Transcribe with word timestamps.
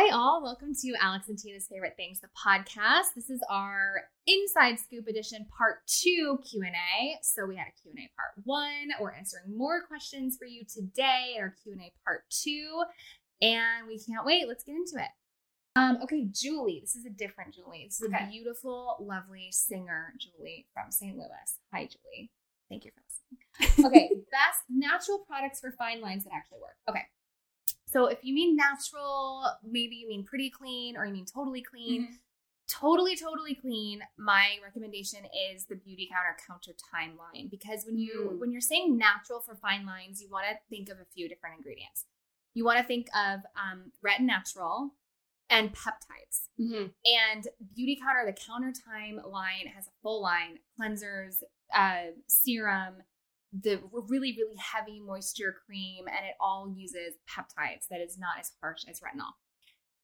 Hi, 0.00 0.10
all. 0.14 0.40
Welcome 0.40 0.76
to 0.82 0.94
Alex 1.00 1.28
and 1.28 1.36
Tina's 1.36 1.66
Favorite 1.66 1.94
Things, 1.96 2.20
the 2.20 2.28
podcast. 2.28 3.14
This 3.16 3.30
is 3.30 3.40
our 3.50 4.02
Inside 4.28 4.78
Scoop 4.78 5.08
Edition 5.08 5.44
Part 5.58 5.84
2 5.88 6.38
Q&A. 6.48 7.18
So 7.20 7.46
we 7.46 7.56
had 7.56 7.66
a 7.66 7.82
Q&A 7.82 8.08
Part 8.14 8.44
1. 8.44 8.70
We're 9.00 9.10
answering 9.10 9.58
more 9.58 9.82
questions 9.88 10.36
for 10.38 10.44
you 10.44 10.62
today 10.72 11.34
in 11.34 11.42
our 11.42 11.52
Q&A 11.64 11.92
Part 12.04 12.22
2. 12.30 12.84
And 13.42 13.88
we 13.88 13.98
can't 13.98 14.24
wait. 14.24 14.46
Let's 14.46 14.62
get 14.62 14.76
into 14.76 15.02
it. 15.04 15.10
Um, 15.74 15.98
okay, 16.04 16.28
Julie. 16.30 16.78
This 16.80 16.94
is 16.94 17.04
a 17.04 17.10
different 17.10 17.52
Julie. 17.52 17.86
This 17.88 18.00
is 18.00 18.06
Okay. 18.06 18.22
a 18.24 18.30
beautiful, 18.30 18.98
lovely 19.00 19.48
singer, 19.50 20.14
Julie 20.20 20.68
from 20.72 20.92
St. 20.92 21.16
Louis. 21.16 21.58
Hi, 21.74 21.88
Julie. 21.90 22.30
Thank 22.68 22.84
you 22.84 22.92
for 22.94 23.02
listening. 23.02 23.84
Okay, 23.84 24.10
best 24.30 24.62
natural 24.70 25.24
products 25.26 25.58
for 25.58 25.72
fine 25.72 26.00
lines 26.00 26.22
that 26.22 26.34
actually 26.34 26.60
work. 26.60 26.76
Okay. 26.88 27.02
So 27.90 28.06
if 28.06 28.18
you 28.22 28.34
mean 28.34 28.54
natural, 28.54 29.46
maybe 29.64 29.96
you 29.96 30.08
mean 30.08 30.24
pretty 30.24 30.50
clean 30.50 30.96
or 30.96 31.06
you 31.06 31.12
mean 31.12 31.24
totally 31.24 31.62
clean. 31.62 32.02
Mm-hmm. 32.02 32.14
Totally, 32.68 33.16
totally 33.16 33.54
clean. 33.54 34.02
My 34.18 34.56
recommendation 34.62 35.20
is 35.50 35.64
the 35.64 35.76
beauty 35.76 36.06
counter 36.12 36.36
counter 36.46 36.72
timeline 36.94 37.50
because 37.50 37.86
when 37.86 37.98
you 37.98 38.32
Mm. 38.34 38.40
when 38.40 38.52
you're 38.52 38.60
saying 38.60 38.98
natural 38.98 39.40
for 39.40 39.54
fine 39.54 39.86
lines, 39.86 40.20
you 40.20 40.28
want 40.28 40.44
to 40.50 40.58
think 40.68 40.90
of 40.90 41.00
a 41.00 41.06
few 41.06 41.30
different 41.30 41.56
ingredients. 41.56 42.04
You 42.52 42.66
want 42.66 42.78
to 42.78 42.84
think 42.84 43.08
of 43.16 43.40
um, 43.56 43.92
retin 44.04 44.26
natural 44.26 44.94
and 45.48 45.72
peptides. 45.72 46.48
Mm-hmm. 46.60 46.88
And 47.06 47.48
Beauty 47.74 47.96
Counter, 47.96 48.24
the 48.26 48.34
counter 48.34 48.72
time 48.72 49.18
line 49.24 49.66
has 49.74 49.86
a 49.86 49.92
full 50.02 50.20
line 50.20 50.58
cleansers, 50.78 51.42
uh, 51.74 52.12
serum, 52.26 52.96
the 53.52 53.80
really, 53.92 54.36
really 54.36 54.56
heavy 54.56 55.00
moisture 55.00 55.54
cream, 55.66 56.06
and 56.06 56.26
it 56.26 56.34
all 56.40 56.72
uses 56.76 57.14
peptides 57.28 57.88
that 57.90 58.00
is 58.00 58.18
not 58.18 58.38
as 58.38 58.52
harsh 58.60 58.82
as 58.88 59.00
retinol. 59.00 59.32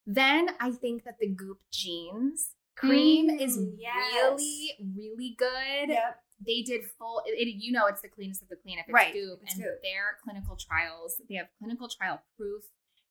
Then 0.07 0.51
I 0.61 0.71
think 0.73 1.05
that 1.05 1.19
the 1.19 1.29
Goop 1.29 1.59
Genes 1.73 2.51
cream 2.77 3.29
Mm, 3.31 3.41
is 3.41 3.59
yes. 3.79 4.15
really, 4.41 4.71
really 4.97 5.35
good. 5.39 5.89
Yep. 5.91 6.21
They 6.47 6.63
did 6.63 6.83
full, 6.99 7.23
it, 7.27 7.31
it- 7.31 7.57
you 7.63 7.73
know, 7.73 7.87
it's 7.87 8.03
the 8.03 8.09
cleanest 8.09 8.43
of 8.43 8.49
the 8.49 8.57
clean 8.57 8.79
if 8.79 8.87
it's 8.87 8.93
Right, 8.95 9.13
Goop, 9.13 9.41
it's 9.43 9.55
and 9.55 9.63
Goop. 9.63 9.81
their 9.83 10.19
clinical 10.23 10.57
trials, 10.57 11.21
they 11.29 11.37
have 11.37 11.47
clinical 11.59 11.89
trial 11.89 12.23
proof. 12.37 12.65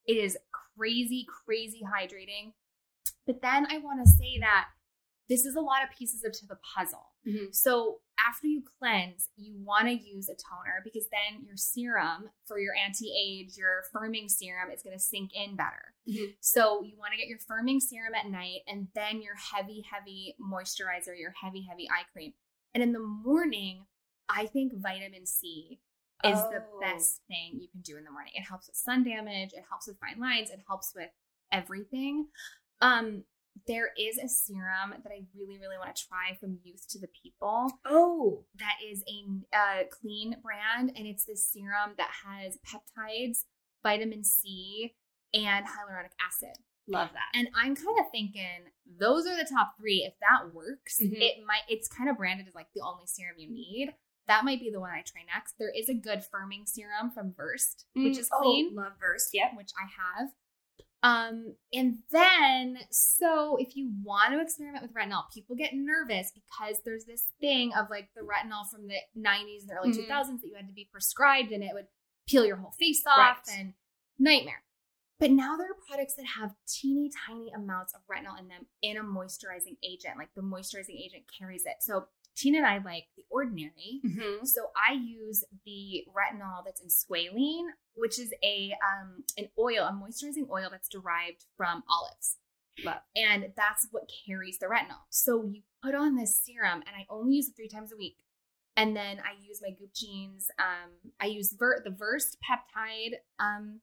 It 0.06 0.18
is 0.18 0.38
crazy, 0.78 1.25
crazy 1.45 1.81
hydrating. 1.81 2.53
But 3.25 3.42
then 3.42 3.66
I 3.72 3.78
want 3.78 4.03
to 4.06 4.12
say 4.12 4.38
that 4.42 4.68
this 5.30 5.45
is 5.45 5.56
a 5.56 5.62
lot 5.62 5.84
of 5.84 5.90
pieces 5.97 6.23
of 6.25 6.34
to 6.34 6.45
the 6.45 6.58
puzzle. 6.75 7.14
Mhm. 7.25 7.56
So 7.56 8.02
after 8.19 8.47
you 8.47 8.61
cleanse, 8.80 9.30
you 9.36 9.56
want 9.58 9.88
to 9.88 9.94
use 9.94 10.30
a 10.30 10.33
toner 10.36 10.81
because 10.83 11.08
then 11.09 11.44
your 11.45 11.58
serum 11.58 12.30
for 12.45 12.59
your 12.59 12.73
anti-age, 12.75 13.58
your 13.58 13.83
firming 13.94 14.30
serum 14.30 14.72
is 14.72 14.83
going 14.83 14.97
to 14.97 15.03
sink 15.03 15.31
in 15.33 15.56
better. 15.56 15.94
Mhm. 16.08 16.36
So 16.39 16.84
you 16.84 16.97
want 16.97 17.11
to 17.14 17.17
get 17.17 17.28
your 17.28 17.39
firming 17.39 17.81
serum 17.81 18.14
at 18.16 18.28
night 18.28 18.61
and 18.67 18.88
then 18.94 19.22
your 19.22 19.36
heavy, 19.36 19.81
heavy 19.81 20.36
moisturizer, 20.39 21.17
your 21.17 21.31
heavy, 21.31 21.64
heavy 21.64 21.89
eye 21.89 22.06
cream. 22.11 22.34
And 22.73 22.81
in 22.84 22.91
the 22.94 23.00
morning, 23.00 23.86
I 24.30 24.45
think 24.47 24.73
vitamin 24.75 25.25
C 25.25 25.80
is 26.23 26.39
the 26.50 26.66
Oh. 26.72 26.80
best 26.80 27.22
thing 27.28 27.59
you 27.59 27.67
can 27.67 27.81
do 27.81 27.97
in 27.97 28.03
the 28.06 28.11
morning. 28.11 28.31
It 28.36 28.44
helps 28.44 28.67
with 28.67 28.75
sun 28.78 29.03
damage, 29.03 29.53
it 29.53 29.66
helps 29.67 29.88
with 29.88 30.00
fine 30.00 30.19
lines, 30.19 30.50
it 30.50 30.61
helps 30.67 30.94
with 30.95 31.11
everything. 31.52 32.30
Um, 32.81 33.25
there 33.68 33.92
is 33.98 34.18
a 34.18 34.28
serum 34.28 34.92
that 35.04 35.12
I 35.12 35.23
really, 35.38 35.58
really 35.59 35.78
want 35.78 35.96
to 35.96 36.08
try 36.08 36.36
from 36.40 36.58
Youth 36.64 36.88
to 36.90 37.00
the 37.00 37.08
People 37.22 37.72
Oh. 37.86 38.44
that 38.59 38.76
is 38.86 39.04
a 39.08 39.56
uh, 39.58 39.84
clean 39.90 40.38
brand, 40.44 40.92
and 40.96 41.08
it's 41.08 41.26
this 41.26 41.46
serum 41.46 41.92
that 41.98 42.09
has 42.26 42.58
peptides, 42.66 43.44
vitamin 43.84 44.24
C, 44.24 44.96
and 45.34 45.66
hyaluronic 45.66 46.12
acid. 46.26 46.58
Love 46.88 47.09
that. 47.14 47.38
And 47.38 47.48
I'm 47.56 47.76
kind 47.76 47.98
of 48.00 48.06
thinking 48.12 48.66
those 49.00 49.25
are 49.25 49.38
the 49.38 49.50
top 49.50 49.75
three. 49.80 50.03
If 50.06 50.16
that 50.19 50.53
works, 50.53 51.00
Mhm. 51.02 51.13
it 51.22 51.46
might. 51.46 51.62
It's 51.69 51.88
kind 51.88 52.09
of 52.09 52.18
branded 52.18 52.47
as 52.47 52.56
like 52.56 52.68
the 52.74 52.81
only 52.81 53.06
serum 53.08 53.40
you 53.40 53.50
need. 53.50 53.96
That 54.28 54.44
might 54.46 54.59
be 54.59 54.69
the 54.69 54.80
one 54.81 54.90
I 54.92 55.02
try 55.02 55.22
next. 55.24 55.58
There 55.58 55.69
is 55.69 55.88
a 55.90 55.94
good 55.94 56.19
firming 56.30 56.68
serum 56.68 57.12
from 57.12 57.34
which 57.38 57.62
Mm, 57.96 58.18
is 58.18 58.30
oh, 58.34 58.40
clean 58.42 58.75
love 58.75 58.94
Versed. 59.00 59.34
Yep. 59.34 59.52
which 59.56 59.72
I 59.81 59.86
have. 59.86 60.34
Um, 61.03 61.56
and 61.73 61.97
then, 62.11 62.78
so 62.89 63.57
if 63.57 63.75
you 63.75 63.91
want 64.03 64.31
to 64.31 64.39
experiment 64.39 64.84
with 64.84 64.94
retinol, 64.94 65.23
people 65.34 65.53
get 65.56 65.72
nervous 65.73 66.31
because 66.34 66.78
there's 66.85 67.03
this 67.03 67.25
thing 67.41 67.73
of 67.78 67.89
like 67.89 68.07
the 68.16 68.22
retinol 68.22 68.69
from 68.72 68.88
the 68.88 68.95
90s 69.17 69.62
and 69.62 69.69
the 69.69 69.73
early 69.73 69.89
Mhm. 69.91 70.07
2000s 70.07 70.41
that 70.41 70.47
you 70.47 70.56
had 70.56 70.67
to 70.67 70.73
be 70.73 70.85
prescribed 70.89 71.51
and 71.51 71.62
it 71.62 71.73
would 71.73 71.88
peel 72.25 72.45
your 72.45 72.56
whole 72.56 72.72
face 72.72 73.03
off 73.06 73.41
Right. 73.47 73.57
and 73.57 73.73
nightmare. 74.17 74.63
But 75.19 75.31
now 75.31 75.57
there 75.57 75.69
are 75.72 75.78
products 75.88 76.16
that 76.16 76.25
have 76.25 76.56
teeny 76.67 77.09
tiny 77.28 77.51
amounts 77.51 77.94
of 77.94 78.01
retinol 78.07 78.39
in 78.39 78.47
them 78.47 78.66
in 78.81 78.95
a 78.95 79.03
moisturizing 79.03 79.78
agent. 79.83 80.17
Like 80.17 80.33
the 80.35 80.41
moisturizing 80.41 80.97
agent 80.97 81.25
carries 81.38 81.66
it. 81.66 81.75
So 81.81 82.07
Tina 82.35 82.59
and 82.59 82.67
I 82.67 82.77
like 82.77 83.05
the 83.16 83.23
ordinary. 83.29 84.01
Mm-hmm. 84.05 84.45
So 84.45 84.67
I 84.75 84.94
use 84.94 85.44
the 85.66 86.03
retinol 86.09 86.63
that's 86.66 86.81
in 86.81 86.88
squalene, 86.88 87.66
which 87.95 88.19
is 88.19 88.33
a 88.44 88.73
um, 88.83 89.23
an 89.38 89.49
oil, 89.59 89.83
a 89.83 89.91
moisturizing 89.91 90.49
oil 90.51 90.67
that's 90.71 90.88
derived 90.89 91.45
from 91.57 91.83
olives, 91.89 92.38
Love. 92.83 93.01
and 93.16 93.51
that's 93.55 93.88
what 93.91 94.09
carries 94.25 94.57
the 94.59 94.66
retinol. 94.67 95.01
So 95.09 95.44
you 95.45 95.61
put 95.83 95.95
on 95.95 96.16
this 96.16 96.38
serum, 96.44 96.81
and 96.88 96.95
I 96.97 97.05
only 97.09 97.35
use 97.35 97.49
it 97.49 97.55
three 97.55 97.69
times 97.69 97.91
a 97.94 97.97
week. 97.97 98.17
And 98.75 98.95
then 98.95 99.19
I 99.19 99.33
use 99.47 99.61
my 99.61 99.69
Goop 99.69 99.94
Genes. 99.94 100.47
Um, 100.57 101.11
I 101.21 101.27
use 101.27 101.53
Ver- 101.53 101.83
the 101.85 101.91
Versed 101.91 102.38
peptide. 102.41 103.13
Um, 103.39 103.81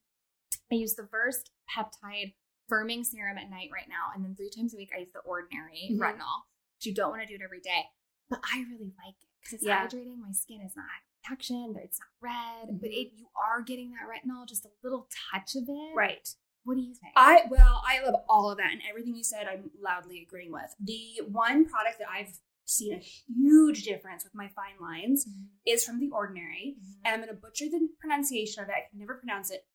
I 0.72 0.74
use 0.74 0.94
the 0.94 1.04
Versed 1.08 1.50
peptide 1.72 2.34
firming 2.68 3.04
serum 3.04 3.38
at 3.38 3.48
night 3.50 3.68
right 3.72 3.88
now, 3.88 4.10
and 4.14 4.24
then 4.24 4.34
three 4.34 4.50
times 4.50 4.74
a 4.74 4.76
week 4.76 4.90
I 4.94 5.00
use 5.00 5.12
the 5.12 5.20
ordinary 5.20 5.90
Mhm. 5.92 5.98
retinol. 5.98 6.42
But 6.78 6.86
you 6.86 6.94
don't 6.94 7.10
want 7.10 7.22
to 7.22 7.28
do 7.28 7.34
it 7.36 7.42
every 7.44 7.60
day. 7.60 7.84
But 8.30 8.41
I 8.44 8.60
really 8.70 8.94
like 9.04 9.16
it 9.20 9.28
because 9.41 9.54
it's 9.54 9.64
Yeah. 9.64 9.86
hydrating. 9.86 10.16
My 10.18 10.32
skin 10.32 10.60
is 10.62 10.74
not 10.76 10.86
reaction. 11.28 11.74
It's 11.82 11.98
not 11.98 12.08
red, 12.20 12.80
but 12.80 12.88
Mhm. 12.91 12.94
it 12.94 13.12
you 13.16 13.28
are 13.34 13.60
getting 13.60 13.91
that 13.91 14.08
retinol, 14.08 14.46
just 14.48 14.64
a 14.64 14.70
little 14.82 15.08
touch 15.32 15.54
of 15.56 15.64
it. 15.68 15.94
Right. 15.94 16.26
What 16.64 16.76
do 16.76 16.80
you 16.82 16.94
think? 16.94 17.12
I 17.16 17.46
well, 17.50 17.82
I 17.84 18.00
love 18.04 18.22
all 18.28 18.50
of 18.50 18.58
that 18.58 18.72
and 18.72 18.82
everything 18.88 19.14
you 19.16 19.24
said. 19.24 19.46
I'm 19.48 19.70
loudly 19.78 20.22
agreeing 20.22 20.52
with. 20.52 20.74
The 20.80 21.20
one 21.28 21.66
product 21.66 21.98
that 21.98 22.08
I've 22.08 22.38
seen 22.66 22.94
a 22.94 22.98
huge 22.98 23.82
difference 23.82 24.22
with 24.22 24.34
my 24.34 24.47
fine 24.48 24.78
lines 24.80 25.26
Mhm. 25.26 25.48
is 25.66 25.84
from 25.84 25.98
The 25.98 26.10
Ordinary, 26.10 26.76
Mhm. 26.78 26.94
and 27.04 27.14
I'm 27.14 27.20
going 27.20 27.34
to 27.34 27.41
butcher 27.41 27.68
the 27.68 27.88
pronunciation 27.98 28.62
of 28.62 28.68
it. 28.68 28.74
I 28.76 28.88
can 28.88 28.98
never 29.00 29.16
pronounce 29.16 29.50
it. 29.50 29.66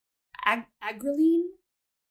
Ag- 0.46 0.68
agriline, 0.82 1.44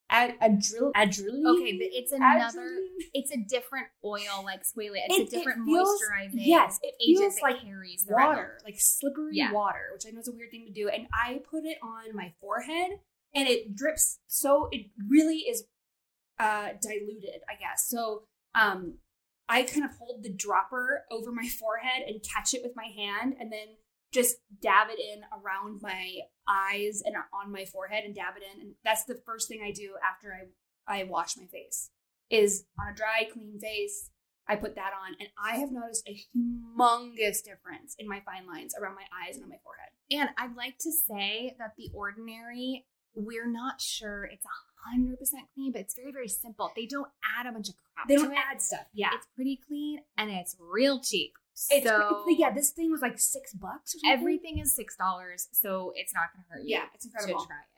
Ad- 0.09 0.39
adril, 0.39 0.91
adriline. 0.95 1.47
Okay, 1.47 1.77
but 1.77 1.87
it's 1.91 2.11
another. 2.11 2.59
Adriline? 2.61 2.89
It's 3.13 3.31
a 3.31 3.37
different 3.37 3.87
oil, 4.03 4.43
like 4.43 4.61
squalene. 4.63 5.01
It's 5.07 5.15
It- 5.17 5.19
a 5.19 5.23
it 5.23 5.29
different 5.31 5.65
feels- 5.65 5.89
moisturizing. 6.01 6.45
yes, 6.45 6.79
it 6.83 6.93
agent 7.01 7.33
feels 7.33 7.41
like 7.41 7.61
carries 7.61 8.03
the 8.05 8.13
retinol. 8.13 8.27
water, 8.27 8.59
like 8.63 8.75
slippery 8.77 9.31
Yeah. 9.37 9.51
water, 9.51 9.89
which 9.93 10.05
I 10.05 10.11
know 10.11 10.19
is 10.19 10.27
a 10.27 10.31
weird 10.31 10.51
thing 10.51 10.65
to 10.65 10.71
do. 10.71 10.89
And 10.89 11.07
I 11.13 11.41
put 11.49 11.65
it 11.65 11.77
on 11.81 12.15
my 12.15 12.33
forehead, 12.39 12.99
and 13.33 13.47
it 13.47 13.75
drips. 13.75 14.19
So 14.27 14.69
it 14.71 14.91
really 15.09 15.39
is 15.39 15.65
uh, 16.37 16.73
diluted, 16.81 17.41
I 17.49 17.55
guess. 17.55 17.87
So 17.87 18.27
um, 18.53 18.99
I 19.49 19.63
kind 19.63 19.85
of 19.85 19.91
hold 19.97 20.21
the 20.23 20.29
dropper 20.29 21.05
over 21.09 21.31
my 21.31 21.47
forehead 21.47 22.03
and 22.07 22.21
catch 22.23 22.53
it 22.53 22.61
with 22.61 22.75
my 22.75 22.87
hand, 22.87 23.35
and 23.39 23.51
then 23.51 23.77
just 24.15 24.37
dab 24.61 24.87
it 24.89 24.99
in 24.99 25.21
around 25.31 25.81
my 25.81 26.19
eyes 26.49 27.03
and 27.05 27.15
on 27.33 27.51
my 27.51 27.65
forehead, 27.65 28.03
and 28.05 28.15
dab 28.15 28.33
it 28.37 28.43
in. 28.43 28.61
And 28.61 28.75
that's 28.83 29.03
the 29.03 29.21
first 29.25 29.47
thing 29.47 29.61
I 29.63 29.71
do 29.71 29.93
after 30.03 30.33
I 30.33 30.99
I 30.99 31.03
wash 31.03 31.37
my 31.37 31.45
face. 31.45 31.91
Is 32.31 32.65
on 32.79 32.87
a 32.91 32.95
dry, 32.95 33.27
clean 33.31 33.59
face. 33.59 34.09
I 34.47 34.55
put 34.55 34.75
that 34.75 34.91
on, 35.03 35.15
and 35.19 35.29
I 35.43 35.57
have 35.57 35.71
noticed 35.71 36.07
a 36.07 36.15
humongous 36.35 37.43
difference 37.43 37.95
in 37.99 38.07
my 38.07 38.21
fine 38.25 38.47
lines 38.47 38.75
around 38.79 38.95
my 38.95 39.05
eyes 39.23 39.35
and 39.35 39.43
on 39.43 39.49
my 39.49 39.57
forehead. 39.63 39.89
And 40.11 40.29
I'd 40.37 40.55
like 40.55 40.77
to 40.79 40.91
say 40.91 41.55
that 41.59 41.73
the 41.77 41.89
ordinary, 41.93 42.85
we're 43.15 43.49
not 43.51 43.81
sure 43.81 44.25
it's 44.25 44.45
a 44.45 44.89
hundred 44.89 45.17
percent 45.19 45.43
clean, 45.53 45.71
but 45.71 45.81
it's 45.81 45.95
very, 45.95 46.11
very 46.11 46.27
simple. 46.27 46.71
They 46.75 46.85
don't 46.85 47.09
add 47.37 47.47
a 47.47 47.51
bunch 47.51 47.69
of 47.69 47.75
crap. 47.95 48.07
They 48.07 48.15
don't 48.17 48.31
it. 48.31 48.37
add 48.51 48.61
stuff. 48.61 48.85
Yeah, 48.93 49.09
It's 49.15 49.27
pretty 49.35 49.59
clean 49.67 49.99
and 50.17 50.29
it's 50.29 50.55
real 50.59 50.99
cheap. 51.01 51.33
It's, 51.69 51.87
so 51.87 52.23
it's 52.27 52.39
yeah. 52.39 52.51
This 52.51 52.71
thing 52.71 52.91
was 52.91 53.01
like 53.01 53.17
six 53.17 53.53
bucks. 53.53 53.95
Or 53.95 54.11
everything 54.11 54.59
is 54.59 54.75
six 54.75 54.95
dollars, 54.95 55.47
so 55.53 55.93
it's 55.95 56.13
not 56.13 56.33
going 56.33 56.43
to 56.43 56.49
hurt 56.51 56.63
you. 56.63 56.75
Yeah, 56.75 56.85
it's 56.93 57.05
incredible. 57.05 57.41
to 57.41 57.47
try 57.47 57.57
it. 57.57 57.69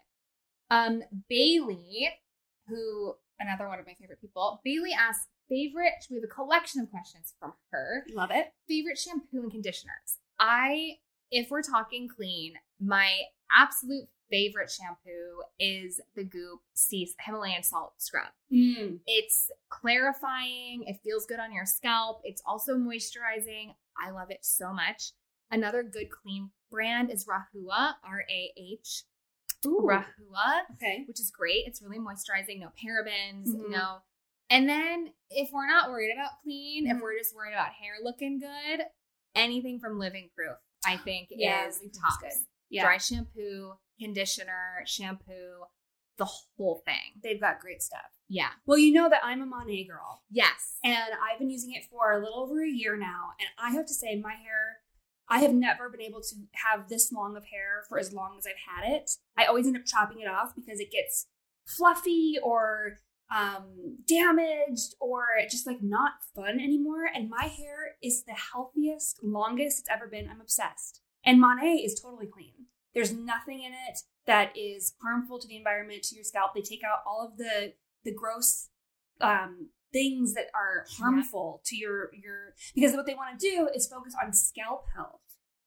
Um, 0.70 1.04
Bailey, 1.30 2.10
who 2.68 3.16
another 3.40 3.68
one 3.68 3.80
of 3.80 3.86
my 3.86 3.94
favorite 3.94 4.20
people, 4.22 4.62
Bailey 4.64 4.92
asks 4.98 5.28
favorite. 5.50 6.06
We 6.10 6.18
have 6.18 6.24
a 6.24 6.28
collection 6.28 6.82
of 6.82 6.90
questions 6.90 7.34
from 7.40 7.54
her. 7.72 8.04
Love 8.14 8.32
it. 8.32 8.48
Favorite 8.68 8.98
shampoo 8.98 9.42
and 9.42 9.52
conditioners. 9.52 10.20
I, 10.40 10.98
if 11.32 11.50
we're 11.50 11.62
talking 11.62 12.08
clean, 12.08 12.54
my 12.80 13.12
absolute 13.52 14.08
favorite 14.30 14.70
shampoo 14.70 15.42
is 15.60 16.02
the 16.16 16.24
Goop 16.24 16.60
Sea 16.74 17.10
Himalayan 17.20 17.64
Salt 17.64 17.94
Scrub. 17.98 18.28
Mm. 18.52 19.00
It's 19.06 19.50
clarifying. 19.70 20.84
It 20.86 21.00
feels 21.04 21.26
good 21.26 21.40
on 21.40 21.54
your 21.54 21.66
scalp. 21.66 22.22
It's 22.24 22.42
also 22.46 22.76
moisturizing. 22.76 23.74
I 23.98 24.12
love 24.12 24.30
it 24.32 24.40
so 24.42 24.74
much. 24.74 25.12
Another 25.50 25.82
good 25.82 26.10
clean 26.12 26.52
brand 26.70 27.10
is 27.10 27.26
Rahua, 27.26 27.94
R 28.04 28.26
A 28.30 28.52
H. 28.58 29.04
Rahua, 29.66 30.62
Okay. 30.76 31.04
which 31.08 31.20
is 31.20 31.32
great. 31.32 31.66
It's 31.66 31.82
really 31.82 31.98
moisturizing, 32.00 32.60
no 32.60 32.70
parabens, 32.82 33.48
Mhm. 33.48 33.70
no. 33.70 34.02
And 34.50 34.68
then 34.70 35.14
if 35.30 35.52
we're 35.52 35.68
not 35.68 35.90
worried 35.90 36.14
about 36.14 36.42
clean, 36.42 36.88
if 36.88 36.98
Mhm. 36.98 37.02
we're 37.02 37.18
just 37.18 37.36
worried 37.36 37.54
about 37.54 37.74
hair 37.74 37.96
looking 38.02 38.40
good, 38.40 38.86
anything 39.36 39.80
from 39.80 40.00
Living 40.00 40.30
Proof, 40.36 40.58
I 40.86 40.98
think 40.98 41.30
Yeah, 41.32 41.66
is 41.68 41.78
Living 41.78 41.90
Proof 41.92 41.94
is 41.96 42.00
tops. 42.38 42.46
Yeah. 42.69 42.84
Dry 42.84 42.98
shampoo, 42.98 43.74
conditioner, 44.00 44.84
shampoo, 44.86 45.66
the 46.18 46.25
whole 46.25 46.81
thing. 46.86 47.22
They've 47.24 47.40
got 47.40 47.60
great 47.60 47.81
stuff. 47.81 48.12
Yeah. 48.28 48.50
Well, 48.66 48.78
you 48.78 48.92
know 48.92 49.10
that 49.10 49.24
I'm 49.24 49.42
a 49.42 49.46
Monat 49.46 49.88
girl. 49.88 50.24
Yes. 50.30 50.78
and 50.84 50.98
I've 50.98 51.40
been 51.40 51.50
using 51.50 51.74
it 51.74 51.84
for 51.90 52.12
a 52.12 52.19
little 52.19 52.40
over 52.40 52.64
a 52.64 52.69
year 52.69 52.98
now. 52.98 53.31
And 53.40 53.50
I 53.58 53.75
have 53.75 53.86
to 53.86 53.94
say, 53.94 54.19
my 54.19 54.34
hair, 54.34 54.78
I 55.30 55.40
have 55.40 55.54
never 55.54 55.90
been 55.90 56.02
able 56.02 56.22
to 56.22 56.36
have 56.54 56.90
this 56.90 57.12
long 57.12 57.36
of 57.38 57.46
hair 57.46 57.84
for 57.88 58.00
as 58.00 58.14
long 58.14 58.36
as 58.38 58.46
I've 58.48 58.84
had 58.84 58.92
it. 58.92 59.12
I 59.38 59.46
always 59.46 59.68
end 59.68 59.78
up 59.78 59.86
chopping 59.86 60.19
it 60.22 60.28
off 60.28 60.56
because 60.56 60.80
it 60.80 60.92
gets 60.92 61.28
fluffy 61.66 62.36
or 62.42 62.98
um, 63.30 63.98
damaged 64.08 64.96
or 65.00 65.25
just 65.50 65.68
like 65.68 65.81
not 65.81 66.14
fun 66.34 66.60
anymore. 66.60 67.06
And 67.14 67.30
my 67.30 67.46
hair 67.46 67.96
is 68.02 68.24
the 68.24 68.34
healthiest, 68.54 69.19
longest 69.22 69.80
it's 69.80 69.90
ever 69.90 70.08
been. 70.08 70.30
I'm 70.30 70.42
obsessed. 70.42 71.02
And 71.25 71.42
Monat 71.42 71.84
is 71.84 72.00
totally 72.02 72.28
clean. 72.28 72.54
There's 72.95 73.13
nothing 73.13 73.62
in 73.63 73.74
it 73.74 74.00
that 74.25 74.57
is 74.57 74.94
harmful 75.01 75.39
to 75.39 75.48
the 75.48 75.56
environment, 75.57 76.04
to 76.04 76.16
your 76.16 76.24
scalp. 76.24 76.54
They 76.56 76.62
take 76.62 76.84
out 76.84 77.00
all 77.07 77.25
of 77.25 77.38
the 77.38 77.74
the 78.04 78.13
gross 78.13 78.69
um, 79.22 79.69
things 79.94 80.34
that 80.34 80.48
are 80.54 80.86
harmful 81.00 81.62
to 81.66 81.75
your 81.75 82.10
your 82.13 82.54
because 82.75 82.94
what 82.94 83.06
they 83.06 83.13
want 83.16 83.39
to 83.39 83.50
do 83.50 83.69
is 83.74 83.88
focus 83.88 84.16
on 84.24 84.34
scalp 84.34 84.86
health. 84.95 85.22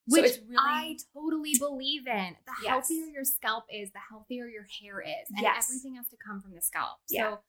Which 0.07 0.35
so 0.35 0.41
really 0.49 0.57
I 0.59 0.97
totally 1.15 1.53
believe 1.59 2.07
in. 2.09 2.37
The 2.47 2.53
Yes. 2.63 2.69
healthier 2.69 3.07
your 3.07 3.25
scalp 3.25 3.65
is, 3.73 3.93
the 3.93 4.01
healthier 4.11 4.47
your 4.49 4.67
hair 4.83 5.01
is. 5.01 5.29
And 5.31 5.41
Yes. 5.43 5.69
everything 5.71 5.95
has 5.97 6.09
to 6.09 6.17
come 6.27 6.41
from 6.41 6.55
the 6.55 6.63
scalp. 6.63 6.99
Yeah. 7.09 7.31
So 7.33 7.41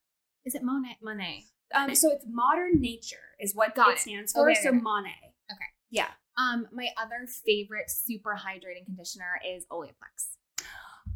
is 0.45 0.53
it 0.56 0.62
Monat? 0.62 0.97
Monat. 1.01 1.44
um, 1.74 1.95
so 1.95 2.12
it's 2.12 2.25
modern 2.27 2.79
nature 2.81 3.35
is 3.39 3.56
what 3.56 3.74
Got 3.74 3.91
it 3.91 3.94
it. 3.94 4.00
stands 4.01 4.33
for. 4.33 4.50
Okay, 4.51 4.62
so. 4.62 4.71
Monat. 4.74 5.33
Okay. 5.51 5.65
Yeah. 5.89 6.09
Um, 6.38 6.68
my 6.72 6.89
other 6.98 7.28
favorite 7.45 7.89
super 7.89 8.36
hydrating 8.36 8.86
conditioner 8.86 9.39
is 9.45 9.66
Olaplex. 9.72 10.38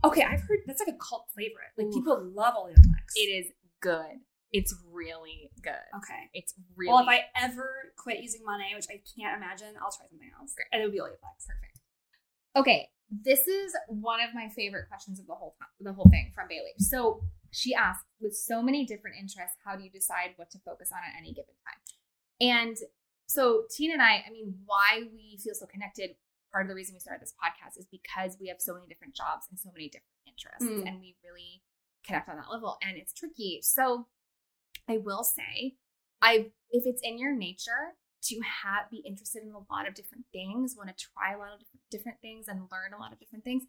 Okay, 0.04 0.24
I've 0.24 0.42
heard 0.42 0.60
that's 0.68 0.80
like 0.80 0.94
a 0.94 0.98
cult 0.98 1.28
favorite. 1.36 1.72
Like 1.78 1.88
Ooh. 1.88 1.94
people 1.94 2.32
love 2.34 2.54
Olaplex. 2.56 3.16
It 3.16 3.30
is 3.30 3.52
good. 3.82 4.20
It's 4.52 4.76
really 4.92 5.52
good. 5.62 5.74
Okay. 5.98 6.30
It's 6.34 6.54
really 6.76 6.94
Well, 6.94 7.02
if 7.02 7.10
I 7.10 7.26
ever 7.36 7.94
quit 7.98 8.20
using 8.22 8.42
Monat, 8.46 8.76
which 8.76 8.88
I 8.90 9.02
can't 9.18 9.36
imagine, 9.36 9.76
I'll 9.82 9.92
try 9.92 10.08
something 10.10 10.32
else. 10.40 10.54
Great. 10.56 10.68
And 10.72 10.82
it 10.82 10.86
would 10.86 10.94
be 10.94 11.00
Olaplex. 11.00 11.48
perfect. 11.48 11.80
Okay, 12.56 12.88
this 13.12 13.48
is 13.48 13.76
one 13.88 14.22
of 14.22 14.34
my 14.34 14.48
favorite 14.50 14.88
questions 14.88 15.20
of 15.20 15.28
the 15.28 15.36
whole 15.36 15.56
time, 15.60 15.68
the 15.82 15.94
whole 15.94 16.10
thing 16.10 16.32
from 16.34 16.48
Bailey. 16.48 16.72
So 16.78 17.22
she 17.52 17.74
asked, 17.74 18.06
with 18.22 18.34
so 18.36 18.62
many 18.62 18.86
different 18.86 19.18
interests, 19.20 19.58
how 19.66 19.76
do 19.76 19.84
you 19.84 19.90
decide 19.90 20.32
what 20.38 20.52
to 20.52 20.60
focus 20.60 20.90
on 20.92 21.00
at 21.00 21.18
any 21.20 21.34
given 21.34 21.54
time? 21.66 21.82
And 22.40 22.78
so 23.27 23.63
Tina 23.72 23.94
and 23.94 24.01
I, 24.01 24.24
I 24.27 24.31
mean, 24.31 24.56
why 24.66 25.04
we 25.13 25.38
feel 25.44 25.54
so 25.56 25.66
connected. 25.66 26.12
Part 26.51 26.66
of 26.66 26.69
the 26.69 26.75
reason 26.75 26.95
we 26.95 27.00
started 27.01 27.22
this 27.22 27.33
podcast 27.33 27.77
is 27.77 27.86
because 27.92 28.38
we 28.39 28.48
have 28.48 28.62
so 28.62 28.74
many 28.74 28.88
different 28.88 29.13
jobs 29.13 29.45
and 29.50 29.60
so 29.60 29.69
many 29.74 29.89
different 29.89 30.06
interests, 30.25 30.63
Mm. 30.63 30.88
and 30.88 31.00
we 31.01 31.16
really 31.24 31.63
connect 32.06 32.30
on 32.30 32.38
that 32.38 32.50
level. 32.51 32.77
And 32.81 32.98
it's 32.98 33.12
tricky. 33.13 33.60
So 33.62 34.07
I 34.88 34.98
will 34.98 35.24
say, 35.24 35.75
I 36.22 36.51
if 36.69 36.83
it's 36.86 37.01
in 37.04 37.18
your 37.18 37.36
nature 37.36 37.95
to 38.24 38.39
have 38.63 38.89
be 38.89 39.04
interested 39.06 39.44
in 39.44 39.50
a 39.51 39.74
lot 39.74 39.88
of 39.88 39.95
different 39.95 40.25
things, 40.31 40.75
want 40.77 40.89
to 40.89 40.95
try 41.13 41.33
a 41.33 41.38
lot 41.38 41.54
of 41.54 41.60
different, 41.60 41.81
different 41.92 42.22
things 42.22 42.48
and 42.48 42.62
learn 42.72 42.94
a 42.98 43.01
lot 43.01 43.12
of 43.12 43.19
different 43.19 43.44
things, 43.44 43.63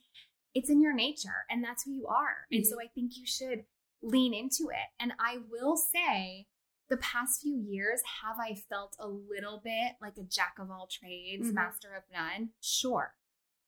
it's 0.55 0.71
in 0.71 0.81
your 0.81 0.95
nature 0.95 1.45
and 1.51 1.63
that's 1.65 1.83
who 1.85 1.91
you 1.93 2.07
are. 2.07 2.47
And 2.51 2.65
so 2.67 2.77
I 2.81 2.87
think 2.95 3.13
you 3.17 3.27
should 3.27 3.65
lean 4.03 4.33
into 4.33 4.71
it. 4.71 4.89
And 5.01 5.13
I 5.19 5.39
will 5.51 5.77
say 5.77 6.47
the 6.89 6.97
past 6.99 7.43
few 7.43 7.57
years 7.57 8.01
have 8.23 8.37
I 8.39 8.55
felt 8.55 8.97
a 8.99 9.09
little 9.09 9.61
bit 9.63 9.93
like 10.01 10.17
a 10.19 10.23
jack 10.23 10.55
of 10.59 10.71
all 10.71 10.87
trades, 10.91 11.51
Mhm. 11.51 11.55
master 11.55 11.95
of 11.95 12.05
none? 12.13 12.51
Sure. 12.61 13.15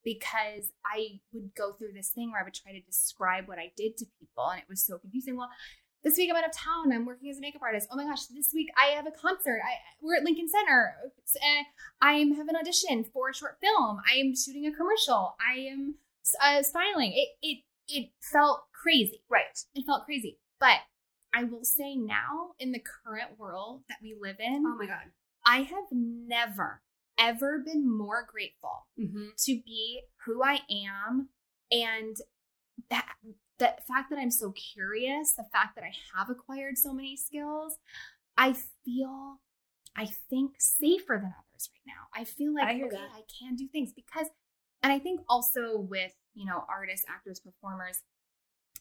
Because 0.04 0.72
I 0.84 1.20
would 1.32 1.54
go 1.54 1.72
through 1.72 1.92
this 1.92 2.10
thing 2.10 2.30
where 2.30 2.40
I 2.40 2.44
would 2.44 2.54
try 2.54 2.72
to 2.72 2.80
describe 2.80 3.48
what 3.48 3.58
I 3.58 3.72
did 3.76 3.96
to 3.98 4.06
people 4.18 4.48
and 4.50 4.60
it 4.62 4.68
was 4.68 4.82
so 4.84 4.98
confusing. 4.98 5.36
Well, 5.36 5.50
this 6.04 6.16
week 6.16 6.30
I'm 6.30 6.36
out 6.36 6.46
of 6.46 6.52
town. 6.52 6.92
I'm 6.92 7.04
working 7.04 7.28
as 7.28 7.38
a 7.38 7.40
makeup 7.40 7.62
artist. 7.62 7.88
Oh 7.90 7.96
my 7.96 8.04
gosh, 8.04 8.26
this 8.26 8.52
week 8.54 8.68
I 8.76 8.94
have 8.94 9.06
a 9.06 9.10
concert. 9.10 9.60
I, 9.64 9.74
we're 10.00 10.14
at 10.16 10.22
Lincoln 10.22 10.48
Center. 10.48 10.94
Uh, 11.42 11.62
I 12.00 12.12
am 12.14 12.34
have 12.36 12.48
an 12.48 12.54
audition 12.56 13.02
for 13.04 13.30
a 13.30 13.34
short 13.34 13.58
film. 13.60 14.00
I 14.08 14.14
am 14.18 14.34
shooting 14.36 14.66
a 14.66 14.72
commercial. 14.72 15.36
I 15.44 15.58
am 15.58 15.96
uh, 16.40 16.62
styling. 16.62 17.12
It 17.14 17.28
it 17.42 17.64
it 17.88 18.10
felt 18.20 18.66
crazy. 18.72 19.22
Right. 19.28 19.64
It 19.74 19.84
felt 19.86 20.04
crazy. 20.04 20.38
But 20.60 20.78
I 21.34 21.44
will 21.44 21.64
say 21.64 21.94
now, 21.94 22.52
in 22.58 22.72
the 22.72 22.80
current 22.80 23.38
world 23.38 23.82
that 23.88 23.98
we 24.02 24.16
live 24.20 24.36
in, 24.40 24.64
Oh 24.66 24.76
my 24.78 24.86
god. 24.86 25.10
I 25.46 25.58
have 25.62 25.84
never 25.92 26.82
ever 27.18 27.58
been 27.58 27.88
more 27.88 28.26
grateful 28.30 28.86
Mm-hmm. 28.98 29.28
to 29.38 29.60
be 29.64 30.02
who 30.24 30.42
I 30.42 30.60
am 30.70 31.28
and 31.70 32.16
that 32.90 33.14
the 33.58 33.74
fact 33.88 34.10
that 34.10 34.18
I'm 34.18 34.30
so 34.30 34.52
curious, 34.52 35.34
the 35.34 35.44
fact 35.52 35.74
that 35.74 35.84
I 35.84 35.92
have 36.16 36.30
acquired 36.30 36.78
so 36.78 36.92
many 36.92 37.16
skills, 37.16 37.76
I 38.36 38.54
feel 38.84 39.40
I 39.96 40.06
think 40.30 40.52
safer 40.58 41.14
than 41.20 41.34
others 41.36 41.70
right 41.72 41.86
now. 41.86 42.06
I 42.14 42.24
feel 42.24 42.54
like 42.54 42.68
I 42.68 42.74
okay, 42.74 42.88
that. 42.90 43.10
I 43.16 43.22
can 43.40 43.56
do 43.56 43.66
things 43.66 43.92
because 43.92 44.28
and 44.82 44.92
I 44.92 45.00
think 45.00 45.20
also 45.28 45.80
with, 45.80 46.12
you 46.34 46.46
know, 46.46 46.64
artists, 46.68 47.04
actors, 47.08 47.40
performers, 47.40 48.00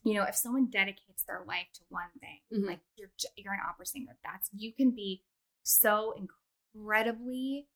you 0.03 0.13
know, 0.13 0.23
if 0.23 0.35
someone 0.35 0.67
dedicates 0.69 1.23
their 1.23 1.43
life 1.45 1.67
to 1.73 1.81
one 1.89 2.09
thing, 2.19 2.39
Mhm. 2.51 2.67
like 2.67 2.79
you're 2.95 3.11
you're 3.35 3.53
an 3.53 3.59
opera 3.67 3.85
singer, 3.85 4.17
that's 4.23 4.49
you 4.53 4.73
can 4.73 4.91
be 4.91 5.23
so 5.63 6.13
incredibly 6.73 7.67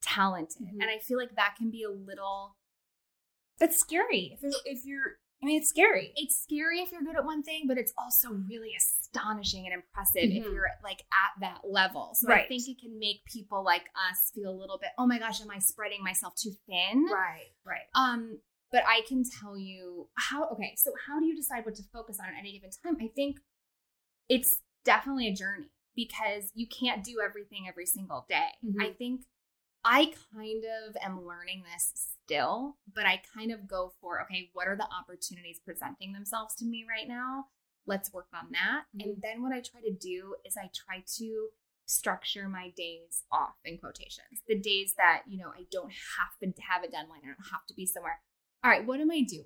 talented. 0.00 0.62
Mhm. 0.66 0.80
And 0.80 0.84
I 0.90 0.98
feel 0.98 1.18
like 1.18 1.34
that 1.36 1.56
can 1.56 1.70
be 1.70 1.82
a 1.82 1.90
little 1.90 2.56
That's 3.58 3.76
scary. 3.80 4.30
If, 4.34 4.42
you're- 4.42 4.62
if 4.66 4.84
you're, 4.84 5.18
I 5.42 5.46
mean, 5.46 5.60
it's 5.60 5.68
scary. 5.68 6.12
it's 6.14 6.40
scary 6.40 6.78
if 6.80 6.92
you're 6.92 7.02
good 7.02 7.16
at 7.16 7.24
one 7.24 7.42
thing, 7.42 7.64
but 7.66 7.76
it's 7.76 7.92
also 7.98 8.30
really 8.32 8.72
astonishing 8.76 9.64
and 9.66 9.74
impressive 9.74 10.22
if 10.30 10.44
Mhm. 10.46 10.52
you're 10.52 10.70
like 10.84 11.00
at 11.12 11.40
that 11.40 11.68
level. 11.68 12.14
So 12.14 12.32
I 12.32 12.46
think 12.46 12.68
it 12.68 12.78
can 12.78 12.96
make 13.00 13.24
people 13.24 13.64
like 13.64 13.90
us 13.96 14.30
feel 14.32 14.50
a 14.50 14.54
little 14.56 14.78
bit, 14.78 14.90
oh 14.96 15.06
my 15.08 15.18
gosh, 15.18 15.40
am 15.40 15.50
I 15.50 15.58
spreading 15.58 16.04
myself 16.04 16.36
too 16.36 16.52
thin? 16.68 17.06
Right. 17.06 17.52
Right. 17.64 17.88
Um, 17.94 18.40
but 18.70 18.82
I 18.86 19.02
can 19.06 19.22
tell 19.24 19.56
you 19.56 20.08
how 20.14 20.48
okay, 20.50 20.74
so 20.76 20.92
how 21.06 21.18
do 21.18 21.26
you 21.26 21.36
decide 21.36 21.64
what 21.64 21.74
to 21.76 21.82
focus 21.92 22.18
on 22.20 22.26
at 22.26 22.38
any 22.38 22.52
given 22.52 22.70
time? 22.70 22.96
I 23.00 23.08
think 23.14 23.38
it's 24.28 24.60
definitely 24.84 25.28
a 25.28 25.34
journey 25.34 25.70
because 25.96 26.52
you 26.54 26.66
can't 26.66 27.02
do 27.02 27.20
everything 27.24 27.66
every 27.68 27.86
single 27.86 28.26
day. 28.28 28.50
Mhm. 28.64 28.80
I 28.80 28.92
think 28.92 29.22
I 29.84 30.12
kind 30.34 30.64
of 30.64 30.96
am 31.00 31.24
learning 31.24 31.62
this 31.62 31.92
still, 32.24 32.78
but 32.92 33.06
I 33.06 33.22
kind 33.34 33.52
of 33.52 33.66
go 33.66 33.92
for 34.00 34.20
okay, 34.22 34.50
what 34.52 34.68
are 34.68 34.76
the 34.76 34.88
opportunities 34.92 35.60
presenting 35.64 36.12
themselves 36.12 36.54
to 36.56 36.64
me 36.64 36.84
right 36.88 37.08
now? 37.08 37.46
Let's 37.86 38.12
work 38.12 38.28
on 38.34 38.50
that. 38.52 38.84
And 39.00 39.22
then 39.22 39.42
what 39.42 39.52
I 39.52 39.60
try 39.60 39.80
to 39.80 39.92
do 39.92 40.36
is 40.44 40.56
I 40.58 40.70
try 40.74 41.04
to 41.16 41.48
structure 41.86 42.48
my 42.50 42.68
days 42.76 43.24
off 43.32 43.56
in 43.64 43.78
quotations. 43.78 44.42
The 44.46 44.58
days 44.58 44.92
that, 44.98 45.22
you 45.26 45.38
know, 45.38 45.48
I 45.56 45.66
don't 45.70 45.90
have 45.90 46.36
to 46.42 46.62
have 46.62 46.82
a 46.84 46.88
deadline, 46.88 47.20
I 47.24 47.28
don't 47.28 47.50
have 47.50 47.64
to 47.66 47.74
be 47.74 47.86
somewhere. 47.86 48.20
All 48.64 48.70
right, 48.70 48.84
what 48.84 49.00
am 49.00 49.10
I 49.10 49.22
doing? 49.22 49.44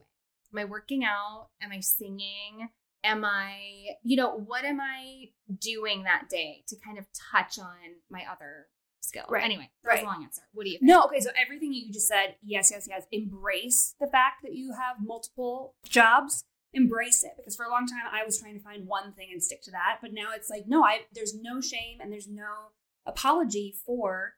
Am 0.52 0.58
I 0.58 0.64
working 0.64 1.04
out? 1.04 1.48
Am 1.62 1.70
I 1.72 1.80
singing? 1.80 2.68
Am 3.04 3.24
I, 3.24 3.96
you 4.02 4.16
know, 4.16 4.36
what 4.36 4.64
am 4.64 4.80
I 4.80 5.30
doing 5.58 6.04
that 6.04 6.28
day 6.30 6.62
to 6.68 6.76
kind 6.84 6.98
of 6.98 7.06
touch 7.32 7.58
on 7.58 7.74
my 8.10 8.22
other 8.30 8.68
skill? 9.00 9.24
Right, 9.28 9.42
Anyway, 9.44 9.70
that 9.82 9.90
was 9.90 9.96
right. 9.98 10.04
a 10.04 10.06
long 10.06 10.22
answer. 10.22 10.42
What 10.52 10.64
do 10.64 10.70
you 10.70 10.78
think? 10.78 10.88
No, 10.88 11.04
okay, 11.04 11.20
so 11.20 11.30
everything 11.40 11.70
that 11.70 11.78
you 11.78 11.92
just 11.92 12.06
said, 12.06 12.36
yes, 12.44 12.70
yes, 12.70 12.86
yes. 12.88 13.06
Embrace 13.10 13.94
the 14.00 14.06
fact 14.06 14.42
that 14.44 14.54
you 14.54 14.72
have 14.72 14.96
multiple 15.04 15.74
jobs. 15.84 16.44
Embrace 16.74 17.22
it 17.22 17.32
because 17.36 17.54
for 17.54 17.66
a 17.66 17.70
long 17.70 17.86
time 17.86 18.00
I 18.10 18.24
was 18.24 18.40
trying 18.40 18.54
to 18.54 18.64
find 18.64 18.86
one 18.86 19.12
thing 19.12 19.28
and 19.30 19.42
stick 19.42 19.62
to 19.64 19.70
that, 19.72 19.98
but 20.00 20.14
now 20.14 20.28
it's 20.34 20.48
like 20.48 20.64
no, 20.66 20.82
I 20.82 21.00
there's 21.12 21.34
no 21.38 21.60
shame 21.60 21.98
and 22.00 22.10
there's 22.10 22.28
no 22.28 22.70
apology 23.04 23.74
for 23.84 24.36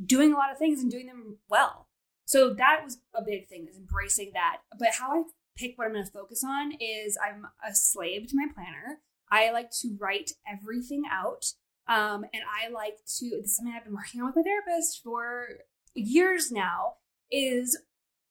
doing 0.00 0.32
a 0.32 0.36
lot 0.36 0.52
of 0.52 0.58
things 0.58 0.80
and 0.80 0.88
doing 0.88 1.06
them 1.06 1.38
well. 1.48 1.88
So 2.24 2.54
that 2.54 2.80
was 2.84 2.98
a 3.14 3.22
big 3.22 3.48
thing 3.48 3.66
is 3.68 3.76
embracing 3.76 4.30
that. 4.34 4.58
But 4.78 4.88
how 4.98 5.12
I 5.12 5.22
pick 5.56 5.76
what 5.76 5.86
I'm 5.86 5.92
going 5.92 6.04
to 6.04 6.10
focus 6.10 6.42
on 6.44 6.72
is 6.80 7.18
I'm 7.24 7.46
a 7.66 7.74
slave 7.74 8.28
to 8.28 8.36
my 8.36 8.46
planner. 8.52 9.00
I 9.30 9.50
like 9.50 9.70
to 9.82 9.96
write 9.98 10.32
everything 10.46 11.04
out. 11.10 11.44
Um, 11.86 12.24
and 12.32 12.42
I 12.48 12.70
like 12.70 12.96
to, 13.18 13.30
this 13.42 13.50
is 13.50 13.56
something 13.56 13.74
I've 13.76 13.84
been 13.84 13.94
working 13.94 14.20
on 14.20 14.28
with 14.28 14.36
my 14.36 14.42
therapist 14.42 15.02
for 15.02 15.48
years 15.94 16.50
now, 16.50 16.94
is 17.30 17.78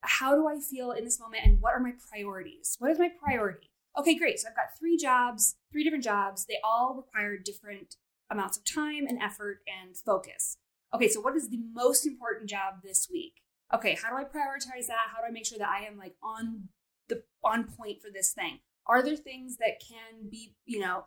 how 0.02 0.36
do 0.36 0.48
I 0.48 0.60
feel 0.60 0.92
in 0.92 1.06
this 1.06 1.20
moment 1.20 1.46
and 1.46 1.62
what 1.62 1.74
are 1.74 1.80
my 1.80 1.94
priorities? 2.10 2.76
What 2.80 2.92
is 2.92 3.00
my 3.00 3.10
priority? 3.24 3.70
Okay, 3.98 4.16
great. 4.16 4.40
So 4.40 4.50
I've 4.50 4.56
got 4.56 4.78
three 4.78 4.98
jobs, 4.98 5.56
three 5.72 5.84
different 5.84 6.04
jobs. 6.04 6.46
They 6.46 6.58
all 6.64 6.96
require 6.96 7.38
different 7.38 7.96
amounts 8.30 8.58
of 8.58 8.66
time 8.66 9.06
and 9.08 9.22
effort 9.22 9.60
and 9.68 9.96
focus. 9.96 10.58
Okay, 10.94 11.08
so 11.08 11.22
what 11.22 11.36
is 11.36 11.50
the 11.50 11.62
most 11.74 12.06
important 12.06 12.50
job 12.50 12.82
this 12.84 13.08
week? 13.12 13.43
Okay, 13.74 13.98
how 14.02 14.10
do 14.10 14.18
I 14.18 14.24
prioritize 14.24 14.88
that? 14.88 15.10
How 15.14 15.22
do 15.22 15.28
I 15.28 15.32
make 15.32 15.46
sure 15.46 15.58
that 15.58 15.70
I 15.70 15.86
am 15.86 15.98
like 15.98 16.16
on 16.22 16.70
the 17.10 17.24
on 17.44 17.66
point 17.66 18.02
for 18.02 18.10
this 18.14 18.32
thing? 18.32 18.60
Are 18.86 19.02
there 19.02 19.16
things 19.16 19.58
that 19.58 19.80
can 19.80 20.30
be, 20.30 20.56
you 20.66 20.80
know, 20.80 21.06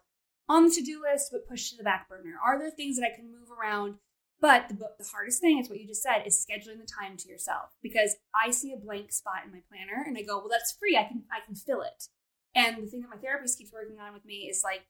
on 0.48 0.64
the 0.64 0.70
to-do 0.70 1.02
list 1.02 1.28
but 1.30 1.48
pushed 1.48 1.70
to 1.70 1.76
the 1.76 1.84
back 1.84 2.08
burner? 2.08 2.34
Are 2.44 2.58
there 2.58 2.70
things 2.70 2.98
that 2.98 3.06
I 3.06 3.14
can 3.14 3.30
move 3.30 3.50
around? 3.50 3.96
But 4.40 4.68
the, 4.68 4.90
the 4.98 5.08
hardest 5.10 5.40
thing 5.40 5.58
is 5.58 5.68
what 5.68 5.80
you 5.80 5.86
just 5.86 6.02
said 6.02 6.24
is 6.26 6.44
scheduling 6.44 6.78
the 6.78 6.86
time 6.86 7.16
to 7.16 7.28
yourself 7.28 7.70
because 7.82 8.16
I 8.34 8.50
see 8.50 8.72
a 8.72 8.76
blank 8.76 9.12
spot 9.12 9.44
in 9.46 9.52
my 9.52 9.60
planner 9.70 10.04
and 10.06 10.16
I 10.18 10.22
go, 10.22 10.38
well, 10.38 10.50
that's 10.50 10.76
free. 10.78 10.96
I 10.96 11.04
can 11.04 11.22
I 11.32 11.44
can 11.44 11.54
fill 11.54 11.82
it. 11.82 12.08
And 12.54 12.82
the 12.82 12.86
thing 12.86 13.02
that 13.02 13.10
my 13.10 13.16
therapist 13.16 13.58
keeps 13.58 13.72
working 13.72 13.98
on 13.98 14.12
with 14.12 14.24
me 14.24 14.48
is 14.50 14.62
like, 14.64 14.86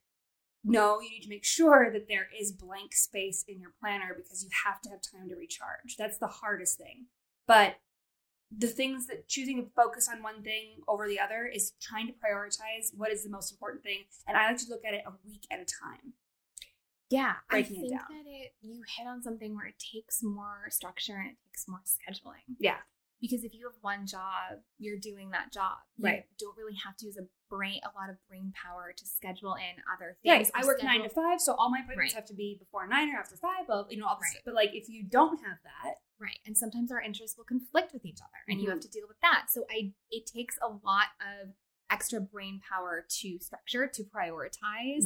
no, 0.64 1.00
you 1.00 1.10
need 1.10 1.22
to 1.22 1.28
make 1.28 1.44
sure 1.44 1.90
that 1.92 2.08
there 2.08 2.28
is 2.38 2.50
blank 2.52 2.94
space 2.94 3.44
in 3.46 3.60
your 3.60 3.72
planner 3.80 4.14
because 4.16 4.42
you 4.42 4.50
have 4.64 4.80
to 4.82 4.90
have 4.90 5.00
time 5.00 5.28
to 5.28 5.36
recharge. 5.36 5.96
That's 5.96 6.18
the 6.18 6.26
hardest 6.26 6.78
thing. 6.78 7.06
But 7.46 7.76
the 8.56 8.66
things 8.68 9.06
that 9.08 9.26
choosing 9.28 9.56
to 9.64 9.70
focus 9.74 10.08
on 10.08 10.22
one 10.22 10.42
thing 10.42 10.82
over 10.86 11.08
the 11.08 11.18
other 11.20 11.46
is 11.46 11.72
trying 11.80 12.06
to 12.06 12.12
prioritize 12.12 12.90
what 12.96 13.10
is 13.12 13.24
the 13.24 13.30
most 13.30 13.50
important 13.52 13.82
thing. 13.82 14.04
And 14.28 14.36
I 14.36 14.48
like 14.48 14.58
to 14.58 14.68
look 14.68 14.84
at 14.86 14.94
it 14.94 15.02
a 15.06 15.12
week 15.26 15.44
at 15.50 15.58
a 15.58 15.64
time. 15.64 16.12
Yeah, 17.10 17.34
I 17.50 17.54
breaking 17.62 17.76
it 17.76 17.80
think 17.88 17.92
down. 17.92 18.06
that 18.10 18.24
it 18.30 18.54
you 18.60 18.82
hit 18.96 19.06
on 19.06 19.22
something 19.22 19.54
where 19.54 19.66
it 19.66 19.76
takes 19.78 20.22
more 20.22 20.66
structure 20.70 21.16
and 21.16 21.30
it 21.30 21.36
takes 21.46 21.66
more 21.68 21.80
scheduling. 21.84 22.56
Yeah. 22.58 22.78
Because 23.20 23.44
if 23.44 23.54
you 23.54 23.66
have 23.66 23.76
one 23.80 24.06
job, 24.06 24.60
you're 24.78 24.98
doing 24.98 25.30
that 25.30 25.52
job. 25.52 25.78
You 25.96 26.04
Right. 26.04 26.24
don't 26.38 26.56
really 26.56 26.76
have 26.84 26.96
to 26.98 27.06
use 27.06 27.16
a 27.16 27.26
brain 27.48 27.80
a 27.84 27.98
lot 27.98 28.10
of 28.10 28.16
brain 28.28 28.52
power 28.54 28.92
to 28.96 29.06
schedule 29.06 29.54
in 29.54 29.82
other 29.92 30.16
things. 30.22 30.50
I 30.54 30.62
or 30.62 30.66
work 30.66 30.82
nine 30.82 31.02
to 31.02 31.08
five, 31.08 31.40
so 31.40 31.54
all 31.54 31.70
my 31.70 31.78
appointments 31.80 32.14
Right. 32.14 32.20
have 32.20 32.28
to 32.28 32.34
be 32.34 32.56
before 32.58 32.86
nine 32.86 33.14
or 33.14 33.18
after 33.18 33.36
five. 33.36 33.66
But 33.66 33.90
you 33.90 33.98
know, 33.98 34.06
all 34.06 34.16
this, 34.16 34.34
Right. 34.34 34.42
but 34.44 34.54
like 34.54 34.70
if 34.74 34.88
you 34.88 35.04
don't 35.04 35.38
have 35.44 35.58
that, 35.64 35.94
Right. 36.18 36.38
And 36.46 36.56
sometimes 36.56 36.90
our 36.90 37.00
interests 37.00 37.36
will 37.36 37.44
conflict 37.44 37.92
with 37.92 38.06
each 38.06 38.20
other 38.22 38.38
and 38.48 38.58
you 38.58 38.68
Mhm. 38.68 38.72
have 38.72 38.80
to 38.80 38.88
deal 38.88 39.06
with 39.06 39.20
that. 39.20 39.50
So 39.50 39.66
I 39.70 39.92
it 40.10 40.24
takes 40.26 40.58
a 40.62 40.68
lot 40.68 41.08
of 41.20 41.54
extra 41.90 42.20
brain 42.22 42.58
power 42.66 43.04
to 43.08 43.38
structure, 43.38 43.86
to 43.86 44.02
prioritize. 44.04 45.04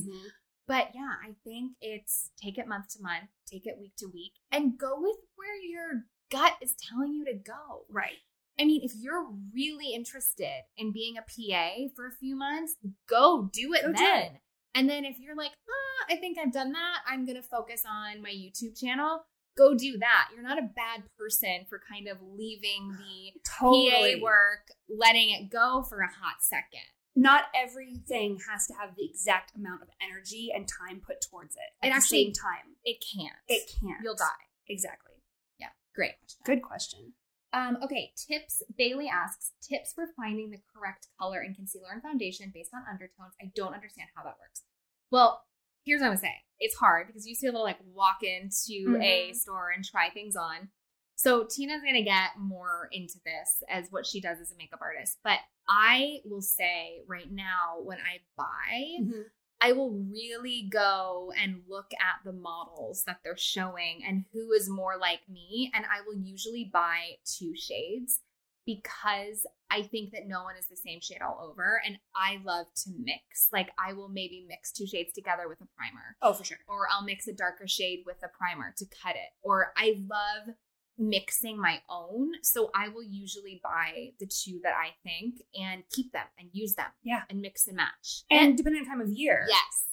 But 0.66 0.94
yeah, 0.94 1.16
I 1.20 1.34
think 1.42 1.72
it's 1.80 2.30
take 2.36 2.58
it 2.58 2.68
month 2.68 2.90
to 2.90 3.02
month, 3.02 3.30
take 3.44 3.66
it 3.66 3.76
week 3.78 3.96
to 3.96 4.06
week, 4.06 4.34
and 4.52 4.78
go 4.78 5.00
with 5.00 5.16
where 5.34 5.56
your 5.56 6.04
gut 6.30 6.56
is 6.60 6.76
telling 6.76 7.12
you 7.12 7.24
to 7.24 7.34
go. 7.34 7.86
right? 7.88 8.18
I 8.58 8.64
mean, 8.64 8.82
if 8.82 8.92
you're 8.94 9.26
really 9.54 9.92
interested 9.94 10.62
in 10.76 10.92
being 10.92 11.16
a 11.16 11.22
PA 11.22 11.88
for 11.96 12.06
a 12.06 12.12
few 12.12 12.36
months, 12.36 12.76
go 13.08 13.48
do 13.52 13.72
it 13.74 13.82
Go 13.82 13.88
do 13.92 13.98
then. 13.98 14.38
And 14.74 14.88
then 14.88 15.04
if 15.04 15.18
you're 15.18 15.36
like, 15.36 15.50
ah, 15.68 16.06
I 16.14 16.16
think 16.16 16.38
I've 16.38 16.52
done 16.52 16.72
that, 16.72 16.98
I'm 17.08 17.24
going 17.26 17.36
to 17.36 17.42
focus 17.42 17.82
on 17.88 18.22
my 18.22 18.30
YouTube 18.30 18.78
channel, 18.78 19.24
go 19.56 19.74
do 19.74 19.98
that. 19.98 20.28
You're 20.34 20.44
not 20.44 20.58
a 20.58 20.62
bad 20.76 21.02
person 21.18 21.64
for 21.68 21.80
kind 21.90 22.06
of 22.08 22.18
leaving 22.22 22.96
the 22.98 23.40
Totally. 23.58 24.16
PA 24.16 24.22
work, 24.22 24.68
letting 24.88 25.30
it 25.30 25.50
go 25.50 25.82
for 25.88 26.00
a 26.00 26.06
hot 26.08 26.36
second. 26.40 26.86
Not 27.16 27.44
everything 27.54 28.38
has 28.48 28.66
to 28.68 28.74
have 28.74 28.90
the 28.96 29.04
exact 29.04 29.56
amount 29.56 29.82
of 29.82 29.88
energy 30.00 30.50
and 30.54 30.68
time 30.68 31.00
put 31.04 31.20
towards 31.20 31.56
it 31.56 31.60
at 31.82 31.88
It 31.88 31.90
the 31.90 31.96
actually- 31.96 32.24
same 32.26 32.32
time. 32.34 32.76
It 32.84 33.02
can't. 33.14 33.36
It 33.48 33.68
can't. 33.80 34.00
You'll 34.04 34.14
die. 34.14 34.26
Exactly. 34.68 35.14
Yeah. 35.58 35.70
Great. 35.94 36.14
Good 36.44 36.62
question. 36.62 37.14
Um, 37.52 37.78
okay, 37.82 38.12
tips. 38.16 38.62
Bailey 38.76 39.08
asks 39.08 39.52
tips 39.60 39.92
for 39.92 40.06
finding 40.16 40.50
the 40.50 40.60
correct 40.74 41.08
color 41.18 41.42
in 41.42 41.54
concealer 41.54 41.90
and 41.92 42.02
foundation 42.02 42.50
based 42.54 42.70
on 42.72 42.82
undertones. 42.88 43.34
I 43.42 43.50
don't 43.56 43.74
understand 43.74 44.08
how 44.14 44.22
that 44.22 44.36
works. 44.40 44.62
Well, 45.10 45.42
here's 45.84 46.00
what 46.00 46.06
I'm 46.06 46.10
gonna 46.12 46.20
say. 46.20 46.34
It's 46.60 46.76
hard 46.76 47.08
because 47.08 47.26
you 47.26 47.34
see 47.34 47.48
a 47.48 47.50
little 47.50 47.64
like 47.64 47.80
walk 47.92 48.22
into 48.22 48.96
a 49.02 49.30
Mhm. 49.30 49.36
store 49.36 49.70
and 49.70 49.84
try 49.84 50.10
things 50.10 50.36
on. 50.36 50.70
So 51.16 51.44
Tina's 51.44 51.82
gonna 51.82 52.02
get 52.02 52.38
more 52.38 52.88
into 52.92 53.18
this 53.24 53.62
as 53.68 53.90
what 53.90 54.06
she 54.06 54.20
does 54.20 54.38
as 54.40 54.52
a 54.52 54.56
makeup 54.56 54.80
artist. 54.80 55.18
But 55.24 55.40
I 55.68 56.20
will 56.24 56.42
say 56.42 57.02
right 57.06 57.30
now, 57.30 57.80
when 57.82 57.98
I 57.98 58.20
buy, 58.36 58.96
I 59.60 59.72
will 59.72 59.90
really 60.10 60.68
go 60.70 61.32
and 61.40 61.62
look 61.68 61.90
at 62.00 62.24
the 62.24 62.32
models 62.32 63.04
that 63.06 63.18
they're 63.22 63.36
showing 63.36 64.00
and 64.06 64.24
who 64.32 64.52
is 64.52 64.68
more 64.70 64.96
like 64.98 65.20
me. 65.28 65.70
And 65.74 65.84
I 65.84 66.00
will 66.06 66.16
usually 66.16 66.70
buy 66.72 67.16
two 67.24 67.52
shades 67.54 68.20
because 68.66 69.46
I 69.70 69.82
think 69.82 70.12
that 70.12 70.26
no 70.26 70.42
one 70.44 70.56
is 70.58 70.66
the 70.68 70.76
same 70.76 71.00
shade 71.00 71.22
all 71.22 71.46
over. 71.50 71.80
And 71.84 71.98
I 72.14 72.38
love 72.44 72.66
to 72.84 72.90
mix. 72.98 73.48
Like, 73.52 73.70
I 73.78 73.92
will 73.92 74.08
maybe 74.08 74.44
mix 74.48 74.72
two 74.72 74.86
shades 74.86 75.12
together 75.12 75.48
with 75.48 75.60
a 75.60 75.66
primer, 75.76 76.16
Oh, 76.22 76.32
for 76.32 76.44
sure. 76.44 76.58
or 76.68 76.86
I'll 76.90 77.04
mix 77.04 77.26
a 77.26 77.32
darker 77.32 77.66
shade 77.68 78.04
with 78.06 78.16
a 78.22 78.28
primer 78.28 78.74
to 78.78 78.86
cut 79.02 79.16
it. 79.16 79.30
Or 79.42 79.72
I 79.76 79.96
love 80.08 80.54
mixing 81.00 81.58
my 81.60 81.80
own. 81.88 82.32
So 82.42 82.70
I 82.74 82.88
will 82.90 83.02
usually 83.02 83.60
buy 83.64 84.10
the 84.20 84.26
two 84.26 84.60
that 84.62 84.74
I 84.74 84.90
think 85.02 85.42
and 85.58 85.82
keep 85.90 86.12
them 86.12 86.26
and 86.38 86.50
use 86.52 86.74
them. 86.74 86.86
Yeah. 87.02 87.22
And 87.30 87.40
mix 87.40 87.66
and 87.66 87.76
match. 87.76 88.22
And 88.30 88.56
depending 88.56 88.82
on 88.82 88.88
time 88.88 89.00
of 89.00 89.08
year, 89.08 89.46
yes. 89.48 89.84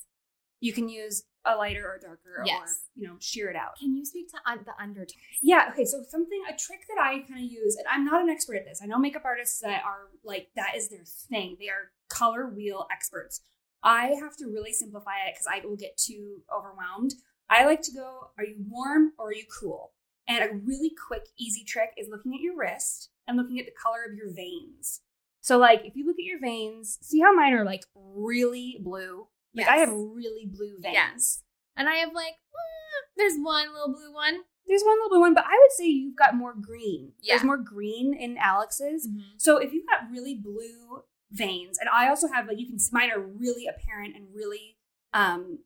you 0.60 0.74
can 0.74 0.90
use 0.90 1.24
a 1.46 1.56
lighter 1.56 1.88
or 1.88 1.98
darker, 1.98 2.42
or 2.42 2.44
Yes. 2.46 2.82
you 2.94 3.08
know, 3.08 3.16
sheer 3.20 3.50
it 3.50 3.56
out. 3.56 3.78
Can 3.80 3.96
you 3.96 4.04
speak 4.04 4.30
to 4.32 4.38
un- 4.46 4.66
the 4.66 4.74
undertones? 4.82 5.16
Yeah. 5.42 5.70
Okay. 5.72 5.86
So 5.86 6.04
something, 6.10 6.42
a 6.50 6.54
trick 6.58 6.82
that 6.90 7.02
I 7.02 7.20
kind 7.20 7.46
of 7.46 7.50
use, 7.52 7.78
and 7.78 7.88
I'm 7.90 8.04
not 8.04 8.22
an 8.22 8.30
expert 8.30 8.58
at 8.58 8.66
this. 8.66 8.82
I 8.84 8.86
know 8.86 9.00
makeup 9.00 9.24
artists 9.24 9.62
that 9.62 9.82
are 9.86 10.10
like 10.26 10.50
that 10.58 10.76
is 10.76 10.90
their 10.90 11.06
thing. 11.30 11.56
They 11.58 11.70
are 11.70 11.92
color 12.10 12.48
wheel 12.50 12.86
experts. 12.92 13.40
I 13.82 14.08
have 14.20 14.36
to 14.38 14.48
really 14.48 14.74
simplify 14.74 15.16
it 15.28 15.36
because 15.36 15.48
I 15.50 15.66
will 15.66 15.78
get 15.78 15.96
too 15.98 16.42
overwhelmed. 16.54 17.14
I 17.50 17.64
like 17.66 17.82
to 17.84 17.94
go: 17.94 18.32
Are 18.38 18.44
you 18.44 18.58
warm 18.68 19.14
or 19.18 19.30
are 19.30 19.34
you 19.34 19.46
cool? 19.62 19.94
And 20.28 20.44
a 20.44 20.54
really 20.54 20.92
quick, 21.08 21.24
easy 21.38 21.64
trick 21.64 21.92
is 21.98 22.10
looking 22.10 22.34
at 22.34 22.42
your 22.42 22.58
wrist 22.58 23.10
and 23.28 23.38
looking 23.38 23.60
at 23.60 23.66
the 23.66 23.72
color 23.82 24.00
of 24.10 24.16
your 24.16 24.34
veins. 24.34 25.02
So, 25.42 25.58
like, 25.58 25.86
if 25.86 25.96
you 25.96 26.06
look 26.06 26.18
at 26.20 26.26
your 26.26 26.40
veins, 26.40 26.98
see 27.02 27.22
how 27.22 27.34
mine 27.34 27.54
are 27.54 27.64
like 27.64 27.84
really 27.96 28.78
blue. 28.82 29.28
Like, 29.56 29.68
I 29.68 29.78
have 29.78 29.90
really 29.90 30.46
blue 30.46 30.76
veins. 30.80 30.94
Yes. 30.94 31.44
And 31.78 31.88
I 31.88 31.96
have 31.96 32.14
like, 32.14 32.34
eh, 32.34 33.06
there's 33.16 33.38
one 33.38 33.72
little 33.72 33.94
blue 33.94 34.14
one. 34.14 34.42
There's 34.68 34.84
one 34.84 34.96
little 34.98 35.10
blue 35.10 35.22
one, 35.22 35.34
but 35.34 35.46
I 35.46 35.58
would 35.58 35.72
say 35.72 35.86
you've 35.86 36.18
got 36.18 36.36
more 36.36 36.54
green. 36.54 37.14
Yeah. 37.22 37.36
There's 37.36 37.46
more 37.46 37.58
green 37.58 38.14
in 38.14 38.38
Alex's. 38.38 39.08
Mm-hmm. 39.08 39.38
So 39.38 39.58
if 39.58 39.72
you've 39.72 39.88
got 39.88 40.12
really 40.12 40.36
blue 40.36 41.04
veins, 41.32 41.78
and 41.80 41.90
I 41.90 42.10
also 42.10 42.28
have 42.28 42.48
like 42.48 42.60
you 42.60 42.68
can 42.68 42.80
see 42.80 42.90
mine 42.92 43.12
are 43.12 43.22
really 43.22 43.68
apparent 43.68 44.16
and 44.16 44.26
really 44.34 44.76
um 45.14 45.60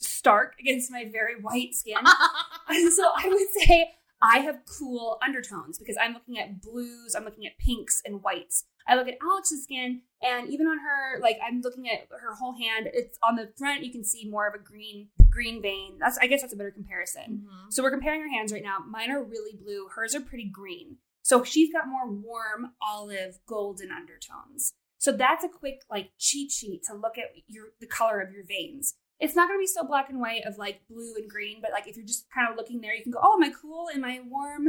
stark 0.00 0.54
against 0.58 0.90
my 0.90 1.04
very 1.10 1.40
white 1.40 1.74
skin. 1.74 1.96
And 2.68 2.92
so 2.92 3.10
I 3.16 3.28
would 3.28 3.48
say 3.62 3.92
I 4.20 4.38
have 4.40 4.60
cool 4.78 5.18
undertones 5.24 5.78
because 5.78 5.96
I'm 6.00 6.12
looking 6.12 6.38
at 6.38 6.60
blues, 6.60 7.14
I'm 7.14 7.24
looking 7.24 7.46
at 7.46 7.58
pinks 7.58 8.02
and 8.04 8.22
whites. 8.22 8.64
I 8.86 8.94
look 8.96 9.06
at 9.06 9.18
Alex's 9.22 9.64
skin, 9.64 10.00
and 10.22 10.48
even 10.48 10.66
on 10.66 10.78
her, 10.78 11.20
like 11.20 11.38
I'm 11.46 11.60
looking 11.60 11.88
at 11.90 12.08
her 12.10 12.34
whole 12.34 12.54
hand. 12.58 12.88
It's 12.92 13.18
on 13.22 13.36
the 13.36 13.50
front. 13.56 13.84
You 13.84 13.92
can 13.92 14.02
see 14.02 14.28
more 14.28 14.48
of 14.48 14.54
a 14.54 14.58
green 14.62 15.08
green 15.30 15.60
vein. 15.60 15.98
That's 16.00 16.18
I 16.18 16.26
guess 16.26 16.40
that's 16.40 16.54
a 16.54 16.56
better 16.56 16.70
comparison. 16.70 17.46
Mhm. 17.46 17.72
So 17.72 17.82
we're 17.82 17.90
comparing 17.90 18.22
our 18.22 18.28
hands 18.28 18.52
right 18.52 18.62
now. 18.62 18.78
Mine 18.78 19.10
are 19.10 19.22
really 19.22 19.56
blue. 19.56 19.88
Hers 19.94 20.14
are 20.14 20.20
pretty 20.20 20.48
green. 20.48 20.96
So 21.22 21.44
she's 21.44 21.70
got 21.72 21.86
more 21.86 22.10
warm 22.10 22.72
olive 22.80 23.38
golden 23.46 23.90
undertones. 23.92 24.72
So 24.96 25.12
that's 25.12 25.44
a 25.44 25.48
quick 25.48 25.82
like 25.90 26.12
cheat 26.18 26.50
sheet 26.50 26.82
to 26.84 26.94
look 26.94 27.18
at 27.18 27.26
your 27.46 27.66
the 27.80 27.86
color 27.86 28.20
of 28.20 28.32
your 28.32 28.44
veins. 28.44 28.94
It's 29.20 29.34
not 29.34 29.48
going 29.48 29.58
to 29.58 29.62
be 29.62 29.66
so 29.66 29.84
black 29.84 30.08
and 30.10 30.20
white 30.20 30.44
of 30.46 30.58
like 30.58 30.80
blue 30.88 31.14
and 31.16 31.28
green, 31.28 31.58
but 31.60 31.72
like 31.72 31.86
if 31.88 31.96
you're 31.96 32.06
just 32.06 32.26
kind 32.32 32.48
of 32.50 32.56
looking 32.56 32.80
there, 32.80 32.94
you 32.94 33.02
can 33.02 33.12
go, 33.12 33.18
"Oh, 33.22 33.34
am 33.34 33.42
I 33.42 33.52
cool? 33.60 33.88
Am 33.94 34.04
I 34.04 34.20
warm?" 34.26 34.68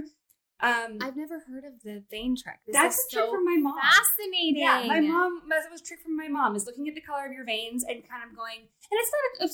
Um, 0.61 0.97
I've 1.01 1.15
never 1.15 1.39
heard 1.39 1.63
of 1.63 1.81
the 1.85 2.03
vein 2.11 2.35
trick. 2.35 2.59
This 2.67 2.75
that's 2.75 2.97
a 2.97 3.15
trick 3.15 3.25
so 3.25 3.31
from 3.31 3.45
my 3.45 3.55
mom. 3.57 3.79
fascinating. 3.79 4.57
Yeah, 4.57 4.83
my 4.87 4.99
mom. 4.99 5.43
That 5.49 5.71
was 5.71 5.79
a 5.79 5.83
trick 5.85 6.01
from 6.01 6.17
my 6.17 6.27
mom. 6.27 6.55
Is 6.55 6.65
looking 6.65 6.87
at 6.89 6.95
the 6.95 7.01
color 7.01 7.25
of 7.25 7.31
your 7.31 7.45
veins 7.45 7.85
and 7.87 8.03
kind 8.09 8.29
of 8.29 8.35
going, 8.35 8.57
and 8.59 8.67
it's 8.91 9.11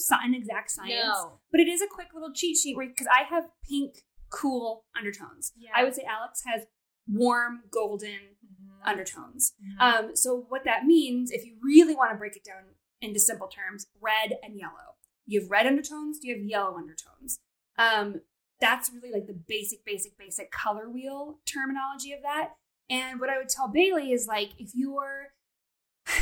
not 0.10 0.22
a, 0.22 0.26
an 0.26 0.34
exact 0.34 0.72
science, 0.72 0.94
No. 1.06 1.40
but 1.52 1.60
it 1.62 1.68
is 1.68 1.82
a 1.84 1.88
quick 1.88 2.08
little 2.14 2.34
cheat 2.34 2.58
sheet 2.58 2.76
where 2.76 2.88
because 2.88 3.06
I 3.08 3.24
have 3.30 3.44
pink, 3.70 3.98
cool 4.32 4.86
undertones. 4.98 5.52
Yeah. 5.56 5.70
I 5.76 5.84
would 5.84 5.94
say 5.94 6.04
Alex 6.10 6.42
has 6.48 6.66
warm, 7.08 7.62
golden 7.70 8.34
Mhm. 8.44 8.82
undertones. 8.84 9.54
Mhm. 9.62 9.80
Um, 10.10 10.16
so 10.16 10.46
what 10.50 10.64
that 10.64 10.86
means, 10.86 11.30
if 11.32 11.46
you 11.46 11.58
really 11.62 11.96
want 11.96 12.12
to 12.14 12.18
break 12.18 12.36
it 12.36 12.44
down 12.44 12.64
into 13.02 13.20
simple 13.20 13.48
terms, 13.48 13.88
red 14.02 14.38
and 14.44 14.58
yellow. 14.58 14.96
You 15.26 15.42
have 15.42 15.52
red 15.52 15.68
undertones. 15.68 16.20
Do 16.20 16.28
you 16.28 16.36
have 16.36 16.44
yellow 16.44 16.78
undertones. 16.78 17.40
Um, 17.78 18.22
that's 18.62 18.92
really 18.94 19.12
like 19.12 19.28
the 19.28 19.34
basic, 19.34 19.84
basic, 19.86 20.18
basic 20.18 20.52
color 20.52 20.90
wheel 20.90 21.40
terminology 21.46 22.14
of 22.14 22.22
that. 22.22 22.52
And 22.90 23.20
what 23.20 23.30
I 23.30 23.38
would 23.38 23.50
tell 23.50 23.68
Bailey 23.68 24.12
is 24.12 24.28
like 24.28 24.52
if 24.60 24.72
you're 24.74 25.34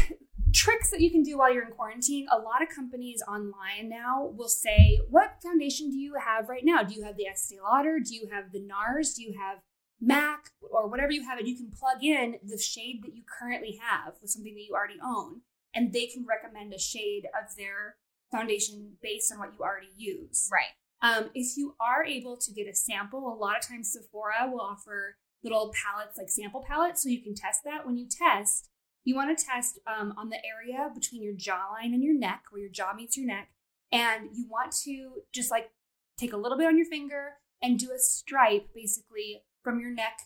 tricks 0.53 0.91
that 0.91 1.01
you 1.01 1.11
can 1.11 1.23
do 1.23 1.37
while 1.37 1.53
you're 1.53 1.65
in 1.65 1.71
quarantine. 1.73 2.27
A 2.31 2.37
lot 2.37 2.61
of 2.61 2.69
companies 2.69 3.23
online 3.27 3.89
now 3.89 4.31
will 4.35 4.47
say, 4.47 4.99
"What 5.09 5.41
foundation 5.41 5.89
do 5.89 5.97
you 5.97 6.15
have 6.15 6.49
right 6.49 6.63
now? 6.63 6.83
Do 6.83 6.93
you 6.93 7.03
have 7.03 7.17
the 7.17 7.27
Estee 7.27 7.59
Lauder? 7.59 7.99
Do 7.99 8.15
you 8.15 8.27
have 8.31 8.51
the 8.51 8.61
NARS? 8.61 9.15
Do 9.15 9.23
you 9.23 9.37
have 9.37 9.59
Mac 9.99 10.51
or 10.61 10.87
whatever 10.87 11.11
you 11.11 11.23
have?" 11.27 11.39
And 11.39 11.47
you 11.47 11.57
can 11.57 11.71
plug 11.71 12.03
in 12.03 12.39
the 12.43 12.57
shade 12.57 13.01
that 13.03 13.15
you 13.15 13.23
currently 13.27 13.79
have 13.81 14.15
with 14.21 14.31
something 14.31 14.53
that 14.53 14.61
you 14.61 14.73
already 14.73 14.99
own, 15.03 15.41
and 15.73 15.93
they 15.93 16.07
can 16.07 16.25
recommend 16.25 16.73
a 16.73 16.79
shade 16.79 17.25
of 17.39 17.55
their 17.55 17.95
foundation 18.31 18.93
based 19.01 19.31
on 19.31 19.39
what 19.39 19.53
you 19.53 19.63
already 19.63 19.93
use. 19.95 20.49
Right. 20.51 20.73
Um, 21.01 21.29
if 21.33 21.57
you 21.57 21.75
are 21.81 22.05
able 22.05 22.37
to 22.37 22.53
get 22.53 22.67
a 22.67 22.73
sample, 22.73 23.27
a 23.27 23.35
lot 23.35 23.57
of 23.57 23.67
times 23.67 23.91
Sephora 23.91 24.49
will 24.49 24.61
offer 24.61 25.17
little 25.43 25.73
palettes, 25.73 26.17
like 26.17 26.29
sample 26.29 26.63
palettes, 26.65 27.03
so 27.03 27.09
you 27.09 27.21
can 27.21 27.35
test 27.35 27.61
that. 27.65 27.85
When 27.85 27.97
you 27.97 28.07
test, 28.07 28.69
you 29.03 29.15
want 29.15 29.37
to 29.37 29.45
test 29.45 29.79
um, 29.85 30.13
on 30.17 30.29
the 30.29 30.37
area 30.45 30.89
between 30.95 31.21
your 31.21 31.33
jawline 31.33 31.93
and 31.93 32.01
your 32.01 32.17
neck, 32.17 32.43
where 32.49 32.61
your 32.61 32.71
jaw 32.71 32.93
meets 32.93 33.17
your 33.17 33.27
neck. 33.27 33.49
And 33.91 34.29
you 34.33 34.47
want 34.49 34.71
to 34.83 35.23
just 35.33 35.51
like 35.51 35.71
take 36.17 36.33
a 36.33 36.37
little 36.37 36.57
bit 36.57 36.67
on 36.67 36.77
your 36.77 36.87
finger 36.87 37.33
and 37.61 37.77
do 37.77 37.91
a 37.91 37.99
stripe 37.99 38.69
basically 38.73 39.43
from 39.63 39.79
your 39.79 39.91
neck 39.91 40.19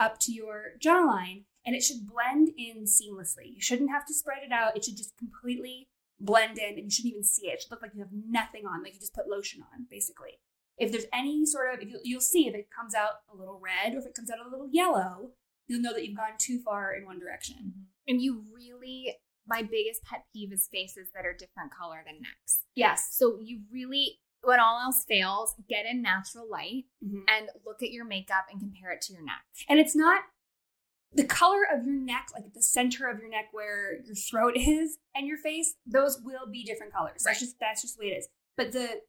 up 0.00 0.18
to 0.20 0.32
your 0.32 0.72
jawline. 0.78 1.44
And 1.66 1.74
it 1.74 1.82
should 1.82 2.06
blend 2.06 2.50
in 2.58 2.84
seamlessly. 2.84 3.46
You 3.54 3.60
shouldn't 3.60 3.90
have 3.90 4.04
to 4.06 4.14
spread 4.14 4.42
it 4.44 4.52
out. 4.52 4.76
It 4.76 4.84
should 4.84 4.96
just 4.96 5.16
completely 5.16 5.88
blend 6.20 6.58
in 6.58 6.74
and 6.74 6.84
you 6.84 6.90
shouldn't 6.90 7.12
even 7.14 7.24
see 7.24 7.46
it. 7.48 7.54
It 7.54 7.62
should 7.62 7.70
look 7.70 7.82
like 7.82 7.92
you 7.94 8.00
have 8.00 8.12
nothing 8.12 8.66
on, 8.66 8.82
like 8.82 8.94
you 8.94 9.00
just 9.00 9.14
put 9.14 9.28
lotion 9.28 9.62
on, 9.62 9.86
basically. 9.90 10.38
If 10.76 10.90
there's 10.92 11.06
any 11.12 11.46
sort 11.46 11.72
of, 11.74 11.88
you'll, 11.88 12.00
you'll 12.04 12.20
see 12.20 12.46
if 12.48 12.54
it 12.54 12.68
comes 12.76 12.94
out 12.94 13.20
a 13.32 13.36
little 13.36 13.60
red 13.62 13.94
or 13.94 13.98
if 13.98 14.06
it 14.06 14.14
comes 14.14 14.30
out 14.30 14.44
a 14.44 14.48
little 14.48 14.68
yellow, 14.70 15.30
you'll 15.66 15.80
know 15.80 15.92
that 15.94 16.04
you've 16.06 16.16
gone 16.16 16.34
too 16.38 16.60
far 16.64 16.92
in 16.94 17.06
one 17.06 17.18
direction. 17.18 17.72
And 18.06 18.20
you 18.20 18.44
really, 18.52 19.14
my 19.46 19.62
biggest 19.62 20.02
pet 20.04 20.24
peeve 20.32 20.52
is 20.52 20.68
faces 20.70 21.08
that 21.14 21.24
are 21.24 21.32
different 21.32 21.72
color 21.72 22.02
than 22.04 22.20
necks. 22.20 22.64
Yes. 22.74 23.08
So 23.12 23.38
you 23.40 23.60
really, 23.72 24.18
when 24.42 24.60
all 24.60 24.80
else 24.80 25.04
fails, 25.08 25.54
get 25.68 25.86
in 25.86 26.02
natural 26.02 26.48
light 26.50 26.84
Mhm. 27.02 27.22
and 27.28 27.48
look 27.64 27.82
at 27.82 27.90
your 27.92 28.04
makeup 28.04 28.46
and 28.50 28.60
compare 28.60 28.90
it 28.92 29.00
to 29.02 29.12
your 29.14 29.22
neck. 29.22 29.44
And 29.68 29.78
it's 29.80 29.96
not 29.96 30.24
the 31.14 31.24
color 31.24 31.60
of 31.72 31.84
your 31.86 31.94
neck, 31.94 32.28
like 32.34 32.44
at 32.44 32.54
the 32.54 32.62
center 32.62 33.08
of 33.08 33.18
your 33.18 33.28
neck 33.28 33.46
where 33.52 33.94
your 34.04 34.14
throat 34.14 34.54
is 34.56 34.98
and 35.14 35.26
your 35.26 35.38
face, 35.38 35.74
those 35.86 36.20
will 36.24 36.50
be 36.50 36.64
different 36.64 36.92
colors. 36.92 37.22
That's 37.24 37.40
just 37.40 37.56
that's 37.60 37.82
just 37.82 37.96
the 37.96 38.06
way 38.06 38.12
it 38.12 38.18
is. 38.18 38.28
But 38.56 38.72
the 38.72 39.00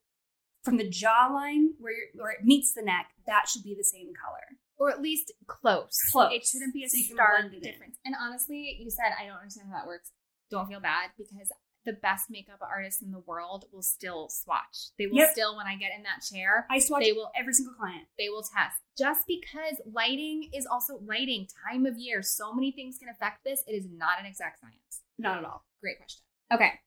from 0.64 0.78
the 0.78 0.90
jawline 0.90 1.68
where 1.80 1.94
where 2.16 2.32
it 2.32 2.44
meets 2.44 2.74
the 2.74 2.82
neck, 2.84 3.08
that 3.28 3.48
should 3.50 3.64
be 3.64 3.76
the 3.78 3.84
same 3.84 4.12
color. 4.14 4.60
Or 4.78 4.92
at 4.92 5.02
least 5.02 5.32
close. 5.48 5.98
Close. 6.12 6.34
It 6.34 6.46
shouldn't 6.46 6.74
be 6.74 6.84
a 6.84 6.90
So 6.90 6.98
stark 7.14 7.40
blend 7.40 7.54
it 7.54 7.58
in. 7.66 7.72
difference. 7.72 7.96
And 8.04 8.14
honestly, 8.20 8.78
you 8.80 8.90
said 8.92 9.14
I 9.20 9.26
don't 9.26 9.38
understand 9.38 9.70
how 9.72 9.78
that 9.80 9.88
works. 9.88 10.12
Don't 10.52 10.68
feel 10.68 10.82
bad 10.82 11.12
because 11.18 11.50
the 11.86 11.94
best 11.94 12.30
makeup 12.30 12.60
artists 12.62 13.02
in 13.02 13.12
the 13.12 13.20
world 13.20 13.66
will 13.72 13.82
still 13.82 14.28
swatch. 14.30 14.90
They 14.98 15.08
will 15.08 15.18
Yep. 15.18 15.32
still, 15.32 15.56
when 15.56 15.68
I 15.68 15.76
get 15.76 15.92
in 15.96 16.04
that 16.04 16.22
chair, 16.22 16.66
I 16.70 16.80
swatch 16.80 17.04
They 17.04 17.14
will- 17.14 17.32
every 17.36 17.54
single 17.54 17.76
client. 17.76 18.08
they 18.18 18.28
will 18.30 18.44
test. 18.44 18.82
Just 18.98 19.28
because 19.28 19.80
lighting 19.86 20.50
is 20.54 20.66
also 20.66 20.98
lighting, 21.00 21.48
time 21.70 21.86
of 21.86 21.98
year, 21.98 22.22
so 22.24 22.54
many 22.54 22.72
things 22.72 22.98
can 22.98 23.10
affect 23.10 23.44
this. 23.44 23.64
It 23.68 23.74
is 23.74 23.86
not 23.88 24.20
an 24.20 24.26
exact 24.26 24.60
science. 24.60 25.04
Not 25.18 25.38
at 25.38 25.46
all. 25.46 25.66
Great 25.82 25.98
question. 25.98 26.24
Okay. 26.52 26.82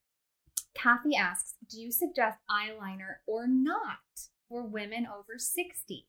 Kathy 0.74 1.16
asks 1.16 1.54
Do 1.66 1.80
you 1.80 1.90
suggest 1.90 2.38
eyeliner 2.50 3.16
or 3.26 3.46
not 3.46 4.28
for 4.48 4.62
women 4.62 5.06
over 5.06 5.38
60? 5.38 6.08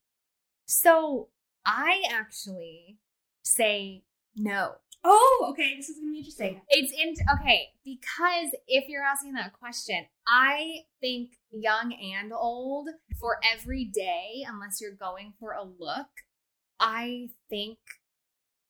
So 0.65 1.29
I 1.65 2.03
actually 2.10 3.00
say 3.43 4.03
no. 4.36 4.75
Oh, 5.03 5.48
okay. 5.51 5.75
This 5.77 5.89
is 5.89 5.98
gonna 5.98 6.12
be 6.12 6.18
interesting. 6.20 6.62
It's 6.70 6.91
in 6.91 7.15
okay 7.36 7.70
because 7.86 8.50
if 8.68 8.89
you're 8.89 9.03
asking 9.03 9.34
that 9.34 9.53
question, 9.53 10.06
I 10.27 10.84
think 11.00 11.32
young 11.51 11.94
and 11.94 12.34
old 12.34 12.89
for 13.20 13.38
every 13.44 13.86
day, 13.86 14.46
unless 14.48 14.79
you're 14.82 14.91
going 14.91 15.34
for 15.39 15.53
a 15.53 15.63
look, 15.63 16.08
I 16.79 17.29
think 17.50 17.77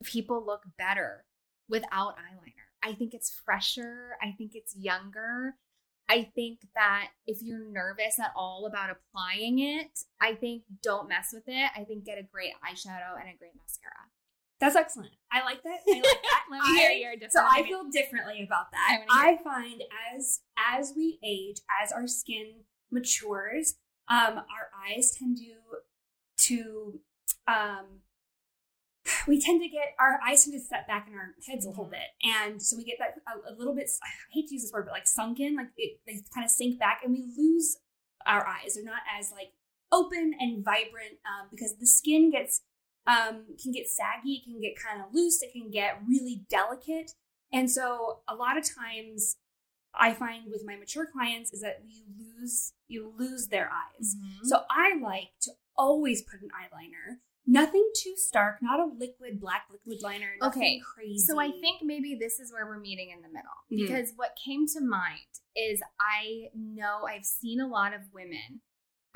people 0.04 0.44
look 0.46 0.64
better 0.78 1.26
without 1.68 2.16
eyeliner. 2.16 2.70
I 2.84 2.94
think 2.94 3.14
it's 3.14 3.42
fresher. 3.46 4.18
I 4.22 4.34
think 4.38 4.52
it's 4.54 4.76
younger. 4.76 5.56
I 6.10 6.32
think 6.34 6.62
that 6.74 7.10
if 7.28 7.42
you're 7.42 7.64
nervous 7.70 8.20
at 8.20 8.32
all 8.36 8.66
about 8.66 8.90
applying 8.90 9.60
it, 9.60 10.00
I 10.20 10.34
think 10.34 10.64
don't 10.82 11.08
mess 11.08 11.30
with 11.32 11.44
it. 11.48 11.72
I 11.76 11.84
think 11.84 12.06
get 12.06 12.18
a 12.18 12.24
great 12.24 12.54
eyeshadow 12.66 13.20
and 13.20 13.30
a 13.30 13.38
great 13.38 13.54
mascara. 13.62 14.10
That's 14.60 14.76
excellent. 14.76 15.12
I 15.32 15.44
like 15.44 15.64
that. 15.64 15.80
I 15.88 15.94
like 15.94 16.04
that. 16.04 16.44
Let 16.52 16.62
me 16.64 16.78
hear 16.80 16.90
I- 16.90 16.94
your 16.96 17.14
different 17.14 17.32
So 17.34 17.46
I 17.50 17.64
feel 17.64 17.84
differently 17.92 18.44
about 18.44 18.72
that. 18.72 19.00
wanna 19.08 19.30
I 19.32 19.38
find 19.44 19.82
as 20.16 20.42
as 20.58 20.94
we 20.96 21.18
age, 21.24 21.58
as 21.84 21.92
our 21.92 22.08
skin 22.08 22.64
matures, 22.92 23.76
um, 24.10 24.38
our 24.38 24.70
eyes 24.88 25.12
tend 25.18 25.38
to 25.38 25.54
to 26.48 27.00
um, 27.48 27.86
we 29.28 29.40
tend 29.40 29.62
to 29.62 29.68
get 29.70 29.96
our 30.00 30.20
eyes 30.28 30.44
tend 30.44 30.54
to 30.60 30.60
set 30.66 30.88
back 30.88 31.08
in 31.08 31.14
our 31.14 31.36
heads 31.48 31.66
a 31.66 31.70
little 31.70 31.86
Mhm. 31.86 31.92
bit, 31.92 32.10
and 32.24 32.62
so 32.62 32.76
we 32.78 32.84
get 32.84 32.98
that 33.00 33.16
a, 33.28 33.54
a 33.54 33.54
little 33.56 33.74
bit. 33.76 33.90
I 34.04 34.08
hate 34.32 34.48
to 34.48 34.54
use 34.56 34.64
this 34.64 34.72
word, 34.74 34.86
but 34.86 34.92
like 34.92 35.08
sunken, 35.08 35.56
like 35.56 35.70
it, 35.78 36.00
they 36.06 36.22
kind 36.34 36.44
of 36.46 36.52
sink 36.52 36.80
back, 36.80 37.02
and 37.04 37.14
we 37.14 37.32
lose 37.38 37.78
our 38.26 38.46
eyes. 38.46 38.76
They're 38.76 38.84
not 38.84 39.02
as 39.18 39.32
like 39.32 39.54
open 39.92 40.34
and 40.40 40.64
vibrant 40.64 41.18
um, 41.26 41.48
because 41.50 41.78
the 41.78 41.88
skin 41.88 42.30
gets 42.30 42.62
um, 43.08 43.46
can 43.62 43.72
get 43.72 43.88
saggy, 43.88 44.34
it 44.36 44.44
can 44.44 44.60
get 44.62 44.76
kind 44.76 45.02
of 45.02 45.14
loose, 45.14 45.42
it 45.42 45.52
can 45.52 45.70
get 45.72 46.02
really 46.08 46.44
delicate. 46.50 47.14
And 47.52 47.70
so 47.70 48.20
a 48.28 48.36
lot 48.36 48.58
of 48.58 48.64
times 48.64 49.38
I 49.94 50.14
find 50.14 50.52
with 50.52 50.64
my 50.66 50.76
mature 50.76 51.08
clients 51.12 51.52
is 51.52 51.62
that 51.62 51.82
you 51.88 52.04
lose 52.18 52.74
you 52.88 53.14
lose 53.18 53.48
their 53.48 53.70
eyes. 53.72 54.16
Mhm. 54.16 54.46
So 54.46 54.64
I 54.70 54.96
like 55.02 55.32
to 55.42 55.52
always 55.76 56.22
put 56.22 56.42
an 56.42 56.50
eyeliner. 56.50 57.20
Nothing 57.48 57.90
too 57.96 58.16
stark, 58.16 58.62
not 58.62 58.80
a 58.80 58.86
liquid 58.86 59.40
black 59.40 59.66
liquid 59.72 60.04
liner, 60.04 60.36
nothing 60.40 60.62
Okay, 60.62 60.80
crazy. 60.80 61.18
So 61.20 61.40
I 61.40 61.52
think 61.52 61.82
maybe 61.82 62.14
this 62.14 62.40
is 62.40 62.52
where 62.54 62.66
we're 62.68 62.80
meeting 62.80 63.10
in 63.10 63.22
the 63.24 63.28
middle 63.30 63.50
Mhm. 63.72 63.78
because 63.88 64.14
what 64.16 64.36
came 64.44 64.68
to 64.68 64.82
mind 64.82 65.26
is 65.56 65.82
I 66.00 66.50
know 66.54 67.06
I've 67.08 67.26
seen 67.26 67.60
a 67.60 67.68
lot 67.68 67.94
of 67.94 68.14
women. 68.14 68.62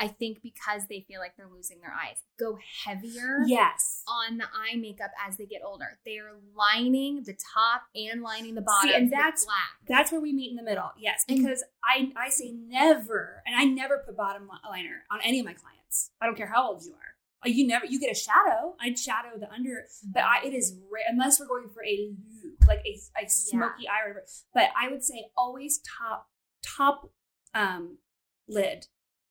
I 0.04 0.08
think 0.10 0.42
because 0.42 0.84
they 0.90 1.06
feel 1.08 1.22
like 1.22 1.38
they're 1.38 1.48
losing 1.48 1.80
their 1.80 1.94
eyes, 1.94 2.18
go 2.38 2.58
heavier 2.86 3.44
yes. 3.48 4.04
on 4.06 4.38
the 4.38 4.44
eye 4.46 4.76
makeup 4.76 5.12
as 5.26 5.38
they 5.38 5.46
get 5.46 5.62
older. 5.66 5.98
They 6.06 6.18
are 6.18 6.34
lining 6.56 7.24
the 7.24 7.38
top 7.54 7.84
and 7.96 8.22
lining 8.22 8.56
the 8.56 8.62
bottom. 8.62 8.90
and 8.94 9.04
with 9.06 9.12
that's- 9.12 9.46
black. 9.46 9.72
That's 9.88 10.12
where 10.12 10.20
we 10.20 10.34
meet 10.34 10.50
in 10.50 10.58
the 10.58 10.64
middle. 10.64 10.92
Yes, 10.98 11.24
And- 11.30 11.38
because 11.40 11.64
I 11.84 12.12
I 12.18 12.30
say 12.30 12.52
never, 12.52 13.42
and 13.46 13.56
I 13.56 13.64
never 13.64 14.04
put 14.06 14.18
bottom 14.18 14.50
liner 14.70 15.04
on 15.10 15.20
any 15.24 15.40
of 15.40 15.46
my 15.46 15.54
clients. 15.54 16.12
I 16.20 16.26
don't 16.26 16.36
care 16.36 16.48
how 16.48 16.68
old 16.70 16.84
you 16.84 16.92
are. 16.94 17.16
Uh, 17.46 17.50
You 17.50 17.66
never 17.68 17.86
you 17.86 17.98
get 18.00 18.12
a 18.12 18.16
shadow. 18.16 18.76
I'd 18.82 18.98
shadow 19.00 19.38
the 19.38 19.50
under, 19.52 19.86
but 20.14 20.24
I 20.24 20.44
it 20.46 20.54
is 20.54 20.76
rare 20.92 21.04
unless 21.08 21.40
we're 21.40 21.48
going 21.48 21.70
for 21.70 21.84
a 21.84 22.14
look, 22.44 22.68
like 22.68 22.82
a, 22.86 23.00
a 23.24 23.30
smoky 23.30 23.88
eye 23.88 24.02
or 24.06 24.10
whatever. 24.10 24.26
But 24.54 24.70
I 24.78 24.90
would 24.90 25.04
say 25.04 25.28
always 25.38 25.80
top 26.00 26.30
top 26.62 27.10
um 27.54 28.00
lid 28.48 28.88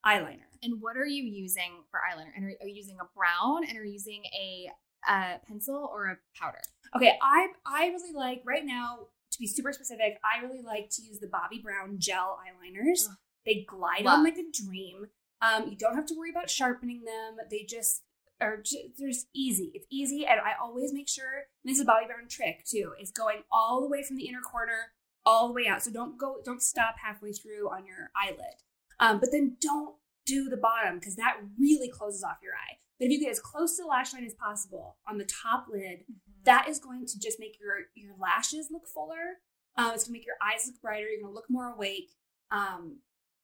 eyeliner. 0.07 0.49
And 0.63 0.81
what 0.81 0.97
are 0.97 1.07
you 1.07 1.25
using 1.25 1.83
for 1.91 2.01
eyeliner? 2.01 2.31
And 2.37 2.45
are, 2.45 2.55
are 2.61 2.69
you 2.69 2.75
using 2.75 2.99
a 3.01 3.07
brown 3.17 3.69
and 3.69 3.77
are 3.79 3.85
you 3.85 3.93
using 3.93 4.23
a, 4.35 4.71
uh 5.09 5.39
pencil 5.49 5.91
or 5.93 6.07
a 6.07 6.17
powder? 6.41 6.61
Okay, 6.95 7.19
I 7.21 7.49
I 7.67 7.87
really 7.87 8.13
like 8.15 8.43
right 8.45 8.65
now 8.65 9.09
to 9.33 9.39
be 9.39 9.47
super 9.47 9.73
specific. 9.73 10.19
I 10.23 10.45
really 10.45 10.63
like 10.63 10.91
to 10.91 11.03
use 11.03 11.19
the 11.19 11.27
Bobbi 11.27 11.63
Brown 11.63 11.97
gel 11.99 12.39
eyeliners. 12.39 13.09
Ugh. 13.09 13.17
They 13.45 13.67
glide 13.69 14.05
Love. 14.05 14.19
on 14.19 14.25
like 14.25 14.39
a 14.39 14.45
dream. 14.53 15.07
Um, 15.41 15.69
you 15.69 15.77
don't 15.77 15.97
have 15.97 16.07
to 16.07 16.15
worry 16.17 16.31
about 16.31 16.49
sharpening 16.49 17.03
them. 17.03 17.39
They 17.51 17.65
just 17.69 18.03
are 18.41 18.59
just, 18.59 18.79
they're 18.99 19.09
just 19.09 19.27
easy. 19.35 19.73
It's 19.75 19.87
easy, 19.91 20.25
and 20.27 20.41
I 20.41 20.53
always 20.63 20.93
make 20.93 21.09
sure. 21.09 21.47
And 21.65 21.71
this 21.73 21.79
is 21.79 21.83
a 21.83 21.91
Bobbi 21.91 22.07
Brown 22.07 22.29
trick 22.29 22.65
too. 22.65 22.93
Is 23.01 23.11
going 23.11 23.43
all 23.51 23.81
the 23.81 23.89
way 23.89 24.05
from 24.05 24.17
the 24.17 24.29
inner 24.29 24.41
corner 24.41 24.93
all 25.25 25.49
the 25.49 25.55
way 25.55 25.67
out. 25.67 25.83
So 25.83 25.91
don't 25.91 26.19
go, 26.19 26.37
don't 26.45 26.63
stop 26.63 26.97
halfway 27.03 27.33
through 27.33 27.69
on 27.71 27.87
your 27.87 28.11
eyelid. 28.17 28.63
Um, 29.01 29.21
but 29.21 29.31
then 29.33 29.57
don't 29.61 29.95
do 30.27 30.49
the 30.49 30.57
bottom 30.57 30.99
because 30.99 31.17
that 31.17 31.37
really 31.59 31.89
closes 31.89 32.23
off 32.23 32.39
your 32.43 32.53
eye. 32.53 32.79
But 32.99 33.07
if 33.07 33.13
you 33.13 33.21
get 33.21 33.31
as 33.31 33.41
close 33.41 33.77
to 33.77 33.83
the 33.83 33.89
lash 33.89 34.13
line 34.13 34.25
as 34.25 34.35
possible 34.35 34.97
on 35.09 35.19
the 35.19 35.25
top 35.25 35.67
lid, 35.71 36.05
that 36.45 36.69
is 36.69 36.79
going 36.79 37.07
to 37.07 37.19
just 37.19 37.41
make 37.41 37.59
your 37.61 37.87
your 37.95 38.15
lashes 38.21 38.69
look 38.71 38.87
fuller. 38.87 39.41
Um, 39.77 39.93
it's 39.95 40.05
gonna 40.05 40.13
make 40.13 40.27
your 40.27 40.37
eyes 40.43 40.67
look 40.67 40.81
brighter. 40.81 41.09
You're 41.09 41.23
gonna 41.23 41.35
look 41.35 41.49
more 41.49 41.73
awake, 41.73 42.11
um, 42.51 42.99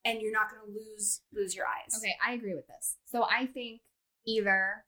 and 0.05 0.21
you're 0.21 0.33
not 0.33 0.51
gonna 0.51 0.73
lose 0.73 1.23
lose 1.33 1.55
your 1.55 1.67
eyes. 1.67 1.97
Okay, 1.97 2.15
I 2.25 2.35
agree 2.35 2.55
with 2.55 2.67
this. 2.67 2.97
So 3.07 3.25
I 3.25 3.47
think 3.47 3.81
either 4.27 4.85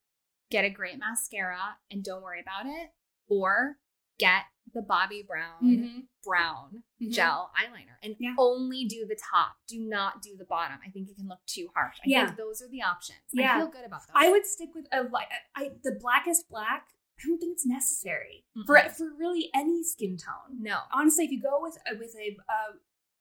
get 0.50 0.64
a 0.64 0.70
great 0.70 0.98
mascara 0.98 1.76
and 1.90 2.04
don't 2.04 2.22
worry 2.22 2.40
about 2.40 2.66
it, 2.66 2.90
or 3.28 3.76
get 4.18 4.42
the 4.74 4.80
Bobbi 4.80 5.26
Brown 5.26 5.62
Mhm. 5.62 6.06
brown 6.22 6.82
Mhm. 7.00 7.12
gel 7.12 7.50
eyeliner 7.58 7.96
and 8.02 8.16
Yeah. 8.18 8.34
only 8.38 8.84
do 8.84 9.06
the 9.06 9.16
top. 9.32 9.56
Do 9.66 9.80
not 9.80 10.22
do 10.22 10.36
the 10.36 10.44
bottom. 10.44 10.78
I 10.86 10.90
think 10.90 11.08
it 11.08 11.16
can 11.16 11.28
look 11.28 11.44
too 11.46 11.70
harsh. 11.74 11.96
I 11.98 12.02
Yeah. 12.06 12.26
think 12.26 12.36
those 12.38 12.60
are 12.62 12.68
the 12.68 12.82
options. 12.82 13.20
Yeah. 13.32 13.56
I 13.56 13.58
feel 13.60 13.68
good 13.68 13.84
about 13.84 14.00
those. 14.06 14.14
I 14.14 14.30
would 14.30 14.46
stick 14.46 14.74
with 14.74 14.86
a 14.92 15.02
like 15.04 15.28
I 15.54 15.70
the 15.82 15.92
blackest 16.00 16.48
black. 16.48 16.88
I 17.18 17.22
don't 17.26 17.38
think 17.38 17.52
it's 17.52 17.66
necessary 17.66 18.46
for 18.66 18.76
Mm-mm. 18.76 18.96
for 18.96 19.12
really 19.14 19.50
any 19.54 19.82
skin 19.84 20.16
tone. 20.16 20.62
no. 20.62 20.80
Honestly, 20.92 21.24
if 21.26 21.30
you 21.30 21.40
go 21.42 21.60
with 21.60 21.76
a, 21.86 21.96
with 21.96 22.14
a 22.16 22.36
uh, 22.48 22.72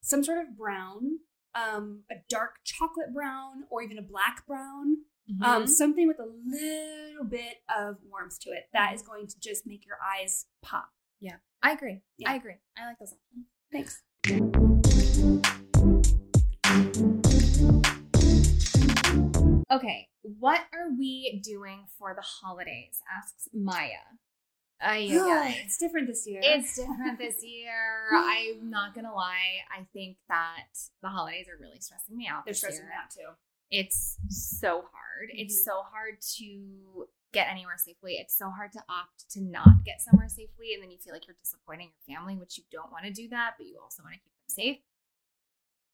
some 0.02 0.24
sort 0.24 0.38
of 0.48 0.56
brown, 0.56 1.20
um, 1.56 2.06
a 2.10 2.16
dark 2.30 2.60
chocolate 2.64 3.14
brown, 3.14 3.66
or 3.70 3.82
even 3.82 3.98
a 3.98 4.02
black 4.02 4.46
brown, 4.46 5.04
um, 5.42 5.64
Mhm. 5.64 5.68
something 5.70 6.08
with 6.08 6.20
a 6.20 6.26
little 6.26 7.26
bit 7.26 7.62
of 7.68 8.02
warmth 8.04 8.40
to 8.40 8.52
it, 8.52 8.70
that 8.72 8.94
is 8.94 9.02
going 9.02 9.28
to 9.28 9.40
just 9.40 9.68
make 9.68 9.86
your 9.86 9.98
eyes 10.02 10.46
pop. 10.62 10.94
I 11.62 11.74
agree. 11.74 12.02
Yeah. 12.18 12.32
I 12.32 12.36
agree. 12.36 12.56
I 12.78 12.86
like 12.86 13.00
those 13.00 13.14
options. 13.14 13.46
Thanks. 13.72 14.02
Okay, 19.72 20.08
what 20.22 20.62
are 20.74 20.90
we 20.98 21.42
doing 21.44 21.86
for 21.98 22.14
the 22.16 22.22
holidays? 22.22 23.02
asks 23.18 23.48
Maya. 23.54 24.18
Ay, 24.82 25.10
ay, 25.12 25.18
ay. 25.20 25.62
it's 25.66 25.78
different 25.78 26.08
this 26.08 26.26
year. 26.26 26.40
It's 26.44 26.76
different 26.78 27.20
this 27.20 27.44
year. 27.44 28.08
I'm 28.14 28.70
not 28.70 28.96
gonna 28.96 29.14
lie. 29.14 29.60
I 29.78 29.86
think 29.94 30.18
that 30.30 30.68
the 31.04 31.10
holidays 31.10 31.48
are 31.48 31.62
really 31.62 31.80
stressing 31.80 32.16
me 32.18 32.28
out. 32.28 32.46
They're 32.46 32.54
stressing 32.54 32.80
year. 32.86 32.90
me 32.90 32.96
out 33.04 33.12
too. 33.12 33.36
It's 33.70 34.18
so 34.30 34.78
hard. 34.92 35.30
It's 35.34 35.60
Mhm. 35.62 35.66
so 35.66 35.82
hard 35.92 36.22
to 36.38 37.08
get 37.32 37.48
anywhere 37.50 37.78
safely. 37.78 38.14
It's 38.14 38.38
so 38.38 38.50
hard 38.50 38.72
to 38.74 38.84
opt 38.90 39.30
to 39.32 39.42
not 39.42 39.84
get 39.86 40.02
somewhere 40.02 40.30
safely, 40.30 40.74
and 40.74 40.82
then 40.84 40.92
you 40.92 40.98
feel 40.98 41.14
like 41.14 41.28
you're 41.28 41.38
disappointing 41.42 41.92
your 41.92 42.16
family, 42.16 42.38
which 42.38 42.58
you 42.58 42.64
don't 42.72 42.92
want 42.92 43.06
to 43.06 43.12
do 43.12 43.28
that, 43.30 43.56
but 43.58 43.68
you 43.68 43.80
also 43.82 44.04
want 44.04 44.16
to 44.16 44.20
keep 44.20 44.34
them 44.34 44.50
safe. 44.50 44.78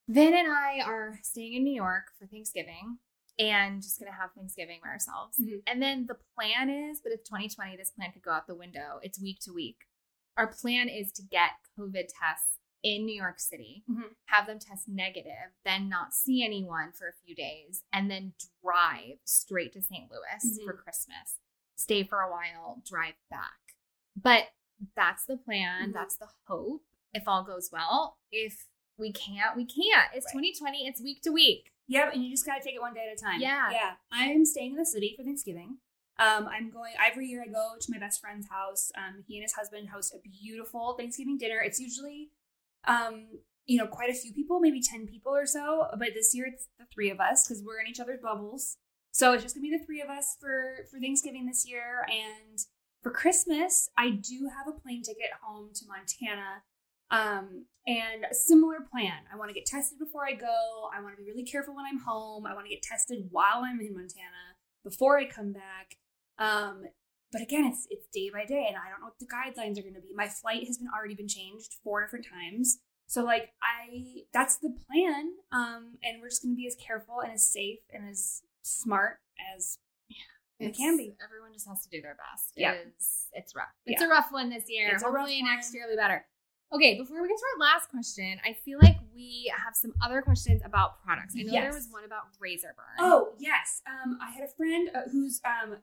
Vin 0.08 0.36
and 0.36 0.48
I 0.48 0.82
are 0.82 1.20
staying 1.24 1.54
in 1.54 1.64
New 1.64 1.74
York 1.74 2.12
for 2.18 2.28
Thanksgiving 2.28 3.00
and 3.38 3.82
just 3.82 4.00
gonna 4.00 4.14
have 4.14 4.32
Thanksgiving 4.34 4.80
by 4.82 4.90
ourselves. 4.90 5.38
Mhm. 5.40 5.64
And 5.68 5.82
then 5.82 6.06
the 6.06 6.16
plan 6.36 6.70
is, 6.70 7.02
but 7.02 7.12
it's 7.12 7.28
2020, 7.28 7.76
this 7.76 7.92
plan 7.92 8.12
could 8.14 8.22
go 8.22 8.32
out 8.32 8.48
the 8.48 8.56
window. 8.56 9.00
It's 9.04 9.20
week 9.20 9.40
to 9.42 9.52
week. 9.52 9.86
Our 10.38 10.48
plan 10.48 10.90
is 10.90 11.12
to 11.14 11.24
get 11.24 11.52
COVID 11.78 12.08
tests 12.20 12.60
in 12.86 13.04
New 13.06 13.16
York 13.16 13.40
City, 13.40 13.84
Mhm. 13.90 14.16
have 14.26 14.46
them 14.46 14.60
test 14.60 14.88
negative, 14.88 15.52
then 15.64 15.90
not 15.90 16.14
see 16.14 16.44
anyone 16.46 16.92
for 16.92 17.08
a 17.08 17.14
few 17.14 17.34
days, 17.34 17.84
and 17.92 18.12
then 18.12 18.36
drive 18.62 19.18
straight 19.26 19.74
to 19.74 19.82
St. 19.82 20.10
Louis 20.12 20.60
Mhm. 20.60 20.64
for 20.66 20.74
Christmas. 20.74 21.40
Stay 21.76 22.04
for 22.04 22.22
a 22.22 22.30
while, 22.32 22.82
drive 22.86 23.16
back. 23.30 23.76
But 24.16 24.54
that's 24.96 25.26
the 25.26 25.36
plan. 25.36 25.90
Mhm. 25.90 25.94
That's 25.94 26.16
the 26.18 26.30
hope. 26.48 26.86
If 27.12 27.28
all 27.28 27.44
goes 27.44 27.72
well, 27.72 28.20
if 28.32 28.68
we 28.98 29.12
can't, 29.12 29.56
we 29.56 29.66
can't. 29.66 30.14
It's 30.14 30.26
Right. 30.28 30.34
2020. 30.34 30.88
It's 30.88 31.02
week 31.02 31.22
to 31.24 31.32
week. 31.32 31.72
Yep, 31.88 32.14
and 32.14 32.24
you 32.24 32.30
just 32.30 32.46
gotta 32.46 32.64
take 32.64 32.76
it 32.76 32.82
one 32.82 32.94
day 32.94 33.10
at 33.10 33.18
a 33.18 33.20
time. 33.20 33.42
Yeah. 33.42 33.72
yeah. 33.72 33.98
I'm 34.12 34.46
staying 34.46 34.72
in 34.72 34.78
the 34.78 34.86
city 34.86 35.16
for 35.16 35.24
Thanksgiving. 35.24 35.80
Um, 36.18 36.48
I'm 36.48 36.70
going 36.70 36.94
every 36.98 37.28
year. 37.28 37.42
I 37.44 37.48
go 37.48 37.78
to 37.80 37.92
my 37.92 37.98
best 37.98 38.22
friend's 38.22 38.48
house. 38.48 38.92
Um, 38.96 39.24
he 39.28 39.36
and 39.38 39.44
his 39.44 39.54
husband 39.54 39.90
host 39.90 40.14
a 40.14 40.20
beautiful 40.20 40.94
Thanksgiving 40.94 41.38
dinner. 41.38 41.60
It's 41.60 41.80
usually, 41.80 42.32
um, 42.88 43.28
you 43.66 43.78
know, 43.78 43.88
quite 43.88 44.10
a 44.10 44.14
few 44.14 44.34
people, 44.34 44.60
maybe 44.60 44.82
ten 44.82 45.08
people 45.08 45.34
or 45.36 45.46
so. 45.46 45.88
But 45.98 46.10
this 46.14 46.34
year 46.34 46.48
it's 46.52 46.68
the 46.80 46.86
three 46.94 47.10
of 47.10 47.20
us 47.20 47.48
because 47.48 47.64
we're 47.64 47.80
in 47.80 47.88
each 47.88 48.00
other's 48.00 48.22
bubbles. 48.22 48.78
So 49.12 49.34
it's 49.34 49.44
just 49.44 49.56
gonna 49.56 49.64
be 49.64 49.78
the 49.78 49.84
three 49.84 50.02
of 50.02 50.10
us 50.10 50.38
for 50.40 50.86
for 50.92 51.00
Thanksgiving 51.00 51.46
this 51.46 51.68
year. 51.68 52.06
And 52.10 52.60
for 53.02 53.12
Christmas, 53.12 53.90
I 53.98 54.10
do 54.10 54.50
have 54.56 54.68
a 54.68 54.80
plane 54.80 55.04
ticket 55.04 55.32
home 55.42 55.70
to 55.74 55.86
Montana. 55.88 56.64
Um, 57.12 57.66
and 57.88 58.26
a 58.30 58.34
similar 58.34 58.78
plan. 58.92 59.14
I 59.32 59.38
want 59.38 59.50
to 59.50 59.54
get 59.54 59.68
tested 59.68 60.00
before 60.00 60.26
I 60.26 60.34
go. 60.34 60.90
I 60.92 61.02
want 61.02 61.16
to 61.16 61.22
be 61.22 61.30
really 61.30 61.46
careful 61.46 61.76
when 61.76 61.86
I'm 61.86 62.00
home. 62.00 62.48
I 62.48 62.56
want 62.56 62.66
to 62.66 62.74
get 62.74 62.82
tested 62.82 63.28
while 63.30 63.62
I'm 63.64 63.80
in 63.80 63.94
Montana 63.94 64.58
before 64.84 65.20
I 65.20 65.26
come 65.26 65.54
back. 65.54 65.98
Um, 66.40 66.84
but 67.36 67.42
again, 67.44 67.66
it's 67.66 67.86
it's 67.90 68.08
day 68.14 68.30
by 68.32 68.46
day, 68.46 68.66
and 68.68 68.78
I 68.78 68.90
don't 68.90 69.02
know 69.02 69.08
what 69.12 69.20
the 69.20 69.28
guidelines 69.28 69.78
are 69.78 69.82
going 69.84 69.96
to 69.96 70.02
be. 70.02 70.14
My 70.16 70.28
flight 70.30 70.66
has 70.68 70.78
been 70.78 70.88
already 70.96 71.16
been 71.16 71.28
changed 71.28 71.76
four 71.84 72.02
different 72.02 72.26
times, 72.26 72.80
so 73.08 73.24
like 73.24 73.50
I 73.62 74.24
that's 74.34 74.58
the 74.58 74.74
plan. 74.90 75.32
Um, 75.52 75.98
and 76.04 76.22
we're 76.22 76.30
just 76.30 76.42
going 76.44 76.54
to 76.56 76.58
be 76.58 76.68
as 76.68 76.76
careful 76.76 77.20
and 77.22 77.32
as 77.34 77.46
safe 77.48 77.80
and 77.94 78.10
as 78.10 78.42
smart 78.64 79.20
as 79.56 79.78
It 80.60 80.68
It's- 80.72 80.78
can 80.78 80.96
be. 80.96 81.18
Everyone 81.24 81.52
just 81.52 81.68
has 81.68 81.82
to 81.84 81.90
do 81.90 82.02
their 82.02 82.16
best. 82.16 82.54
Yeah. 82.56 82.72
It's, 82.72 83.28
it's 83.34 83.54
rough. 83.54 83.68
It's 83.86 84.00
Yeah. 84.02 84.08
a 84.08 84.10
rough 84.10 84.32
one 84.32 84.50
this 84.50 84.64
year. 84.70 84.88
It's 84.94 85.04
Hopefully 85.04 85.42
next 85.44 85.74
year 85.74 85.84
will 85.86 85.96
be 85.96 85.98
better. 85.98 86.26
Okay, 86.72 86.98
before 86.98 87.22
we 87.22 87.28
get 87.28 87.38
to 87.38 87.44
our 87.56 87.60
last 87.60 87.90
question, 87.90 88.40
I 88.44 88.54
feel 88.54 88.80
like 88.82 88.96
we 89.14 89.52
have 89.56 89.76
some 89.76 89.94
other 90.04 90.22
questions 90.22 90.62
about 90.66 91.04
products. 91.04 91.36
I 91.38 91.44
know 91.44 91.52
there 91.52 91.72
was 91.74 91.90
one 91.92 92.06
about 92.06 92.24
razor 92.40 92.74
burn. 92.76 92.96
Oh 93.00 93.34
yes, 93.38 93.82
um, 93.86 94.18
I 94.22 94.32
had 94.32 94.44
a 94.44 94.52
friend 94.58 94.90
uh, 94.96 95.02
who's 95.12 95.42
um, 95.46 95.78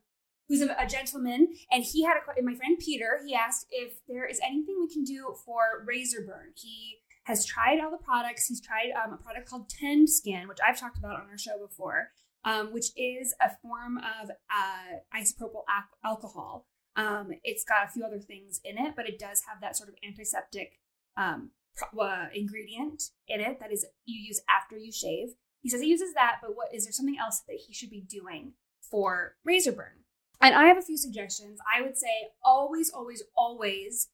who's 0.52 0.60
a, 0.60 0.76
a 0.78 0.86
gentleman, 0.86 1.48
and 1.70 1.82
he 1.82 2.04
had 2.04 2.18
a 2.18 2.42
my 2.42 2.54
friend 2.54 2.78
Peter. 2.78 3.20
He 3.26 3.34
asked 3.34 3.66
if 3.70 3.94
there 4.06 4.26
is 4.26 4.38
anything 4.44 4.76
we 4.78 4.92
can 4.92 5.02
do 5.02 5.34
for 5.46 5.82
razor 5.86 6.20
burn. 6.26 6.52
He 6.54 6.98
has 7.24 7.46
tried 7.46 7.80
all 7.80 7.90
the 7.90 8.04
products. 8.04 8.46
He's 8.46 8.60
tried 8.60 8.92
um, 9.02 9.14
a 9.14 9.16
product 9.16 9.48
called 9.48 9.70
Tend 9.70 10.10
Skin, 10.10 10.48
which 10.48 10.58
I've 10.66 10.78
talked 10.78 10.98
about 10.98 11.14
on 11.14 11.30
our 11.30 11.38
show 11.38 11.58
before, 11.58 12.08
um, 12.44 12.74
which 12.74 12.90
is 12.96 13.34
a 13.40 13.50
form 13.62 13.96
of 13.96 14.30
uh, 14.30 15.18
isopropyl 15.18 15.62
al- 15.70 16.10
alcohol. 16.10 16.66
Um, 16.96 17.30
it's 17.42 17.64
got 17.64 17.86
a 17.86 17.90
few 17.90 18.04
other 18.04 18.18
things 18.18 18.60
in 18.62 18.76
it, 18.76 18.92
but 18.94 19.08
it 19.08 19.18
does 19.18 19.42
have 19.48 19.62
that 19.62 19.74
sort 19.74 19.88
of 19.88 19.94
antiseptic 20.06 20.80
um, 21.16 21.52
uh, 21.98 22.26
ingredient 22.34 23.04
in 23.26 23.40
it 23.40 23.58
that 23.60 23.72
is 23.72 23.86
you 24.04 24.20
use 24.20 24.42
after 24.50 24.76
you 24.76 24.92
shave. 24.92 25.28
He 25.62 25.70
says 25.70 25.80
he 25.80 25.88
uses 25.88 26.12
that, 26.12 26.40
but 26.42 26.54
what 26.54 26.74
is 26.74 26.84
there 26.84 26.92
something 26.92 27.16
else 27.18 27.40
that 27.48 27.56
he 27.66 27.72
should 27.72 27.88
be 27.88 28.02
doing 28.02 28.52
for 28.82 29.36
razor 29.44 29.72
burn? 29.72 30.01
And 30.40 30.54
I 30.54 30.66
have 30.66 30.78
a 30.78 30.82
few 30.82 30.96
suggestions. 30.96 31.60
I 31.72 31.82
would 31.82 31.96
say 31.96 32.30
always, 32.44 32.90
always, 32.90 33.22
always 33.36 34.08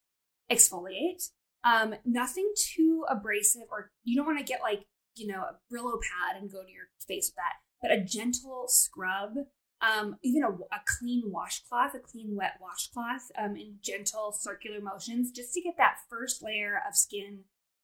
exfoliate. 0.51 1.31
Um, 1.65 1.95
nothing 2.05 2.53
too 2.57 3.05
abrasive, 3.09 3.69
or 3.71 3.91
you 4.05 4.17
don't 4.17 4.27
want 4.27 4.39
to 4.39 4.45
get 4.45 4.61
like 4.63 4.85
you 5.17 5.27
know 5.27 5.43
a 5.43 5.57
Brillo 5.73 5.99
pad 6.01 6.41
and 6.41 6.51
go 6.51 6.63
to 6.63 6.71
your 6.71 6.89
face 7.07 7.31
with 7.31 7.37
that. 7.37 7.57
But 7.83 7.93
a 7.93 8.05
gentle 8.05 8.67
scrub, 8.69 9.35
um, 9.81 10.17
even 10.23 10.43
a, 10.45 10.51
a 10.51 10.81
clean 10.99 11.25
washcloth, 11.27 11.95
a 11.95 11.99
clean 11.99 12.37
wet 12.37 12.55
washcloth, 12.61 13.31
um, 13.39 13.57
in 13.57 13.77
gentle 13.83 14.33
circular 14.33 14.81
motions, 14.81 15.31
just 15.31 15.53
to 15.55 15.61
get 15.61 15.77
that 15.79 15.99
first 16.09 16.43
layer 16.43 16.81
of 16.89 16.97
skin 16.97 17.41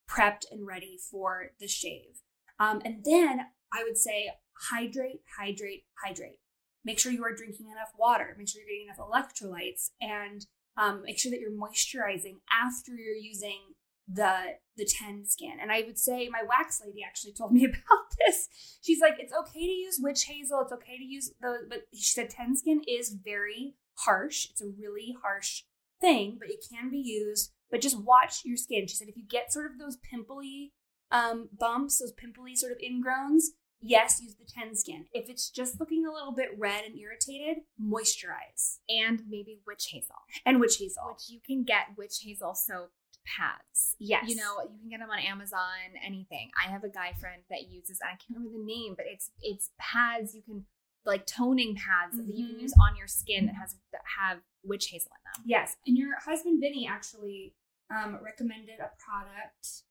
prepped 0.09 0.44
and 0.51 0.66
ready 0.66 0.99
for 1.11 1.51
the 1.61 1.68
shave. 1.68 2.23
Um, 2.59 2.81
and 2.85 3.05
then 3.05 3.47
I 3.73 3.83
would 3.85 3.97
say 3.97 4.31
hydrate, 4.70 5.23
hydrate, 5.38 5.85
hydrate. 6.05 6.38
Make 6.85 6.99
sure 6.99 7.12
you 7.12 7.25
are 7.25 7.35
drinking 7.35 7.70
enough 7.70 7.92
water. 7.99 8.35
Make 8.38 8.49
sure 8.49 8.61
you're 8.61 8.68
getting 8.68 8.88
enough 8.88 8.99
electrolytes, 8.99 9.90
and 10.01 10.47
um, 10.77 11.03
make 11.05 11.18
sure 11.18 11.31
that 11.31 11.40
you're 11.40 11.51
moisturizing 11.51 12.37
after 12.51 12.92
you're 12.92 13.14
using 13.14 13.61
the 14.09 14.57
the 14.77 14.85
Tend 14.85 15.27
skin. 15.29 15.57
And 15.61 15.70
I 15.70 15.83
would 15.87 15.99
say 15.99 16.29
my 16.29 16.42
wax 16.47 16.83
lady 16.85 17.01
actually 17.07 17.33
told 17.33 17.53
me 17.53 17.64
about 17.64 18.07
this. 18.18 18.49
She's 18.83 19.01
like, 19.01 19.14
it's 19.18 19.33
okay 19.33 19.66
to 19.66 19.73
use 19.73 19.99
witch 20.01 20.25
hazel. 20.25 20.61
It's 20.61 20.73
okay 20.73 20.99
to 20.99 21.05
use 21.05 21.33
the, 21.40 21.59
but 21.68 21.87
she 21.92 22.03
said 22.03 22.31
Tend 22.31 22.59
skin 22.59 22.83
is 22.87 23.16
very 23.25 23.75
harsh. 23.94 24.49
It's 24.51 24.61
a 24.61 24.73
really 24.79 25.16
harsh 25.23 25.62
thing, 26.01 26.37
but 26.38 26.51
it 26.51 26.64
can 26.70 26.90
be 26.90 26.99
used. 26.99 27.53
But 27.70 27.81
just 27.81 27.99
watch 27.99 28.42
your 28.44 28.57
skin. 28.57 28.87
She 28.87 28.97
said 28.97 29.09
if 29.09 29.16
you 29.16 29.25
get 29.29 29.53
sort 29.53 29.66
of 29.66 29.79
those 29.79 29.97
pimply 29.97 30.73
um, 31.11 31.49
bumps, 31.59 31.99
those 31.99 32.12
pimply 32.12 32.57
sort 32.57 32.73
of 32.73 32.79
ingrowns, 32.79 33.44
yes, 33.85 34.20
use 34.23 34.35
the 34.35 34.44
Tend 34.44 34.77
skin. 34.79 35.07
If 35.12 35.29
it's 35.29 35.51
just 35.51 35.79
looking 35.81 36.07
a 36.07 36.12
little 36.12 36.33
bit 36.33 36.51
red 36.59 36.85
and 36.85 36.97
irritated, 36.99 37.62
moisturize 37.81 38.79
And 38.88 39.23
maybe 39.29 39.61
witch 39.66 39.88
hazel, 39.92 40.16
and 40.47 40.61
witch 40.61 40.77
hazel. 40.79 41.05
which 41.09 41.29
you 41.29 41.40
can 41.44 41.64
get 41.64 41.97
witch 41.97 42.20
hazel 42.23 42.55
soaked 42.55 42.92
pads. 43.27 43.97
Yes. 43.99 44.29
You 44.29 44.37
know, 44.37 44.61
you 44.62 44.79
can 44.81 44.88
get 44.90 45.01
them 45.01 45.11
on 45.11 45.18
Amazon, 45.18 45.61
anything. 46.05 46.51
I 46.62 46.70
have 46.70 46.85
a 46.85 46.88
guy 46.90 47.12
friend 47.18 47.42
that 47.51 47.68
uses, 47.70 48.01
I 48.05 48.11
can't 48.11 48.37
remember 48.38 48.59
the 48.59 48.64
name, 48.64 48.94
but 48.97 49.07
it's 49.09 49.31
it's 49.40 49.70
pads 49.79 50.35
you 50.35 50.42
can 50.42 50.66
like 51.07 51.27
toning 51.27 51.75
pads 51.77 52.16
that 52.16 52.27
you 52.27 52.47
can 52.47 52.57
Mhm. 52.57 52.61
use 52.62 52.75
on 52.81 52.97
your 52.97 53.07
skin 53.07 53.47
that 53.47 53.55
has 53.57 53.77
that 53.92 54.03
have 54.18 54.40
witch 54.62 54.88
hazel 54.90 55.12
in 55.12 55.23
them. 55.33 55.42
Yes, 55.47 55.77
and 55.87 55.97
your 55.97 56.18
husband 56.20 56.61
Vinny 56.61 56.87
actually 56.87 57.55
um, 57.90 58.18
recommended 58.23 58.81
a 58.81 58.90
product. 58.99 59.83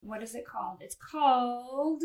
What 0.00 0.22
is 0.24 0.34
it 0.34 0.44
called? 0.44 0.78
It's 0.82 0.96
called 0.96 2.02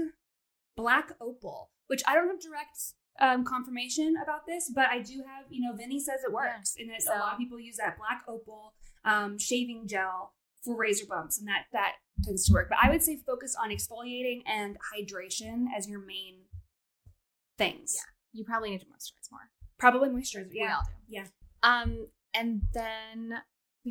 Black 0.78 1.12
Opal, 1.20 1.72
which 1.88 2.02
I 2.08 2.14
don't 2.16 2.28
have 2.30 2.40
direct 2.40 2.78
um, 3.20 3.44
confirmation 3.44 4.16
about 4.24 4.46
this, 4.48 4.72
but 4.74 4.88
I 4.90 5.00
do 5.02 5.24
have. 5.28 5.46
You 5.50 5.68
know, 5.68 5.76
Vinny 5.76 6.00
says 6.00 6.22
it 6.26 6.32
works, 6.32 6.76
and 6.78 6.90
that 6.90 7.02
a 7.14 7.20
lot 7.20 7.34
of 7.34 7.40
people 7.40 7.60
use 7.60 7.78
that 7.78 7.98
Black 7.98 8.22
Opal 8.28 8.74
um, 9.04 9.38
shaving 9.38 9.88
gel 9.88 10.34
for 10.64 10.78
razor 10.78 11.06
bumps, 11.10 11.40
and 11.40 11.48
that 11.48 11.64
that 11.74 11.94
tends 12.24 12.46
to 12.46 12.54
work. 12.54 12.68
But 12.70 12.78
I 12.82 12.90
would 12.90 13.02
say 13.04 13.18
focus 13.26 13.56
on 13.62 13.72
exfoliating 13.72 14.44
and 14.46 14.78
hydration 14.96 15.66
as 15.76 15.90
your 15.90 16.00
main 16.00 16.42
things. 17.58 17.94
Yeah. 17.96 18.02
You 18.40 18.46
probably 18.46 18.70
need 18.70 18.80
to 18.82 18.86
moisturize 18.86 19.32
more. 19.32 19.50
Probably 19.80 20.10
moisturizer. 20.10 20.50
We 20.50 20.60
Yeah. 20.62 20.76
all 20.76 20.84
do. 20.86 20.94
Yeah. 21.10 21.26
Um, 21.64 22.08
and 22.34 22.62
then 22.74 23.42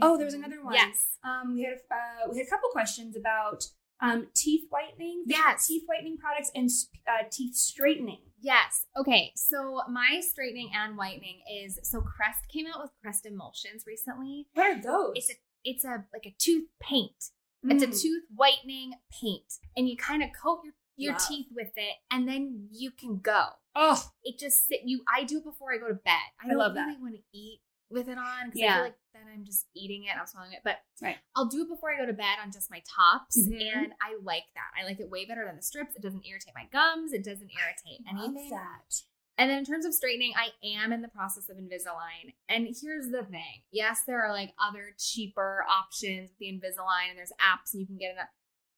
Oh, 0.03 0.17
there 0.17 0.27
was 0.27 0.35
another 0.35 0.63
one. 0.63 0.75
Yes. 0.75 1.17
Um, 1.25 1.55
we 1.55 1.63
had 1.63 1.79
uh, 1.91 2.29
we 2.31 2.39
had 2.39 2.47
a 2.47 2.51
couple 2.51 2.69
questions 2.71 3.17
about 3.17 3.65
um, 4.01 4.29
teeth 4.35 4.65
whitening, 4.71 5.25
Yes. 5.27 5.67
teeth 5.67 5.83
whitening 5.87 6.19
products, 6.19 6.51
and 6.55 6.69
uh, 7.09 7.25
teeth 7.31 7.55
straightening. 7.55 8.21
Yes. 8.41 8.87
Okay. 8.97 9.33
So 9.37 9.81
my 9.91 10.21
straightening 10.21 10.71
and 10.75 10.97
whitening 10.97 11.41
is 11.51 11.79
so 11.83 12.01
Crest 12.03 12.47
came 12.53 12.67
out 12.67 12.81
with 12.83 12.91
Crest 13.03 13.25
Emulsions 13.27 13.85
recently. 13.87 14.47
What 14.55 14.67
are 14.79 14.81
those? 14.83 15.13
It's 15.17 15.31
a 15.31 15.35
it's 15.65 15.85
a 15.85 16.05
like 16.13 16.27
a 16.27 16.35
tooth 16.39 16.69
paint. 16.81 17.31
It's 17.69 17.83
a 17.83 17.87
Mm. 17.89 18.01
tooth 18.03 18.23
whitening 18.35 18.93
paint, 19.11 19.55
and 19.77 19.89
you 19.89 19.97
kind 19.97 20.23
of 20.23 20.29
coat 20.41 20.61
your 20.65 20.75
your 20.99 21.13
Love. 21.15 21.27
teeth 21.29 21.47
with 21.55 21.73
it, 21.77 21.97
and 22.11 22.29
then 22.29 22.69
you 22.71 22.91
can 22.91 23.19
go. 23.19 23.47
Oh, 23.75 24.11
It 24.25 24.39
just 24.39 24.67
sit 24.67 24.81
you. 24.85 25.03
I 25.15 25.25
do 25.25 25.39
it 25.39 25.45
before 25.45 25.73
I 25.73 25.79
go 25.79 25.89
to 25.89 25.95
bed. 25.95 26.15
I 26.43 26.51
I 26.51 26.55
love 26.55 26.75
that. 26.75 26.87
really 26.87 27.01
want 27.01 27.15
to 27.17 27.23
eat 27.39 27.61
with 27.91 28.09
it 28.09 28.19
on 28.19 28.51
because 28.51 28.63
I 28.63 28.75
feel 28.75 28.83
like 28.85 28.99
then 29.15 29.23
I'm 29.33 29.45
just 29.45 29.67
eating 29.75 30.05
it. 30.05 30.11
and 30.11 30.21
I'm 30.21 30.27
swallowing 30.27 30.53
it, 30.53 30.61
but 30.65 30.79
Right. 31.01 31.17
I'll 31.35 31.47
do 31.47 31.63
it 31.63 31.69
before 31.69 31.93
I 31.95 31.99
go 31.99 32.07
to 32.07 32.13
bed 32.13 32.39
on 32.43 32.51
just 32.53 32.71
my 32.71 32.83
tops, 32.89 33.39
Mhm. 33.39 33.61
and 33.77 33.93
I 34.01 34.17
like 34.23 34.45
that. 34.55 34.71
I 34.79 34.85
like 34.85 34.99
it 35.01 35.09
way 35.09 35.25
better 35.25 35.45
than 35.45 35.57
the 35.57 35.63
strips. 35.63 35.95
It 35.97 36.03
doesn't 36.03 36.27
irritate 36.27 36.55
my 36.55 36.67
gums. 36.67 37.13
It 37.13 37.25
doesn't 37.25 37.51
irritate 37.51 38.01
love 38.13 38.31
anything. 38.31 38.51
that. 38.51 39.03
And 39.39 39.51
then 39.51 39.59
in 39.59 39.65
terms 39.67 39.85
of 39.85 39.93
straightening, 39.95 40.33
I 40.35 40.53
am 40.65 40.93
in 40.93 41.03
the 41.03 41.09
process 41.09 41.49
of 41.51 41.59
Invisalign. 41.59 42.35
And 42.49 42.67
here's 42.81 43.11
the 43.11 43.23
thing. 43.25 43.65
Yes, 43.71 44.03
there 44.05 44.23
are 44.23 44.33
like 44.33 44.55
other 44.59 44.95
cheaper 44.99 45.65
options 45.69 46.31
with 46.31 46.39
the 46.39 46.47
Invisalign 46.49 47.11
and 47.11 47.19
there's 47.19 47.33
apps 47.39 47.73
and 47.75 47.81
you 47.83 47.87
can 47.87 47.99
get 47.99 48.17
it. 48.17 48.27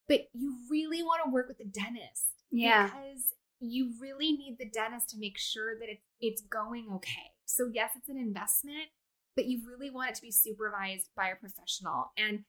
But 0.09 0.29
you 0.33 0.59
really 0.68 1.03
want 1.03 1.23
to 1.25 1.31
work 1.31 1.47
with 1.49 1.59
the 1.59 1.64
dentist. 1.64 2.35
yeah, 2.51 2.87
Because 2.87 3.35
you 3.61 3.92
really 4.01 4.33
need 4.33 4.57
the 4.59 4.68
dentist 4.68 5.11
to 5.11 5.18
make 5.18 5.38
sure 5.38 5.79
that 5.79 5.88
it's 5.88 6.05
it's 6.21 6.42
going 6.42 6.88
okay. 6.94 7.33
So 7.44 7.71
yes, 7.73 7.92
it's 7.94 8.09
an 8.09 8.18
investment, 8.18 8.90
but 9.38 9.46
you 9.46 9.61
really 9.64 9.88
want 9.88 10.11
it 10.11 10.16
to 10.16 10.22
be 10.22 10.33
supervised 10.33 11.11
by 11.16 11.29
a 11.29 11.37
professional. 11.37 12.11
And 12.18 12.40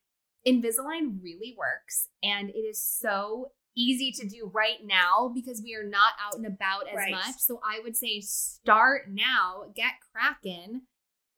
Invisalign 0.48 1.22
really 1.22 1.56
works 1.56 2.08
and 2.24 2.50
it 2.50 2.54
is 2.58 2.82
so 2.82 3.52
easy 3.78 4.12
to 4.12 4.28
do 4.28 4.50
right 4.52 4.80
now 4.84 5.32
because 5.32 5.62
we 5.64 5.76
are 5.76 5.84
not 5.84 6.14
out 6.20 6.34
and 6.34 6.48
about 6.48 6.88
as 6.88 6.96
Right. 6.96 7.12
much. 7.12 7.36
So 7.38 7.62
I 7.64 7.80
would 7.84 7.96
say 7.96 8.22
start 8.22 9.04
now, 9.08 9.66
get 9.76 9.94
cracking. 10.12 10.88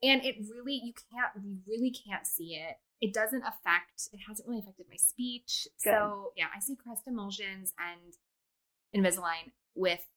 And 0.02 0.24
it 0.24 0.38
really 0.50 0.80
you 0.82 0.94
can't 0.94 1.32
you 1.44 1.58
really 1.68 1.92
can't 1.92 2.26
see 2.26 2.56
it. 2.56 2.78
It 3.02 3.14
doesn't 3.14 3.44
affect 3.44 4.08
it 4.14 4.20
hasn't 4.30 4.48
really 4.48 4.62
affected 4.62 4.86
my 4.90 4.96
speech. 4.96 5.68
Good. 5.84 5.92
So 5.92 6.32
yeah, 6.38 6.48
I 6.56 6.60
see 6.62 6.78
crest 6.78 7.04
emulsions 7.08 7.74
and 7.78 8.16
Invisalign 8.96 9.52
with 9.76 10.08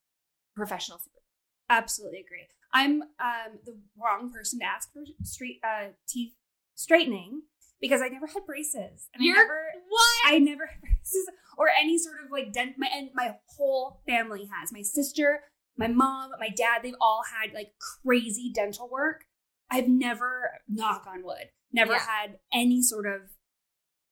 professional 0.55 0.99
supervision. 0.99 1.25
Absolutely 1.69 2.21
agree. 2.21 2.47
I'm 2.75 3.03
um, 3.03 3.59
the 3.65 3.77
wrong 3.97 4.31
person 4.33 4.59
to 4.59 4.65
ask 4.67 4.93
for 4.93 5.03
street 5.23 5.61
uh, 5.67 5.89
teeth 6.09 6.33
straightening 6.75 7.43
because 7.81 8.03
I 8.03 8.09
never 8.09 8.27
had 8.27 8.45
braces. 8.47 9.09
And 9.15 9.23
You're- 9.25 9.39
I 9.39 9.43
never, 9.43 9.61
What? 9.89 10.17
I 10.27 10.39
never 10.39 10.67
had 10.67 10.81
braces 10.81 11.29
or 11.57 11.69
any 11.69 11.97
sort 11.99 12.17
of 12.25 12.31
like 12.33 12.53
dent. 12.53 12.75
My 12.77 12.89
and 12.93 13.11
my 13.15 13.37
whole 13.57 14.01
family 14.07 14.49
has. 14.53 14.73
My 14.73 14.83
sister, 14.83 15.43
my 15.77 15.87
mom, 15.87 16.33
my 16.41 16.49
dad. 16.49 16.81
They've 16.83 16.95
all 17.01 17.23
had 17.41 17.55
like 17.55 17.75
crazy 18.05 18.51
dental 18.55 18.89
work. 18.91 19.23
I've 19.71 19.89
never, 19.89 20.51
knock 20.69 21.07
on 21.09 21.25
wood, 21.25 21.49
never 21.73 21.93
Yeah. 21.95 22.07
had 22.07 22.39
any 22.53 22.83
sort 22.83 23.07
of 23.07 23.23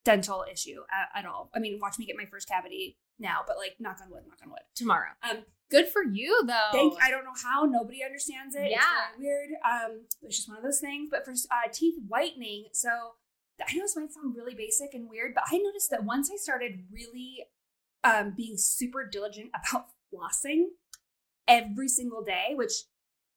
dental 0.03 0.43
issue 0.51 0.81
at, 0.91 1.19
at 1.19 1.25
all. 1.29 1.49
I 1.55 1.59
mean, 1.59 1.79
watch 1.81 1.97
me 1.99 2.05
get 2.05 2.15
my 2.17 2.25
first 2.25 2.47
cavity 2.47 2.97
now, 3.23 3.39
but 3.47 3.57
like, 3.57 3.75
knock 3.79 3.97
on 4.03 4.11
wood, 4.11 4.23
knock 4.27 4.37
on 4.43 4.51
wood. 4.51 4.61
tomorrow. 4.75 5.09
Um, 5.27 5.45
Good 5.73 5.87
for 5.89 6.03
you 6.03 6.43
though. 6.45 6.69
Thank. 6.71 6.93
I 7.01 7.09
don't 7.09 7.23
know 7.23 7.33
how 7.43 7.63
nobody 7.63 8.03
understands 8.03 8.55
it. 8.55 8.69
Yeah. 8.69 8.77
It's 9.09 9.19
weird. 9.19 9.49
Um, 9.65 10.01
it's 10.21 10.35
just 10.35 10.47
one 10.47 10.57
of 10.57 10.63
those 10.63 10.79
things. 10.79 11.09
But 11.09 11.25
for 11.25 11.31
uh, 11.31 11.71
teeth 11.71 11.95
whitening, 12.07 12.65
so 12.73 12.89
I 13.59 13.73
know 13.73 13.81
this 13.81 13.95
might 13.95 14.13
sound 14.13 14.35
really 14.35 14.53
basic 14.53 14.93
and 14.93 15.09
weird, 15.09 15.33
but 15.33 15.45
I 15.51 15.57
noticed 15.57 15.89
that 15.89 16.03
once 16.03 16.29
I 16.31 16.35
started 16.35 16.83
really 16.91 17.45
um, 18.03 18.33
being 18.37 18.55
super 18.55 19.07
diligent 19.09 19.49
about 19.49 19.87
flossing 20.13 20.65
every 21.47 21.87
single 21.87 22.23
day, 22.23 22.53
which 22.53 22.73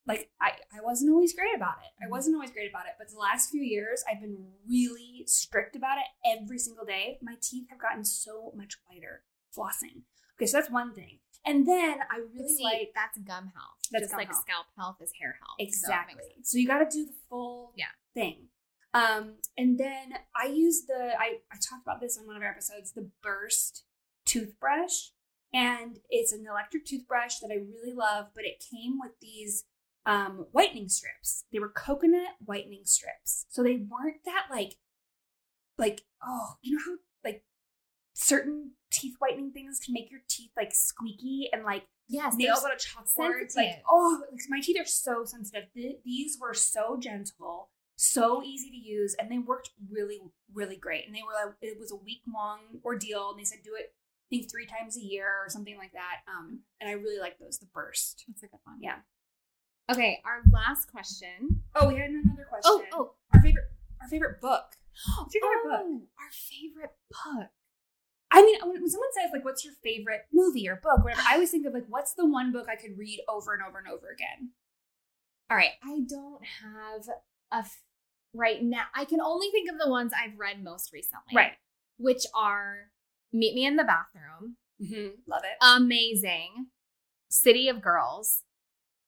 like 0.05 0.29
I, 0.39 0.51
I 0.77 0.81
wasn't 0.83 1.11
always 1.11 1.33
great 1.33 1.55
about 1.55 1.77
it. 1.83 2.05
I 2.05 2.07
wasn't 2.07 2.35
always 2.35 2.51
great 2.51 2.69
about 2.69 2.85
it, 2.85 2.93
but 2.99 3.09
the 3.09 3.19
last 3.19 3.49
few 3.49 3.61
years 3.61 4.03
I've 4.09 4.21
been 4.21 4.37
really 4.69 5.23
strict 5.25 5.75
about 5.75 5.97
it 5.97 6.39
every 6.39 6.59
single 6.59 6.85
day. 6.85 7.17
My 7.21 7.35
teeth 7.41 7.67
have 7.71 7.79
gotten 7.79 8.05
so 8.05 8.53
much 8.55 8.75
whiter 8.87 9.23
flossing. 9.55 10.03
Okay, 10.37 10.45
so 10.45 10.57
that's 10.57 10.69
one 10.71 10.93
thing. 10.93 11.19
And 11.45 11.67
then 11.67 11.99
I 12.11 12.17
really 12.35 12.55
see, 12.55 12.63
like 12.63 12.91
that's 12.93 13.17
gum 13.19 13.51
health. 13.55 13.77
That's 13.91 14.03
just 14.03 14.11
gum 14.11 14.17
like 14.19 14.27
health. 14.27 14.41
scalp 14.41 14.65
health 14.77 14.97
is 15.01 15.11
hair 15.19 15.37
health. 15.39 15.55
So 15.59 15.63
Exactly. 15.63 16.23
sense. 16.35 16.51
So, 16.51 16.57
you 16.57 16.67
got 16.67 16.79
to 16.79 16.89
do 16.97 17.05
the 17.05 17.13
full 17.29 17.73
Yeah. 17.75 17.85
thing. 18.13 18.49
Um, 18.93 19.35
and 19.57 19.77
then 19.77 20.13
I 20.35 20.47
use 20.47 20.85
the 20.87 21.13
I 21.19 21.39
I 21.51 21.55
talked 21.55 21.83
about 21.83 22.01
this 22.01 22.17
on 22.17 22.25
one 22.25 22.35
of 22.35 22.41
our 22.41 22.49
episodes, 22.49 22.91
the 22.93 23.09
Burst 23.23 23.83
toothbrush, 24.25 25.09
and 25.53 25.99
it's 26.09 26.31
an 26.33 26.45
electric 26.49 26.85
toothbrush 26.85 27.39
that 27.39 27.51
I 27.51 27.55
really 27.55 27.93
love. 27.93 28.27
But 28.35 28.45
it 28.45 28.63
came 28.71 28.97
with 28.99 29.11
these 29.21 29.65
um, 30.05 30.47
whitening 30.51 30.89
strips. 30.89 31.45
They 31.51 31.59
were 31.59 31.69
coconut 31.69 32.35
whitening 32.43 32.83
strips, 32.85 33.45
so 33.49 33.61
they 33.63 33.75
weren't 33.77 34.23
that 34.25 34.47
like 34.49 34.75
like 35.77 36.01
oh 36.25 36.55
you 36.61 36.75
know 36.75 36.81
how 36.85 36.97
certain 38.17 38.71
teeth 38.91 39.15
whitening 39.19 39.51
things 39.51 39.79
can 39.83 39.93
make 39.93 40.09
your 40.09 40.21
teeth 40.27 40.49
like 40.57 40.73
squeaky 40.73 41.49
and 41.53 41.63
like 41.63 41.83
Yes, 42.09 42.35
nails 42.37 42.63
on 42.63 42.71
a 42.71 42.75
chalkboard. 42.75 43.41
It's. 43.41 43.55
Like, 43.57 43.83
oh, 43.89 44.21
like, 44.31 44.39
my 44.47 44.61
teeth 44.61 44.79
are 44.79 44.85
so 44.85 45.25
sensitive. 45.25 45.65
Th- 45.73 45.97
These 46.05 46.37
were 46.39 46.53
so 46.53 46.97
gentle, 46.97 47.69
so 47.97 48.41
easy 48.43 48.69
to 48.69 48.77
use, 48.77 49.13
and 49.19 49.29
they 49.29 49.39
worked 49.39 49.71
really, 49.91 50.21
really 50.53 50.77
great. 50.77 51.05
And 51.05 51.13
they 51.13 51.21
were, 51.21 51.33
like, 51.33 51.55
it 51.61 51.77
was 51.77 51.91
a 51.91 51.97
week 51.97 52.21
long 52.33 52.59
ordeal, 52.85 53.31
and 53.31 53.39
they 53.39 53.43
said 53.43 53.59
do 53.61 53.75
it, 53.77 53.93
I 53.93 54.27
think, 54.29 54.49
three 54.49 54.65
times 54.65 54.95
a 54.95 55.01
year 55.03 55.27
or 55.27 55.49
something 55.49 55.77
like 55.77 55.91
that. 55.91 56.21
Um, 56.31 56.61
and 56.79 56.89
I 56.89 56.93
really 56.93 57.19
like 57.19 57.39
those, 57.39 57.57
the 57.57 57.67
burst. 57.73 58.23
That's 58.29 58.43
a 58.43 58.47
good 58.47 58.59
one. 58.63 58.77
Yeah. 58.79 58.99
Okay, 59.91 60.21
our 60.23 60.43
last 60.49 60.89
question. 60.89 61.61
Oh, 61.75 61.89
we 61.89 61.95
had 61.95 62.09
another 62.09 62.47
question. 62.49 62.71
Oh, 62.71 62.83
oh, 62.93 63.11
our 63.33 63.41
favorite, 63.41 63.65
our 64.01 64.07
favorite 64.07 64.39
book. 64.39 64.77
What's 65.17 65.35
your 65.35 65.43
favorite 65.43 65.75
book? 65.75 65.81
oh, 65.83 66.01
our 66.23 66.31
favorite 66.31 66.95
book. 67.11 67.49
I 68.31 68.41
mean, 68.41 68.59
when 68.61 68.89
someone 68.89 69.09
says 69.13 69.29
like, 69.33 69.45
"What's 69.45 69.63
your 69.63 69.73
favorite 69.83 70.21
movie 70.33 70.67
or 70.67 70.75
book?" 70.75 71.03
Whatever, 71.03 71.21
I 71.27 71.33
always 71.35 71.51
think 71.51 71.65
of 71.65 71.73
like, 71.73 71.85
"What's 71.87 72.13
the 72.13 72.25
one 72.25 72.51
book 72.51 72.67
I 72.69 72.75
could 72.75 72.97
read 72.97 73.21
over 73.29 73.53
and 73.53 73.63
over 73.63 73.77
and 73.79 73.87
over 73.87 74.09
again?" 74.09 74.51
All 75.49 75.55
right, 75.57 75.71
I 75.83 76.01
don't 76.09 76.43
have 76.61 77.07
a 77.53 77.57
f- 77.59 77.81
right 78.33 78.61
now. 78.61 78.83
I 78.93 79.05
can 79.05 79.21
only 79.21 79.49
think 79.51 79.71
of 79.71 79.79
the 79.79 79.89
ones 79.89 80.11
I've 80.13 80.37
read 80.37 80.61
most 80.63 80.91
recently, 80.91 81.33
right? 81.35 81.53
Which 81.97 82.25
are 82.35 82.91
Meet 83.31 83.55
Me 83.55 83.65
in 83.65 83.75
the 83.77 83.83
Bathroom, 83.85 84.57
Mm-hmm. 84.81 85.07
Love 85.25 85.43
it. 85.43 85.57
amazing. 85.61 86.67
City 87.29 87.67
of 87.69 87.81
Girls, 87.81 88.43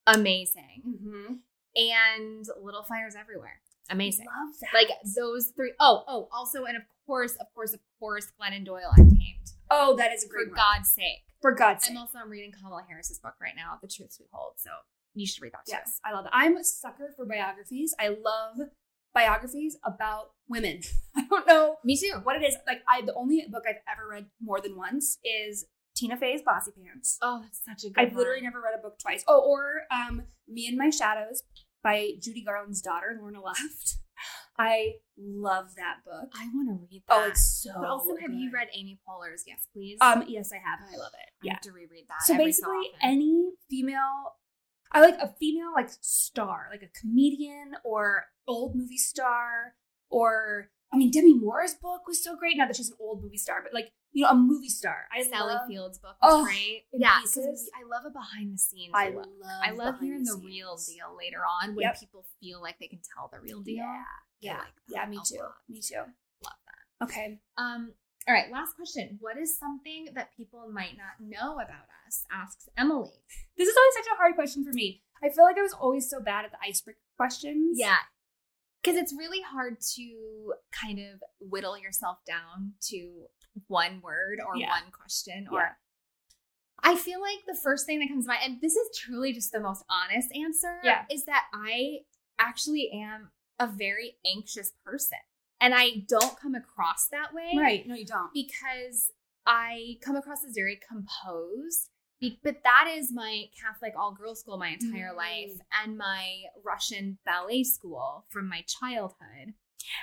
amazing, 0.07 0.81
mm-hmm. 0.87 1.33
and 1.75 2.45
Little 2.61 2.83
Fires 2.83 3.15
Everywhere, 3.19 3.61
amazing. 3.89 4.25
Love 4.25 4.55
that. 4.61 4.69
Like 4.73 4.89
those 5.15 5.51
three. 5.55 5.73
Oh, 5.79 6.03
oh, 6.07 6.27
also, 6.31 6.65
and 6.65 6.77
of 6.77 6.83
course, 7.05 7.35
of 7.35 7.47
course, 7.53 7.73
of 7.73 7.79
course, 7.99 8.27
Glennon 8.41 8.65
Doyle 8.65 8.91
Untamed. 8.95 9.51
oh, 9.71 9.95
that 9.97 10.11
is 10.13 10.23
a 10.23 10.27
For 10.27 10.45
one. 10.45 10.55
God's 10.55 10.89
sake. 10.89 11.23
For 11.41 11.53
God's 11.53 11.83
sake. 11.85 11.91
I'm 11.91 11.97
also 11.97 12.17
I'm 12.19 12.29
reading 12.29 12.51
Kamala 12.51 12.83
Harris's 12.87 13.19
book 13.19 13.35
right 13.41 13.53
now, 13.55 13.77
The 13.81 13.87
Truths 13.87 14.19
We 14.19 14.25
Hold. 14.31 14.53
So 14.57 14.69
you 15.15 15.25
should 15.25 15.41
read 15.41 15.53
that 15.53 15.65
too. 15.65 15.71
Yes, 15.73 15.99
I 16.05 16.13
love 16.13 16.25
it. 16.25 16.31
I'm 16.33 16.57
a 16.57 16.63
sucker 16.63 17.13
for 17.15 17.25
biographies. 17.25 17.95
I 17.99 18.09
love 18.09 18.69
biographies 19.13 19.77
about 19.83 20.31
women. 20.47 20.81
I 21.15 21.25
don't 21.29 21.47
know 21.47 21.77
Me 21.83 21.97
too. 21.97 22.19
what 22.23 22.35
it 22.35 22.43
is. 22.45 22.55
Like 22.67 22.81
I, 22.87 23.01
the 23.01 23.13
only 23.15 23.43
book 23.49 23.63
I've 23.67 23.81
ever 23.91 24.07
read 24.09 24.27
more 24.41 24.61
than 24.61 24.77
once 24.77 25.17
is 25.23 25.65
Tina 25.95 26.15
Fey's 26.17 26.41
Bossypants. 26.41 27.17
Oh, 27.21 27.41
that's 27.43 27.59
such 27.65 27.89
a 27.89 27.93
good 27.93 28.01
I've 28.01 28.15
literally 28.15 28.41
never 28.41 28.61
read 28.61 28.75
a 28.77 28.81
book 28.81 28.99
twice. 28.99 29.23
Oh, 29.27 29.41
or 29.41 29.81
um, 29.91 30.23
Me 30.47 30.67
and 30.67 30.77
My 30.77 30.89
Shadows 30.89 31.43
by 31.83 32.11
Judy 32.19 32.43
Garland's 32.43 32.81
daughter, 32.81 33.17
Lorna 33.19 33.41
Luft. 33.41 33.97
I 34.57 34.93
love 35.17 35.75
that 35.77 35.97
book. 36.05 36.31
I 36.35 36.47
want 36.53 36.67
to 36.67 36.85
read 36.91 37.03
that. 37.07 37.15
Oh, 37.17 37.27
it's 37.27 37.61
so. 37.63 37.71
But 37.79 37.89
also, 37.89 38.15
have 38.19 38.33
you 38.33 38.51
read 38.53 38.67
Amy 38.73 38.99
Poehler's 39.07 39.43
Yes, 39.47 39.65
Please? 39.73 39.97
Um, 40.01 40.25
yes, 40.27 40.51
I 40.51 40.57
have, 40.57 40.79
and 40.85 40.93
I 40.93 40.97
love 40.97 41.11
it. 41.13 41.31
I 41.41 41.45
Yeah. 41.45 41.53
have 41.53 41.61
to 41.61 41.71
reread 41.71 42.05
that. 42.09 42.23
So 42.25 42.35
basically, 42.37 42.75
often. 42.75 42.99
any 43.01 43.51
female, 43.69 44.35
I 44.91 44.99
like 45.01 45.15
a 45.21 45.33
female 45.39 45.71
like 45.73 45.89
star, 46.01 46.67
like 46.71 46.81
a 46.83 46.99
comedian 46.99 47.75
or 47.85 48.25
old 48.47 48.75
movie 48.75 48.97
star, 48.97 49.75
or 50.09 50.71
I 50.91 50.97
mean, 50.97 51.11
Demi 51.11 51.35
Moore's 51.35 51.75
book 51.75 52.07
was 52.07 52.23
so 52.23 52.35
great. 52.35 52.57
Not 52.57 52.67
that 52.67 52.75
she's 52.77 52.89
an 52.89 52.97
old 52.99 53.21
movie 53.23 53.37
star, 53.37 53.61
but 53.63 53.73
like 53.73 53.91
you 54.11 54.23
know, 54.23 54.31
a 54.31 54.35
movie 54.35 54.69
star. 54.69 55.05
I 55.15 55.21
Sally 55.23 55.53
love, 55.53 55.67
Field's 55.67 55.99
book 55.99 56.15
was 56.21 56.31
Oh, 56.33 56.43
great. 56.43 56.85
Yeah, 56.93 57.19
pieces. 57.21 57.69
I 57.79 57.87
love 57.87 58.05
a 58.07 58.09
behind 58.09 58.53
the 58.53 58.57
scenes. 58.57 58.91
I 58.95 59.09
look. 59.09 59.27
love. 59.39 59.61
I 59.63 59.71
love 59.71 59.99
hearing 59.99 60.23
the, 60.23 60.31
scenes. 60.31 60.45
real 60.45 60.77
deal 60.77 61.15
later 61.15 61.41
on 61.45 61.75
when 61.75 61.83
Yep. 61.83 61.99
people 61.99 62.25
feel 62.41 62.59
like 62.61 62.77
they 62.79 62.87
can 62.87 62.99
tell 63.15 63.29
the 63.31 63.39
real 63.39 63.61
deal. 63.61 63.75
Yeah, 63.75 64.03
yeah, 64.41 64.57
like 64.57 64.67
yeah. 64.87 65.05
Me 65.05 65.19
too. 65.23 65.37
lot. 65.37 65.53
Me 65.69 65.79
too. 65.79 65.95
Love 66.43 66.53
that. 66.65 67.05
Okay. 67.05 67.39
Um. 67.57 67.93
All 68.27 68.33
right. 68.33 68.51
Last 68.51 68.75
question. 68.75 69.17
What 69.21 69.37
is 69.37 69.57
something 69.57 70.07
that 70.15 70.35
people 70.35 70.69
might 70.71 70.97
not 70.97 71.19
know 71.19 71.53
about 71.55 71.85
us? 72.07 72.25
Asks 72.31 72.67
Emily. 72.77 73.11
This 73.57 73.67
is 73.69 73.75
always 73.77 73.93
such 73.95 74.13
a 74.13 74.17
hard 74.17 74.33
question 74.35 74.63
for 74.65 74.71
me. 74.73 75.03
I 75.23 75.29
feel 75.29 75.43
like 75.43 75.57
I 75.57 75.61
was 75.61 75.73
always 75.73 76.09
so 76.09 76.19
bad 76.19 76.45
at 76.45 76.51
the 76.51 76.57
icebreaker 76.67 76.99
questions. 77.15 77.77
Yeah. 77.79 77.97
Because 78.89 79.01
it's 79.03 79.13
really 79.13 79.41
hard 79.41 79.79
to 79.95 80.53
kind 80.71 80.99
of 80.99 81.21
whittle 81.39 81.77
yourself 81.77 82.17
down 82.25 82.73
to 82.87 83.25
one 83.67 84.01
word 84.01 84.39
or 84.45 84.55
Yeah. 84.57 84.69
one 84.69 84.91
question 84.91 85.47
or 85.51 85.59
Yeah. 85.59 85.73
I 86.81 86.95
feel 86.95 87.19
like 87.21 87.39
the 87.45 87.55
first 87.61 87.85
thing 87.85 87.99
that 87.99 88.07
comes 88.07 88.25
to 88.25 88.29
mind, 88.29 88.41
and 88.43 88.61
this 88.61 88.75
is 88.75 88.97
truly 88.97 89.33
just 89.33 89.51
the 89.51 89.59
most 89.59 89.83
honest 89.89 90.31
answer, 90.33 90.79
Yeah. 90.83 91.05
is 91.11 91.25
that 91.25 91.47
I 91.53 92.05
actually 92.39 92.89
am 92.91 93.31
a 93.59 93.67
very 93.67 94.17
anxious 94.25 94.71
person. 94.85 95.19
And 95.61 95.75
I 95.75 96.05
don't 96.07 96.39
come 96.39 96.55
across 96.55 97.09
that 97.09 97.33
way 97.33 97.51
Right. 97.57 97.85
No, 97.85 97.95
you 97.95 98.05
don't. 98.05 98.33
because 98.33 99.11
I 99.45 99.97
come 100.01 100.15
across 100.15 100.43
as 100.45 100.53
very 100.55 100.77
composed. 100.77 101.89
But 102.43 102.63
that 102.63 102.93
is 102.93 103.11
my 103.13 103.45
Catholic 103.59 103.93
all 103.97 104.13
girls 104.13 104.41
school 104.41 104.57
my 104.57 104.69
entire 104.69 105.13
Mm. 105.13 105.17
life 105.17 105.57
and 105.83 105.97
my 105.97 106.43
Russian 106.63 107.17
ballet 107.25 107.63
school 107.63 108.25
from 108.29 108.49
my 108.49 108.63
childhood. 108.67 109.53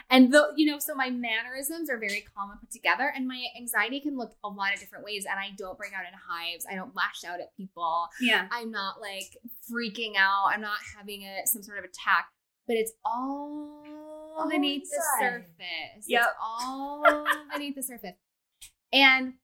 And 0.09 0.33
the 0.33 0.53
you 0.57 0.67
know, 0.71 0.79
so 0.79 0.95
my 0.95 1.11
mannerisms 1.11 1.91
are 1.91 1.99
very 1.99 2.23
calm 2.35 2.51
and 2.51 2.59
put 2.59 2.71
together, 2.71 3.13
and 3.15 3.29
my 3.29 3.45
anxiety 3.57 4.01
can 4.01 4.17
look 4.17 4.35
a 4.43 4.49
lot 4.49 4.73
of 4.73 4.81
different 4.81 5.05
ways. 5.05 5.27
And 5.31 5.39
I 5.39 5.51
don't 5.57 5.77
break 5.77 5.93
out 5.93 6.07
in 6.07 6.19
hives. 6.29 6.67
I 6.71 6.75
don't 6.75 6.97
lash 6.97 7.23
out 7.25 7.41
at 7.41 7.55
people. 7.57 8.09
Yeah. 8.21 8.49
I'm 8.51 8.71
not 8.71 9.01
like 9.01 9.37
freaking 9.71 10.15
out. 10.17 10.47
I'm 10.49 10.63
not 10.63 10.79
having 10.97 11.23
a 11.23 11.47
some 11.47 11.63
sort 11.63 11.79
of 11.79 11.85
attack. 11.85 12.29
But 12.67 12.77
it's 12.77 12.93
all 13.05 13.85
All 14.39 14.49
beneath 14.51 14.89
the 14.91 15.03
surface. 15.21 16.05
Yep. 16.09 16.23
It's 16.23 16.35
all 16.43 17.27
beneath 17.53 17.77
the 17.77 17.83
surface. 17.83 18.17
And 18.93 19.35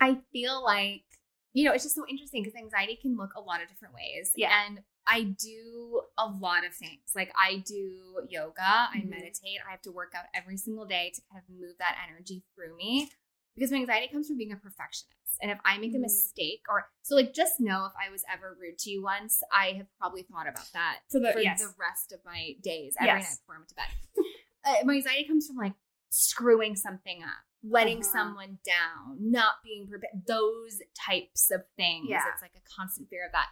I 0.00 0.20
feel 0.32 0.64
like, 0.64 1.02
you 1.52 1.64
know, 1.64 1.72
it's 1.72 1.84
just 1.84 1.94
so 1.96 2.04
interesting 2.08 2.42
because 2.42 2.56
anxiety 2.56 2.96
can 3.00 3.16
look 3.16 3.30
a 3.36 3.40
lot 3.40 3.62
of 3.62 3.68
different 3.68 3.94
ways. 3.94 4.32
Yeah. 4.36 4.50
And 4.66 4.80
I 5.06 5.22
do 5.22 6.02
a 6.18 6.26
lot 6.26 6.64
of 6.64 6.74
things. 6.74 7.12
Like 7.16 7.32
I 7.36 7.58
do 7.66 8.20
yoga, 8.28 8.62
I 8.92 8.98
Mhm. 9.04 9.08
meditate, 9.08 9.58
I 9.66 9.70
have 9.70 9.82
to 9.82 9.90
work 9.92 10.12
out 10.14 10.26
every 10.34 10.56
single 10.56 10.84
day 10.86 11.10
to 11.14 11.20
kind 11.32 11.42
of 11.42 11.48
move 11.54 11.76
that 11.78 11.98
energy 12.08 12.44
through 12.54 12.76
me 12.76 13.10
because 13.56 13.72
my 13.72 13.78
anxiety 13.78 14.06
comes 14.08 14.28
from 14.28 14.36
being 14.36 14.52
a 14.52 14.56
perfectionist. 14.56 15.16
And 15.42 15.50
if 15.50 15.58
I 15.64 15.78
make 15.78 15.94
a 15.94 15.98
Mm. 15.98 16.02
mistake 16.02 16.62
or 16.68 16.88
so 17.02 17.16
like 17.16 17.32
just 17.32 17.58
know 17.60 17.86
if 17.86 17.92
I 18.00 18.10
was 18.10 18.22
ever 18.30 18.54
rude 18.60 18.78
to 18.80 18.90
you 18.90 19.02
once, 19.02 19.42
I 19.50 19.72
have 19.72 19.86
probably 19.98 20.22
thought 20.22 20.46
about 20.46 20.70
that 20.74 21.00
For 21.10 21.18
the 21.18 21.32
for 21.32 21.40
yes. 21.40 21.58
the 21.60 21.74
rest 21.78 22.12
of 22.12 22.24
my 22.24 22.56
days 22.60 22.94
every 23.00 23.20
Yes. 23.20 23.30
night 23.30 23.38
before 23.40 23.54
I 23.56 23.58
went 23.58 23.68
to 23.70 23.74
bed. 23.74 23.88
Uh, 24.62 24.74
my 24.84 24.92
anxiety 24.96 25.24
comes 25.24 25.46
from 25.46 25.56
like 25.56 25.72
screwing 26.10 26.76
something 26.76 27.22
up, 27.22 27.30
letting 27.62 27.98
Uh-huh. 28.00 28.12
someone 28.12 28.58
down, 28.64 29.16
not 29.20 29.56
being 29.62 29.86
prepared, 29.88 30.24
those 30.26 30.80
types 30.94 31.50
of 31.50 31.62
things. 31.76 32.08
Yeah. 32.08 32.24
It's 32.32 32.42
like 32.42 32.54
a 32.56 32.60
constant 32.76 33.08
fear 33.10 33.26
of 33.26 33.32
that. 33.32 33.48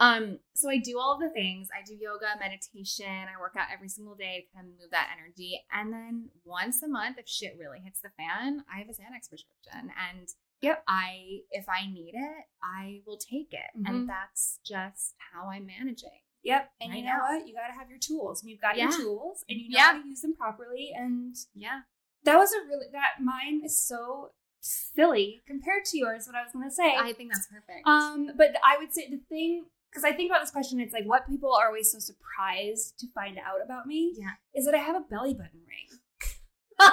Um, 0.00 0.40
so 0.54 0.68
I 0.68 0.78
do 0.78 0.98
all 0.98 1.16
the 1.18 1.30
things. 1.30 1.68
I 1.72 1.82
do 1.84 1.94
yoga, 1.94 2.34
meditation, 2.40 3.06
I 3.06 3.38
work 3.38 3.54
out 3.56 3.68
every 3.72 3.88
single 3.88 4.16
day 4.16 4.40
to 4.48 4.56
kind 4.56 4.66
of 4.68 4.72
move 4.80 4.90
that 4.90 5.14
energy. 5.16 5.64
And 5.70 5.92
then 5.92 6.30
once 6.44 6.82
a 6.82 6.88
month, 6.88 7.18
if 7.18 7.28
shit 7.28 7.56
really 7.58 7.78
hits 7.78 8.00
the 8.00 8.10
fan, 8.16 8.64
I 8.72 8.78
have 8.78 8.88
a 8.88 8.92
Xanax 8.92 9.28
prescription. 9.28 9.92
And 10.10 10.28
Yep. 10.60 10.82
I 10.88 11.42
if 11.50 11.68
I 11.68 11.86
need 11.86 12.14
it, 12.14 12.44
I 12.62 13.02
will 13.06 13.18
take 13.18 13.52
it. 13.52 13.70
Mhm. 13.76 13.88
And 13.88 14.08
that's 14.08 14.58
just 14.64 15.14
how 15.18 15.48
I'm 15.50 15.66
managing. 15.66 16.20
Yep. 16.42 16.72
And 16.80 16.90
Right 16.90 16.98
you 16.98 17.04
know 17.04 17.18
now. 17.18 17.38
what? 17.38 17.46
You 17.46 17.54
got 17.54 17.68
to 17.68 17.72
have 17.74 17.88
your 17.88 17.98
tools. 18.00 18.42
And 18.42 18.50
you've 18.50 18.60
got 18.60 18.76
Yeah. 18.76 18.88
your 18.88 18.98
tools, 18.98 19.44
and 19.48 19.60
you 19.60 19.68
know 19.70 19.76
Yeah. 19.78 19.92
how 19.92 20.02
to 20.02 20.08
use 20.08 20.22
them 20.22 20.34
properly. 20.34 20.92
And 20.92 21.36
Yeah. 21.54 21.82
That 22.24 22.36
was 22.36 22.52
a 22.52 22.66
really 22.68 22.86
that 22.92 23.22
mine 23.22 23.62
is 23.64 23.80
so 23.80 24.30
silly 24.60 25.42
compared 25.46 25.84
to 25.86 25.98
yours. 25.98 26.26
What 26.26 26.36
I 26.36 26.42
was 26.42 26.52
going 26.52 26.68
to 26.68 26.74
say. 26.74 26.94
I 26.96 27.12
think 27.12 27.32
that's 27.32 27.48
perfect. 27.48 27.86
Um, 27.86 28.30
but 28.36 28.54
I 28.64 28.78
would 28.78 28.92
say 28.92 29.08
the 29.10 29.20
thing 29.28 29.64
because 29.90 30.04
I 30.04 30.12
think 30.12 30.30
about 30.30 30.40
this 30.40 30.50
question, 30.50 30.80
it's 30.80 30.94
like 30.94 31.04
what 31.04 31.26
people 31.28 31.52
are 31.54 31.66
always 31.66 31.92
so 31.92 31.98
surprised 31.98 32.98
to 33.00 33.06
find 33.14 33.36
out 33.38 33.62
about 33.62 33.86
me 33.86 34.14
yeah. 34.18 34.30
is 34.54 34.64
that 34.64 34.74
I 34.74 34.78
have 34.78 34.96
a 34.96 35.00
belly 35.00 35.34
button 35.34 35.60
ring. 35.68 35.98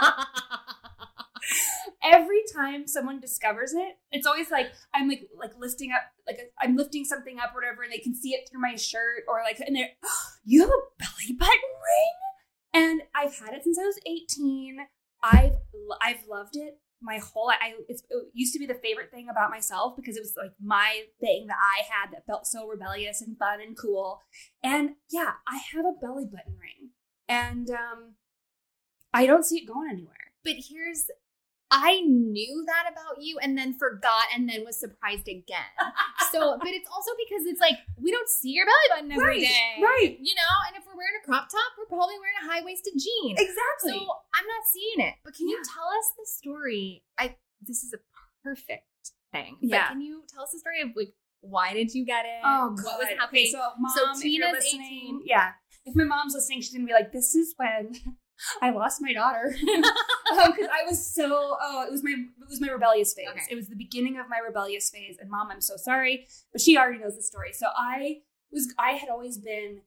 Every 2.04 2.44
time 2.54 2.88
someone 2.88 3.22
discovers 3.22 3.74
it, 3.74 3.98
it's 4.12 4.28
always 4.28 4.52
like 4.52 4.74
I'm 4.94 5.08
like 5.08 5.30
like 5.38 5.52
lifting 5.58 5.92
up 5.92 6.02
like 6.28 6.52
I'm 6.62 6.76
lifting 6.76 7.06
something 7.06 7.40
up 7.40 7.52
or 7.56 7.62
whatever, 7.62 7.84
and 7.84 7.92
they 7.92 8.00
can 8.00 8.14
see 8.16 8.32
it 8.32 8.50
through 8.50 8.62
my 8.62 8.76
shirt 8.76 9.24
or 9.28 9.42
like 9.44 9.60
and 9.60 9.76
they're 9.76 9.90
oh, 10.04 10.24
you 10.44 10.62
have 10.62 10.70
a 10.70 10.82
belly 11.00 11.38
button 11.38 11.54
ring, 11.54 12.18
and 12.74 13.02
I've 13.16 13.38
had 13.38 13.54
it 13.54 13.64
since 13.64 13.80
I 13.80 13.84
was 13.84 14.00
18. 14.06 14.80
I've 15.24 15.58
I've 16.02 16.28
loved 16.28 16.56
it 16.56 16.80
my 17.02 17.18
whole 17.18 17.50
I 17.50 17.76
it 17.88 18.02
used 18.34 18.54
to 18.54 18.60
be 18.60 18.66
the 18.66 18.74
favorite 18.74 19.12
thing 19.12 19.30
about 19.30 19.50
myself 19.50 19.96
because 19.96 20.18
it 20.18 20.22
was 20.22 20.34
like 20.38 20.52
my 20.62 21.04
thing 21.20 21.48
that 21.48 21.58
I 21.58 21.84
had 21.90 22.12
that 22.12 22.26
felt 22.26 22.46
so 22.46 22.68
rebellious 22.68 23.22
and 23.22 23.38
fun 23.38 23.62
and 23.62 23.78
cool. 23.78 24.22
And 24.64 24.92
yeah, 25.10 25.34
I 25.48 25.60
have 25.74 25.86
a 25.86 25.94
belly 26.00 26.26
button 26.26 26.58
ring. 26.60 26.90
And 27.28 27.70
um 27.70 28.16
I 29.14 29.26
don't 29.26 29.46
see 29.46 29.60
it 29.60 29.68
going 29.68 29.90
anywhere. 29.90 30.34
but 30.44 30.56
here's 30.70 31.10
I 31.72 32.02
knew 32.02 32.64
that 32.66 32.86
about 32.92 33.22
you 33.22 33.38
and 33.40 33.58
then 33.58 33.74
forgot 33.78 34.26
and 34.36 34.50
then 34.50 34.66
was 34.66 34.80
surprised 34.80 35.28
again. 35.28 35.72
So, 36.32 36.60
but 36.60 36.68
it's 36.70 36.88
also 36.94 37.10
because 37.18 37.48
it's 37.48 37.60
like 37.60 37.74
we 37.98 38.12
don't 38.12 38.30
see 38.30 38.52
your 38.52 38.64
belly 38.68 38.88
button 38.94 39.12
every 39.12 39.26
Right, 39.26 39.42
day, 39.42 39.82
right. 39.82 40.16
You 40.22 40.36
know, 40.36 40.54
and 40.68 40.78
if 40.78 40.86
we're 40.86 40.94
wearing 40.96 41.18
a 41.24 41.26
crop 41.26 41.50
top, 41.50 41.74
we're 41.76 41.88
probably 41.90 42.14
wearing 42.22 42.38
a 42.44 42.54
high 42.54 42.62
waisted 42.64 42.94
jean. 42.94 43.34
Exactly. 43.34 43.98
So 43.98 44.06
I'm 44.36 44.46
not 44.46 44.62
seeing 44.72 45.08
it. 45.08 45.16
But 45.26 45.34
can 45.34 45.48
you 45.50 45.58
tell 45.74 45.86
us 45.90 46.06
the 46.20 46.28
story? 46.30 47.02
I 47.18 47.36
this 47.66 47.82
is 47.82 47.94
a 47.94 48.00
perfect 48.44 48.86
thing. 49.32 49.58
But 49.60 49.70
Yeah. 49.70 49.88
can 49.88 50.02
you 50.02 50.22
tell 50.32 50.44
us 50.44 50.52
the 50.52 50.60
story 50.60 50.82
of 50.82 50.90
like 50.96 51.14
why 51.42 51.74
did 51.74 51.96
you 51.96 52.06
get 52.06 52.26
it? 52.26 52.42
Oh, 52.46 52.76
what 52.76 52.84
God. 52.84 52.98
was 53.00 53.06
Okay, 53.08 53.16
happening? 53.18 53.48
so, 53.52 53.62
mom, 53.80 53.92
So 53.96 54.22
Tina's 54.22 54.52
listening- 54.54 54.86
18. 54.86 55.22
Yeah. 55.26 55.54
If 55.86 55.96
my 55.96 56.04
mom's 56.04 56.36
listening, 56.36 56.62
she's 56.62 56.74
gonna 56.74 56.86
be 56.86 56.94
like, 56.94 57.12
"This 57.12 57.34
is 57.34 57.56
when 57.58 57.94
I 58.62 58.72
lost 58.72 59.02
my 59.02 59.14
daughter," 59.14 59.56
um, 59.72 60.52
because 60.52 60.70
I 60.72 60.88
was 60.88 61.14
so. 61.14 61.58
Oh, 61.62 61.86
it 61.88 61.92
was 61.92 62.04
my 62.04 62.12
it 62.12 62.50
was 62.50 62.62
my 62.62 62.70
rebellious 62.70 63.14
phase. 63.14 63.28
Okay. 63.30 63.42
It 63.52 63.56
was 63.56 63.68
the 63.68 63.76
beginning 63.76 64.20
of 64.20 64.30
my 64.30 64.40
rebellious 64.46 64.90
phase. 64.90 65.18
And 65.20 65.30
mom, 65.30 65.50
I'm 65.52 65.62
so 65.62 65.76
sorry, 65.78 66.28
but 66.52 66.62
she 66.62 66.78
already 66.78 67.00
knows 67.00 67.16
the 67.16 67.24
story. 67.24 67.54
So 67.54 67.68
I 67.78 68.18
was. 68.52 68.74
I 68.78 68.92
had 68.92 69.10
always 69.10 69.38
been 69.38 69.82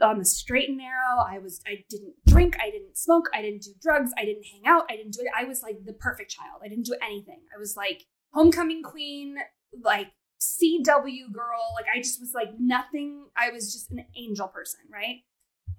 on 0.00 0.18
the 0.18 0.24
straight 0.24 0.68
and 0.68 0.78
narrow. 0.78 1.18
I 1.26 1.38
was. 1.38 1.60
I 1.66 1.84
didn't 1.88 2.14
drink. 2.26 2.56
I 2.60 2.70
didn't 2.70 2.96
smoke. 2.96 3.28
I 3.34 3.42
didn't 3.42 3.62
do 3.62 3.72
drugs. 3.80 4.12
I 4.18 4.24
didn't 4.24 4.44
hang 4.44 4.62
out. 4.66 4.84
I 4.90 4.96
didn't 4.96 5.12
do 5.12 5.22
it. 5.22 5.32
I 5.36 5.44
was 5.44 5.62
like 5.62 5.84
the 5.84 5.92
perfect 5.92 6.30
child. 6.30 6.62
I 6.64 6.68
didn't 6.68 6.86
do 6.86 6.96
anything. 7.02 7.40
I 7.54 7.58
was 7.58 7.76
like 7.76 8.06
homecoming 8.32 8.82
queen. 8.82 9.36
Like 9.82 10.08
CW 10.40 11.32
girl. 11.32 11.72
Like 11.74 11.86
I 11.94 11.98
just 11.98 12.20
was 12.20 12.32
like 12.34 12.58
nothing. 12.58 13.26
I 13.36 13.50
was 13.50 13.72
just 13.72 13.90
an 13.90 14.04
angel 14.16 14.48
person, 14.48 14.80
right? 14.92 15.22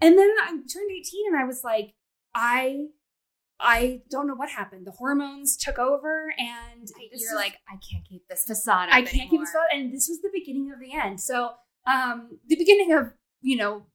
And 0.01 0.17
then 0.17 0.29
I 0.43 0.47
turned 0.49 0.91
18 0.91 1.27
and 1.27 1.41
I 1.41 1.45
was 1.45 1.63
like, 1.63 1.93
I 2.33 2.87
I 3.59 4.01
don't 4.09 4.27
know 4.27 4.33
what 4.33 4.49
happened. 4.49 4.87
The 4.87 4.91
hormones 4.91 5.55
took 5.55 5.77
over 5.77 6.33
and 6.37 6.89
You're 6.99 7.13
is- 7.13 7.33
like, 7.35 7.57
I 7.69 7.73
can't 7.73 8.03
keep 8.09 8.27
this 8.27 8.45
facade 8.45 8.89
I 8.91 9.03
can't 9.03 9.29
keep 9.29 9.39
this 9.41 9.55
out. 9.55 9.67
And 9.71 9.93
this 9.93 10.07
was 10.09 10.19
the 10.21 10.31
beginning 10.33 10.71
of 10.73 10.79
the 10.79 10.93
end. 10.93 11.21
So 11.21 11.51
um 11.85 12.39
the 12.47 12.55
beginning 12.55 12.91
of, 12.93 13.13
you 13.41 13.57
know, 13.57 13.85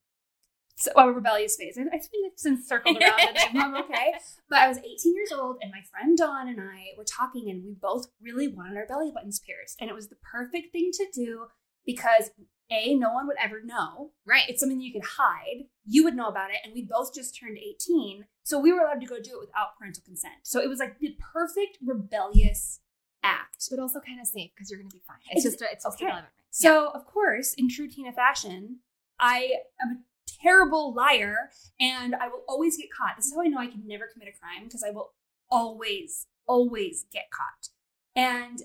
so, 0.78 0.90
well, 0.94 1.08
rebellious 1.08 1.56
phase. 1.56 1.78
And 1.78 1.88
I 1.88 1.98
think 1.98 2.30
it's 2.30 2.42
since 2.42 2.68
circled 2.68 3.02
around 3.02 3.18
and 3.20 3.58
I'm 3.58 3.74
okay. 3.76 4.12
But 4.50 4.58
I 4.58 4.68
was 4.68 4.78
18 4.78 5.14
years 5.14 5.32
old, 5.32 5.56
and 5.60 5.72
my 5.72 5.80
friend 5.90 6.16
Dawn 6.16 6.48
and 6.48 6.60
I 6.60 6.88
were 6.96 7.04
talking, 7.04 7.50
and 7.50 7.64
we 7.64 7.74
both 7.80 8.06
really 8.22 8.46
wanted 8.46 8.76
our 8.76 8.86
belly 8.86 9.10
buttons 9.12 9.40
pierced. 9.40 9.78
And 9.80 9.88
it 9.90 9.94
was 9.94 10.08
the 10.08 10.16
perfect 10.30 10.72
thing 10.72 10.90
to 10.92 11.06
do 11.12 11.46
because 11.84 12.30
A, 12.70 12.94
no 12.94 13.12
one 13.12 13.26
would 13.28 13.36
ever 13.42 13.62
know. 13.62 14.10
Right. 14.24 14.42
It's 14.48 14.60
something 14.60 14.80
you 14.80 14.92
could 14.92 15.04
hide. 15.04 15.64
You 15.86 16.02
would 16.04 16.14
know 16.16 16.26
about 16.28 16.50
it, 16.50 16.56
and 16.64 16.72
we 16.74 16.82
both 16.82 17.14
just 17.14 17.38
turned 17.38 17.58
18. 17.58 18.26
So 18.42 18.58
we 18.58 18.72
were 18.72 18.80
allowed 18.80 19.00
to 19.00 19.06
go 19.06 19.20
do 19.20 19.34
it 19.36 19.40
without 19.40 19.76
parental 19.78 20.02
consent. 20.04 20.34
So 20.42 20.60
it 20.60 20.68
was 20.68 20.78
like 20.80 20.98
the 20.98 21.16
perfect 21.32 21.78
rebellious 21.84 22.80
act. 23.22 23.68
but 23.70 23.78
also 23.80 23.98
kind 24.00 24.20
of 24.20 24.26
safe 24.26 24.50
because 24.54 24.70
you're 24.70 24.78
gonna 24.78 24.90
be 24.90 25.02
fine. 25.06 25.16
It's 25.30 25.44
It's- 25.44 25.54
just 25.54 25.62
a, 25.62 25.72
it's 25.72 25.84
just 25.84 25.96
okay. 25.96 26.04
a 26.04 26.08
relevant 26.08 26.32
ring. 26.36 26.44
So, 26.50 26.88
of 26.90 27.06
course, 27.06 27.54
in 27.54 27.68
true 27.68 27.88
Tina 27.88 28.12
fashion, 28.12 28.80
I 29.18 29.50
am 29.82 29.90
a 29.90 30.30
terrible 30.42 30.92
liar 30.94 31.50
and 31.80 32.14
I 32.14 32.28
will 32.28 32.44
always 32.48 32.76
get 32.76 32.88
caught. 32.96 33.16
This 33.16 33.26
is 33.26 33.34
how 33.34 33.42
I 33.42 33.46
know 33.48 33.58
I 33.58 33.66
can 33.66 33.82
never 33.86 34.06
commit 34.12 34.28
a 34.28 34.38
crime 34.38 34.64
because 34.64 34.84
I 34.84 34.90
will 34.90 35.14
always, 35.50 36.26
always 36.46 37.06
get 37.12 37.30
caught. 37.30 37.68
And 38.14 38.62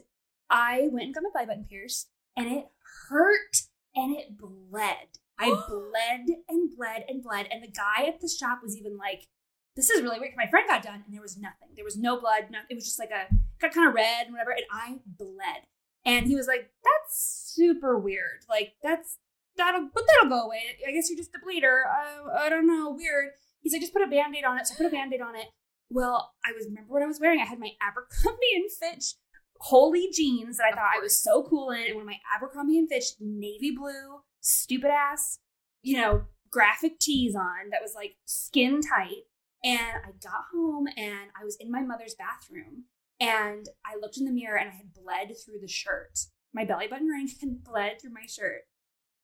I 0.49 0.89
went 0.91 1.05
and 1.05 1.13
got 1.15 1.23
my 1.23 1.29
belly 1.33 1.45
button 1.47 1.65
pierced 1.67 2.09
and 2.35 2.47
it 2.47 2.67
hurt 3.09 3.63
and 3.95 4.15
it 4.15 4.37
bled. 4.37 5.19
I 5.37 5.49
bled 5.67 6.37
and 6.47 6.75
bled 6.75 7.05
and 7.07 7.23
bled. 7.23 7.47
And 7.51 7.63
the 7.63 7.71
guy 7.71 8.05
at 8.07 8.21
the 8.21 8.29
shop 8.29 8.59
was 8.63 8.77
even 8.77 8.97
like, 8.97 9.27
this 9.75 9.89
is 9.89 10.01
really 10.01 10.19
weird. 10.19 10.33
My 10.35 10.49
friend 10.49 10.67
got 10.67 10.83
done 10.83 11.03
and 11.05 11.13
there 11.13 11.21
was 11.21 11.37
nothing. 11.37 11.69
There 11.75 11.85
was 11.85 11.97
no 11.97 12.19
blood. 12.19 12.47
No, 12.51 12.59
it 12.69 12.75
was 12.75 12.85
just 12.85 12.99
like 12.99 13.11
a, 13.11 13.33
got 13.59 13.73
kind 13.73 13.87
of 13.87 13.95
red 13.95 14.25
and 14.25 14.33
whatever. 14.33 14.51
And 14.51 14.65
I 14.71 14.99
bled. 15.05 15.65
And 16.05 16.27
he 16.27 16.35
was 16.35 16.47
like, 16.47 16.71
that's 16.83 17.53
super 17.55 17.97
weird. 17.97 18.45
Like, 18.49 18.73
that's, 18.83 19.17
that'll, 19.55 19.89
but 19.93 20.03
that'll 20.07 20.29
go 20.29 20.45
away. 20.45 20.61
I 20.87 20.91
guess 20.91 21.09
you're 21.09 21.17
just 21.17 21.35
a 21.35 21.39
bleeder. 21.43 21.83
I, 21.87 22.45
I 22.45 22.49
don't 22.49 22.67
know. 22.67 22.91
Weird. 22.97 23.29
He's 23.61 23.73
like, 23.73 23.81
just 23.81 23.93
put 23.93 24.01
a 24.01 24.07
band 24.07 24.35
aid 24.35 24.43
on 24.43 24.57
it. 24.57 24.67
So 24.67 24.73
I 24.73 24.77
put 24.77 24.87
a 24.87 24.89
band 24.89 25.13
aid 25.13 25.21
on 25.21 25.35
it. 25.35 25.47
Well, 25.89 26.31
I 26.45 26.53
was, 26.53 26.65
remember 26.65 26.91
what 26.91 27.03
I 27.03 27.07
was 27.07 27.19
wearing? 27.19 27.39
I 27.39 27.45
had 27.45 27.59
my 27.59 27.71
Abercrombie 27.81 28.55
and 28.55 28.71
Fitch 28.71 29.13
holy 29.61 30.09
jeans 30.11 30.57
that 30.57 30.65
I 30.71 30.75
thought 30.75 30.91
I 30.95 31.01
was 31.01 31.21
so 31.21 31.43
cool 31.43 31.69
in, 31.69 31.83
and 31.85 31.95
one 31.95 32.01
of 32.01 32.07
my 32.07 32.17
Abercrombie 32.35 32.79
and 32.79 32.89
Fitch 32.89 33.13
navy 33.19 33.71
blue, 33.71 34.21
stupid 34.41 34.89
ass, 34.89 35.39
you 35.83 35.97
know, 35.97 36.23
graphic 36.49 36.99
tees 36.99 37.35
on 37.35 37.69
that 37.69 37.81
was 37.81 37.93
like 37.95 38.15
skin 38.25 38.81
tight. 38.81 39.23
And 39.63 39.79
I 39.79 40.09
got 40.23 40.49
home 40.51 40.87
and 40.97 41.29
I 41.39 41.45
was 41.45 41.55
in 41.59 41.71
my 41.71 41.81
mother's 41.81 42.15
bathroom 42.15 42.85
and 43.19 43.69
I 43.85 43.95
looked 44.01 44.17
in 44.17 44.25
the 44.25 44.31
mirror 44.31 44.57
and 44.57 44.69
I 44.69 44.73
had 44.73 44.93
bled 44.93 45.35
through 45.37 45.59
the 45.61 45.67
shirt. 45.67 46.17
My 46.51 46.65
belly 46.65 46.87
button 46.87 47.07
ring 47.07 47.29
had 47.39 47.63
bled 47.63 48.01
through 48.01 48.13
my 48.13 48.25
shirt. 48.27 48.61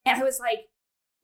And 0.05 0.21
I 0.21 0.23
was 0.23 0.39
like, 0.39 0.69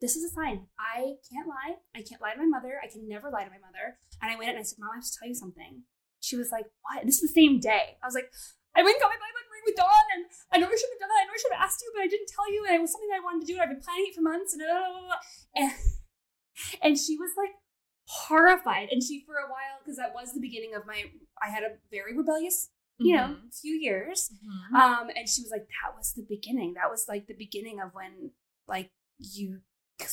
this 0.02 0.16
is 0.16 0.24
a 0.32 0.34
sign. 0.34 0.66
I 0.80 1.14
can't 1.32 1.48
lie. 1.48 1.76
I 1.96 2.02
can't 2.02 2.22
lie 2.22 2.34
to 2.34 2.40
my 2.40 2.48
mother. 2.48 2.82
I 2.84 2.88
can 2.88 3.08
never 3.08 3.30
lie 3.30 3.44
to 3.44 3.52
my 3.52 3.62
mother. 3.62 4.00
And 4.22 4.32
I 4.32 4.36
went 4.36 4.50
and 4.50 4.60
I 4.60 4.64
said, 4.64 4.80
Mom, 4.80 4.90
I 4.92 4.96
have 4.98 5.06
to 5.06 5.12
tell 5.18 5.30
you 5.30 5.36
something. 5.36 5.84
She 6.20 6.36
was 6.36 6.52
like, 6.52 6.66
What? 6.82 7.02
And 7.02 7.08
this 7.08 7.22
is 7.22 7.32
the 7.32 7.40
same 7.40 7.60
day. 7.60 7.98
I 8.02 8.08
was 8.08 8.16
like, 8.16 8.32
I 8.76 8.82
went 8.82 8.96
and 8.98 9.02
got 9.02 9.10
my 9.14 9.20
button 9.22 9.52
ring 9.54 9.66
with 9.70 9.78
Dawn, 9.78 10.06
and 10.18 10.24
I 10.52 10.58
know 10.58 10.68
I 10.68 10.76
should 10.76 10.90
have 10.94 11.00
done 11.00 11.10
that. 11.14 11.22
I 11.22 11.26
know 11.30 11.36
I 11.38 11.42
should 11.42 11.54
have 11.54 11.62
asked 11.66 11.82
you, 11.82 11.92
but 11.94 12.02
I 12.04 12.08
didn't 12.08 12.30
tell 12.30 12.50
you, 12.52 12.66
and 12.66 12.76
it 12.76 12.82
was 12.82 12.92
something 12.92 13.10
I 13.14 13.20
wanted 13.22 13.46
to 13.46 13.50
do, 13.50 13.54
and 13.58 13.62
I've 13.62 13.70
been 13.70 13.82
planning 13.86 14.08
it 14.10 14.16
for 14.16 14.22
months, 14.26 14.54
and 14.54 14.62
blah, 14.66 14.74
blah, 14.74 15.02
blah, 15.14 15.22
and 15.56 15.72
and 16.82 16.94
she 16.98 17.18
was 17.18 17.32
like, 17.38 17.54
horrified. 18.06 18.90
And 18.92 19.02
she, 19.02 19.24
for 19.26 19.36
a 19.36 19.48
while, 19.50 19.80
because 19.82 19.98
that 19.98 20.14
was 20.14 20.34
the 20.34 20.42
beginning 20.42 20.76
of 20.76 20.86
my, 20.86 21.06
I 21.42 21.50
had 21.50 21.64
a 21.64 21.78
very 21.92 22.16
rebellious, 22.16 22.70
you 23.00 23.16
know, 23.16 23.36
Mhm. 23.40 23.54
few 23.62 23.74
years. 23.76 24.30
Mhm. 24.44 24.76
Um, 24.80 25.10
and 25.16 25.28
she 25.28 25.42
was 25.42 25.52
like, 25.52 25.68
that 25.82 25.96
was 25.98 26.14
the 26.14 26.26
beginning. 26.28 26.74
That 26.76 26.90
was 26.92 27.06
like 27.08 27.28
the 27.28 27.34
beginning 27.34 27.80
of 27.80 27.94
when, 27.94 28.32
like, 28.68 28.92
you 29.18 29.62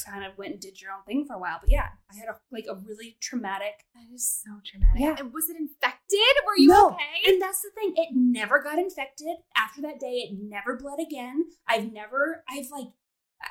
kind 0.05 0.25
of 0.25 0.37
went 0.39 0.53
and 0.53 0.61
did 0.61 0.81
your 0.81 0.93
own 0.93 1.03
thing 1.07 1.25
for 1.27 1.35
a 1.35 1.39
while. 1.39 1.59
But 1.61 1.71
yeah, 1.71 1.89
I 2.13 2.17
had 2.17 2.29
a 2.29 2.39
like 2.51 2.67
a 2.69 2.75
really 2.75 3.17
traumatic 3.21 3.85
that 3.95 4.05
is 4.15 4.43
so 4.45 4.51
traumatic. 4.65 5.01
Yeah. 5.01 5.17
And 5.19 5.33
was 5.33 5.49
it 5.49 5.57
infected? 5.57 6.19
Were 6.47 6.57
you 6.57 6.69
No. 6.69 6.91
okay? 6.91 7.31
And 7.31 7.41
that's 7.43 7.63
the 7.63 7.71
thing. 7.75 7.93
It 7.97 8.09
never 8.15 8.63
got 8.63 8.79
infected. 8.79 9.37
After 9.57 9.81
that 9.83 10.01
day, 10.01 10.29
it 10.31 10.39
never 10.41 10.77
bled 10.77 11.01
again. 11.01 11.45
I've 11.69 11.93
never, 11.93 12.45
I've 12.49 12.71
like, 12.71 12.89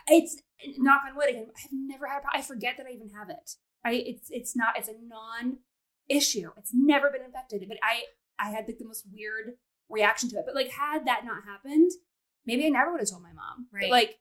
it's 0.07 0.37
knock 0.77 1.01
on 1.09 1.15
wood 1.15 1.29
again. 1.29 1.47
I've 1.57 1.71
never 1.71 2.07
had, 2.07 2.21
I 2.33 2.41
forget 2.41 2.75
that 2.77 2.85
I 2.85 2.91
even 2.91 3.09
have 3.09 3.29
it. 3.29 3.51
I, 3.85 3.93
it's, 3.93 4.27
it's 4.29 4.55
not, 4.55 4.77
it's 4.77 4.89
a 4.89 4.93
non 5.01 5.57
issue. 6.09 6.49
It's 6.57 6.71
never 6.73 7.09
been 7.09 7.23
infected. 7.23 7.63
But 7.67 7.77
I, 7.83 8.03
I 8.37 8.51
had 8.51 8.65
like 8.67 8.77
the 8.77 8.85
most 8.85 9.05
weird 9.11 9.55
reaction 9.89 10.29
to 10.29 10.37
it. 10.37 10.43
But 10.45 10.55
like, 10.55 10.69
had 10.69 11.05
that 11.07 11.25
not 11.25 11.43
happened, 11.45 11.91
maybe 12.45 12.65
I 12.65 12.69
never 12.69 12.91
would 12.91 13.01
have 13.01 13.09
told 13.09 13.23
my 13.23 13.33
mom. 13.33 13.67
But, 13.71 13.77
Right. 13.81 13.89
like, 13.91 14.19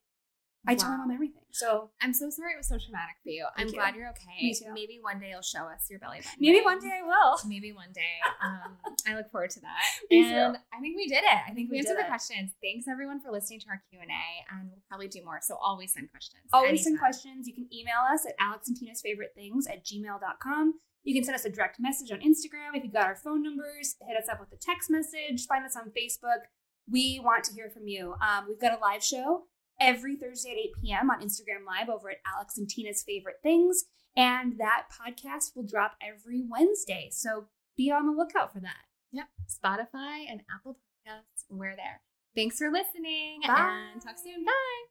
I 0.68 0.74
told 0.74 0.90
my 0.92 0.96
Wow. 0.98 1.04
mom 1.06 1.10
everything. 1.12 1.42
So 1.50 1.90
I'm 2.00 2.12
so 2.12 2.28
sorry 2.30 2.52
it 2.52 2.58
was 2.58 2.68
so 2.68 2.76
traumatic 2.78 3.16
for 3.24 3.30
you. 3.30 3.46
I'm 3.56 3.66
you. 3.68 3.72
glad 3.72 3.96
you're 3.96 4.10
okay. 4.10 4.36
Me 4.42 4.54
too. 4.54 4.72
Maybe 4.74 4.98
one 5.00 5.18
day 5.18 5.30
you'll 5.30 5.42
show 5.42 5.64
us 5.64 5.88
your 5.90 5.98
belly 5.98 6.18
button. 6.18 6.38
maybe 6.38 6.60
one 6.62 6.78
day 6.78 6.92
I 6.92 7.02
will. 7.02 7.38
Maybe 7.48 7.72
one 7.72 7.90
day. 7.92 8.20
Um, 8.44 8.76
I 9.08 9.16
look 9.16 9.30
forward 9.32 9.50
to 9.50 9.60
that. 9.60 9.80
Me 10.10 10.22
too. 10.24 10.28
and 10.28 10.58
I 10.72 10.78
think 10.80 10.96
we 10.96 11.08
did 11.08 11.24
it. 11.24 11.40
I 11.48 11.52
think 11.52 11.70
we, 11.70 11.76
We 11.76 11.78
answered 11.78 11.96
the 11.96 12.04
it. 12.04 12.08
questions. 12.08 12.52
Thanks 12.62 12.86
everyone 12.86 13.20
for 13.20 13.32
listening 13.32 13.60
to 13.60 13.66
our 13.70 13.82
Q 13.90 13.98
and 14.02 14.10
A, 14.10 14.24
and 14.54 14.68
we'll 14.70 14.82
probably 14.88 15.08
do 15.08 15.24
more. 15.24 15.38
So 15.42 15.56
always 15.56 15.94
send 15.94 16.10
questions. 16.10 16.44
Always 16.52 16.84
send 16.84 16.98
questions. 16.98 17.48
You 17.48 17.54
can 17.54 17.66
email 17.72 18.04
us 18.12 18.26
at 18.26 18.34
Alex 18.38 18.68
and 18.68 18.76
Tina's 18.76 19.00
favorite 19.00 19.32
things 19.34 19.66
at 19.66 19.84
gmail.com. 19.84 20.74
You 21.04 21.14
can 21.14 21.24
send 21.24 21.34
us 21.34 21.44
a 21.46 21.50
direct 21.50 21.80
message 21.80 22.12
on 22.12 22.18
Instagram. 22.18 22.74
If 22.76 22.84
you 22.84 22.90
got 22.92 23.06
our 23.06 23.16
phone 23.16 23.42
numbers, 23.42 23.96
hit 24.06 24.16
us 24.16 24.28
up 24.28 24.38
with 24.38 24.52
a 24.52 24.56
text 24.60 24.90
message. 24.90 25.46
Find 25.46 25.64
us 25.64 25.76
on 25.76 25.90
Facebook. 25.96 26.44
We 26.90 27.20
want 27.24 27.44
to 27.44 27.54
hear 27.54 27.70
from 27.70 27.88
you. 27.88 28.14
Um, 28.20 28.44
we've 28.48 28.60
got 28.60 28.76
a 28.76 28.80
live 28.80 29.02
show 29.02 29.44
every 29.80 30.16
Thursday 30.16 30.50
at 30.50 30.58
8 30.58 30.70
p.m. 30.82 31.10
on 31.10 31.20
Instagram 31.20 31.66
Live 31.66 31.88
over 31.88 32.10
at 32.10 32.18
Alex 32.34 32.58
and 32.58 32.68
Tina's 32.68 33.02
favorite 33.02 33.36
things. 33.42 33.84
And 34.16 34.58
that 34.58 34.86
podcast 34.90 35.54
will 35.54 35.62
drop 35.62 35.96
every 36.02 36.42
Wednesday. 36.48 37.08
So 37.12 37.46
be 37.76 37.90
on 37.90 38.06
the 38.06 38.12
lookout 38.12 38.52
for 38.52 38.60
that. 38.60 38.84
Yep. 39.12 39.26
Spotify 39.48 40.24
and 40.28 40.42
Apple 40.54 40.76
Podcasts. 41.06 41.44
We're 41.48 41.76
there. 41.76 42.02
Thanks 42.34 42.58
for 42.58 42.70
listening 42.70 43.40
Bye. 43.46 43.90
and 43.92 44.02
talk 44.02 44.16
soon. 44.18 44.44
Bye. 44.44 44.88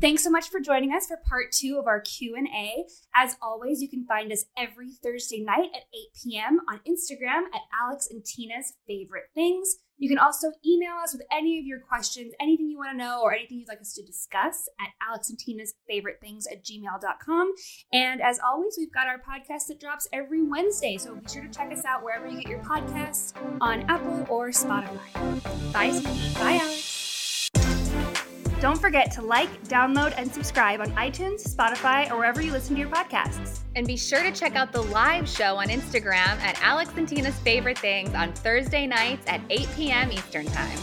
Thanks 0.00 0.24
so 0.24 0.30
much 0.30 0.48
for 0.48 0.58
joining 0.58 0.92
us 0.92 1.06
for 1.06 1.18
part 1.28 1.52
two 1.52 1.78
of 1.78 1.86
our 1.86 2.00
Q&A. 2.00 2.84
As 3.14 3.36
always, 3.40 3.80
you 3.80 3.88
can 3.88 4.04
find 4.04 4.32
us 4.32 4.46
every 4.56 4.90
Thursday 4.90 5.40
night 5.40 5.70
at 5.74 5.82
8 5.94 6.08
p.m. 6.24 6.60
on 6.68 6.80
Instagram 6.88 7.44
at 7.54 7.60
Alex 7.80 8.08
and 8.10 8.24
Tina's 8.24 8.72
Favorite 8.86 9.26
Things. 9.34 9.76
You 10.02 10.08
can 10.08 10.18
also 10.18 10.48
email 10.66 10.94
us 11.00 11.12
with 11.12 11.22
any 11.30 11.60
of 11.60 11.64
your 11.64 11.78
questions, 11.78 12.32
anything 12.40 12.68
you 12.68 12.76
want 12.76 12.90
to 12.90 12.96
know, 12.96 13.20
or 13.22 13.32
anything 13.32 13.60
you'd 13.60 13.68
like 13.68 13.80
us 13.80 13.92
to 13.92 14.02
discuss 14.02 14.68
at 14.80 14.88
Alex 15.00 15.30
and 15.30 15.38
Tina's 15.38 15.74
Favorite 15.86 16.18
Things 16.20 16.44
at 16.50 16.64
gmail.com. 16.64 17.52
And 17.92 18.20
as 18.20 18.40
always, 18.44 18.74
we've 18.76 18.92
got 18.92 19.06
our 19.06 19.18
podcast 19.18 19.68
that 19.68 19.78
drops 19.78 20.08
every 20.12 20.42
Wednesday, 20.42 20.96
so 20.98 21.14
be 21.14 21.28
sure 21.28 21.44
to 21.44 21.48
check 21.48 21.70
us 21.70 21.84
out 21.84 22.02
wherever 22.02 22.26
you 22.26 22.38
get 22.38 22.48
your 22.48 22.64
podcasts 22.64 23.32
on 23.60 23.82
Apple 23.82 24.26
or 24.28 24.48
Spotify. 24.48 24.98
Bye. 25.72 25.92
Bye, 26.34 26.58
Alex. 26.60 26.91
Don't 28.62 28.80
forget 28.80 29.10
to 29.14 29.22
like, 29.22 29.64
download, 29.64 30.14
and 30.16 30.32
subscribe 30.32 30.80
on 30.80 30.92
iTunes, 30.92 31.42
Spotify, 31.52 32.08
or 32.12 32.16
wherever 32.16 32.40
you 32.40 32.52
listen 32.52 32.76
to 32.76 32.80
your 32.80 32.90
podcasts. 32.90 33.58
And 33.74 33.84
be 33.84 33.96
sure 33.96 34.22
to 34.22 34.30
check 34.30 34.54
out 34.54 34.70
the 34.70 34.82
live 34.82 35.28
show 35.28 35.56
on 35.56 35.66
Instagram 35.66 36.38
at 36.38 36.62
Alex 36.62 36.92
and 36.96 37.08
Tina's 37.08 37.34
Favorite 37.40 37.76
Things 37.76 38.14
on 38.14 38.32
Thursday 38.32 38.86
nights 38.86 39.26
at 39.26 39.40
8 39.50 39.68
p.m. 39.74 40.12
Eastern 40.12 40.46
Time. 40.46 40.78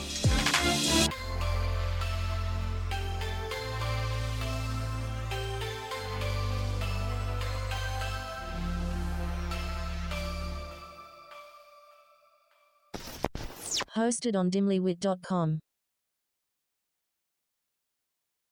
Hosted 13.95 14.36
on 14.36 14.51
dimlywit.com. 14.51 15.61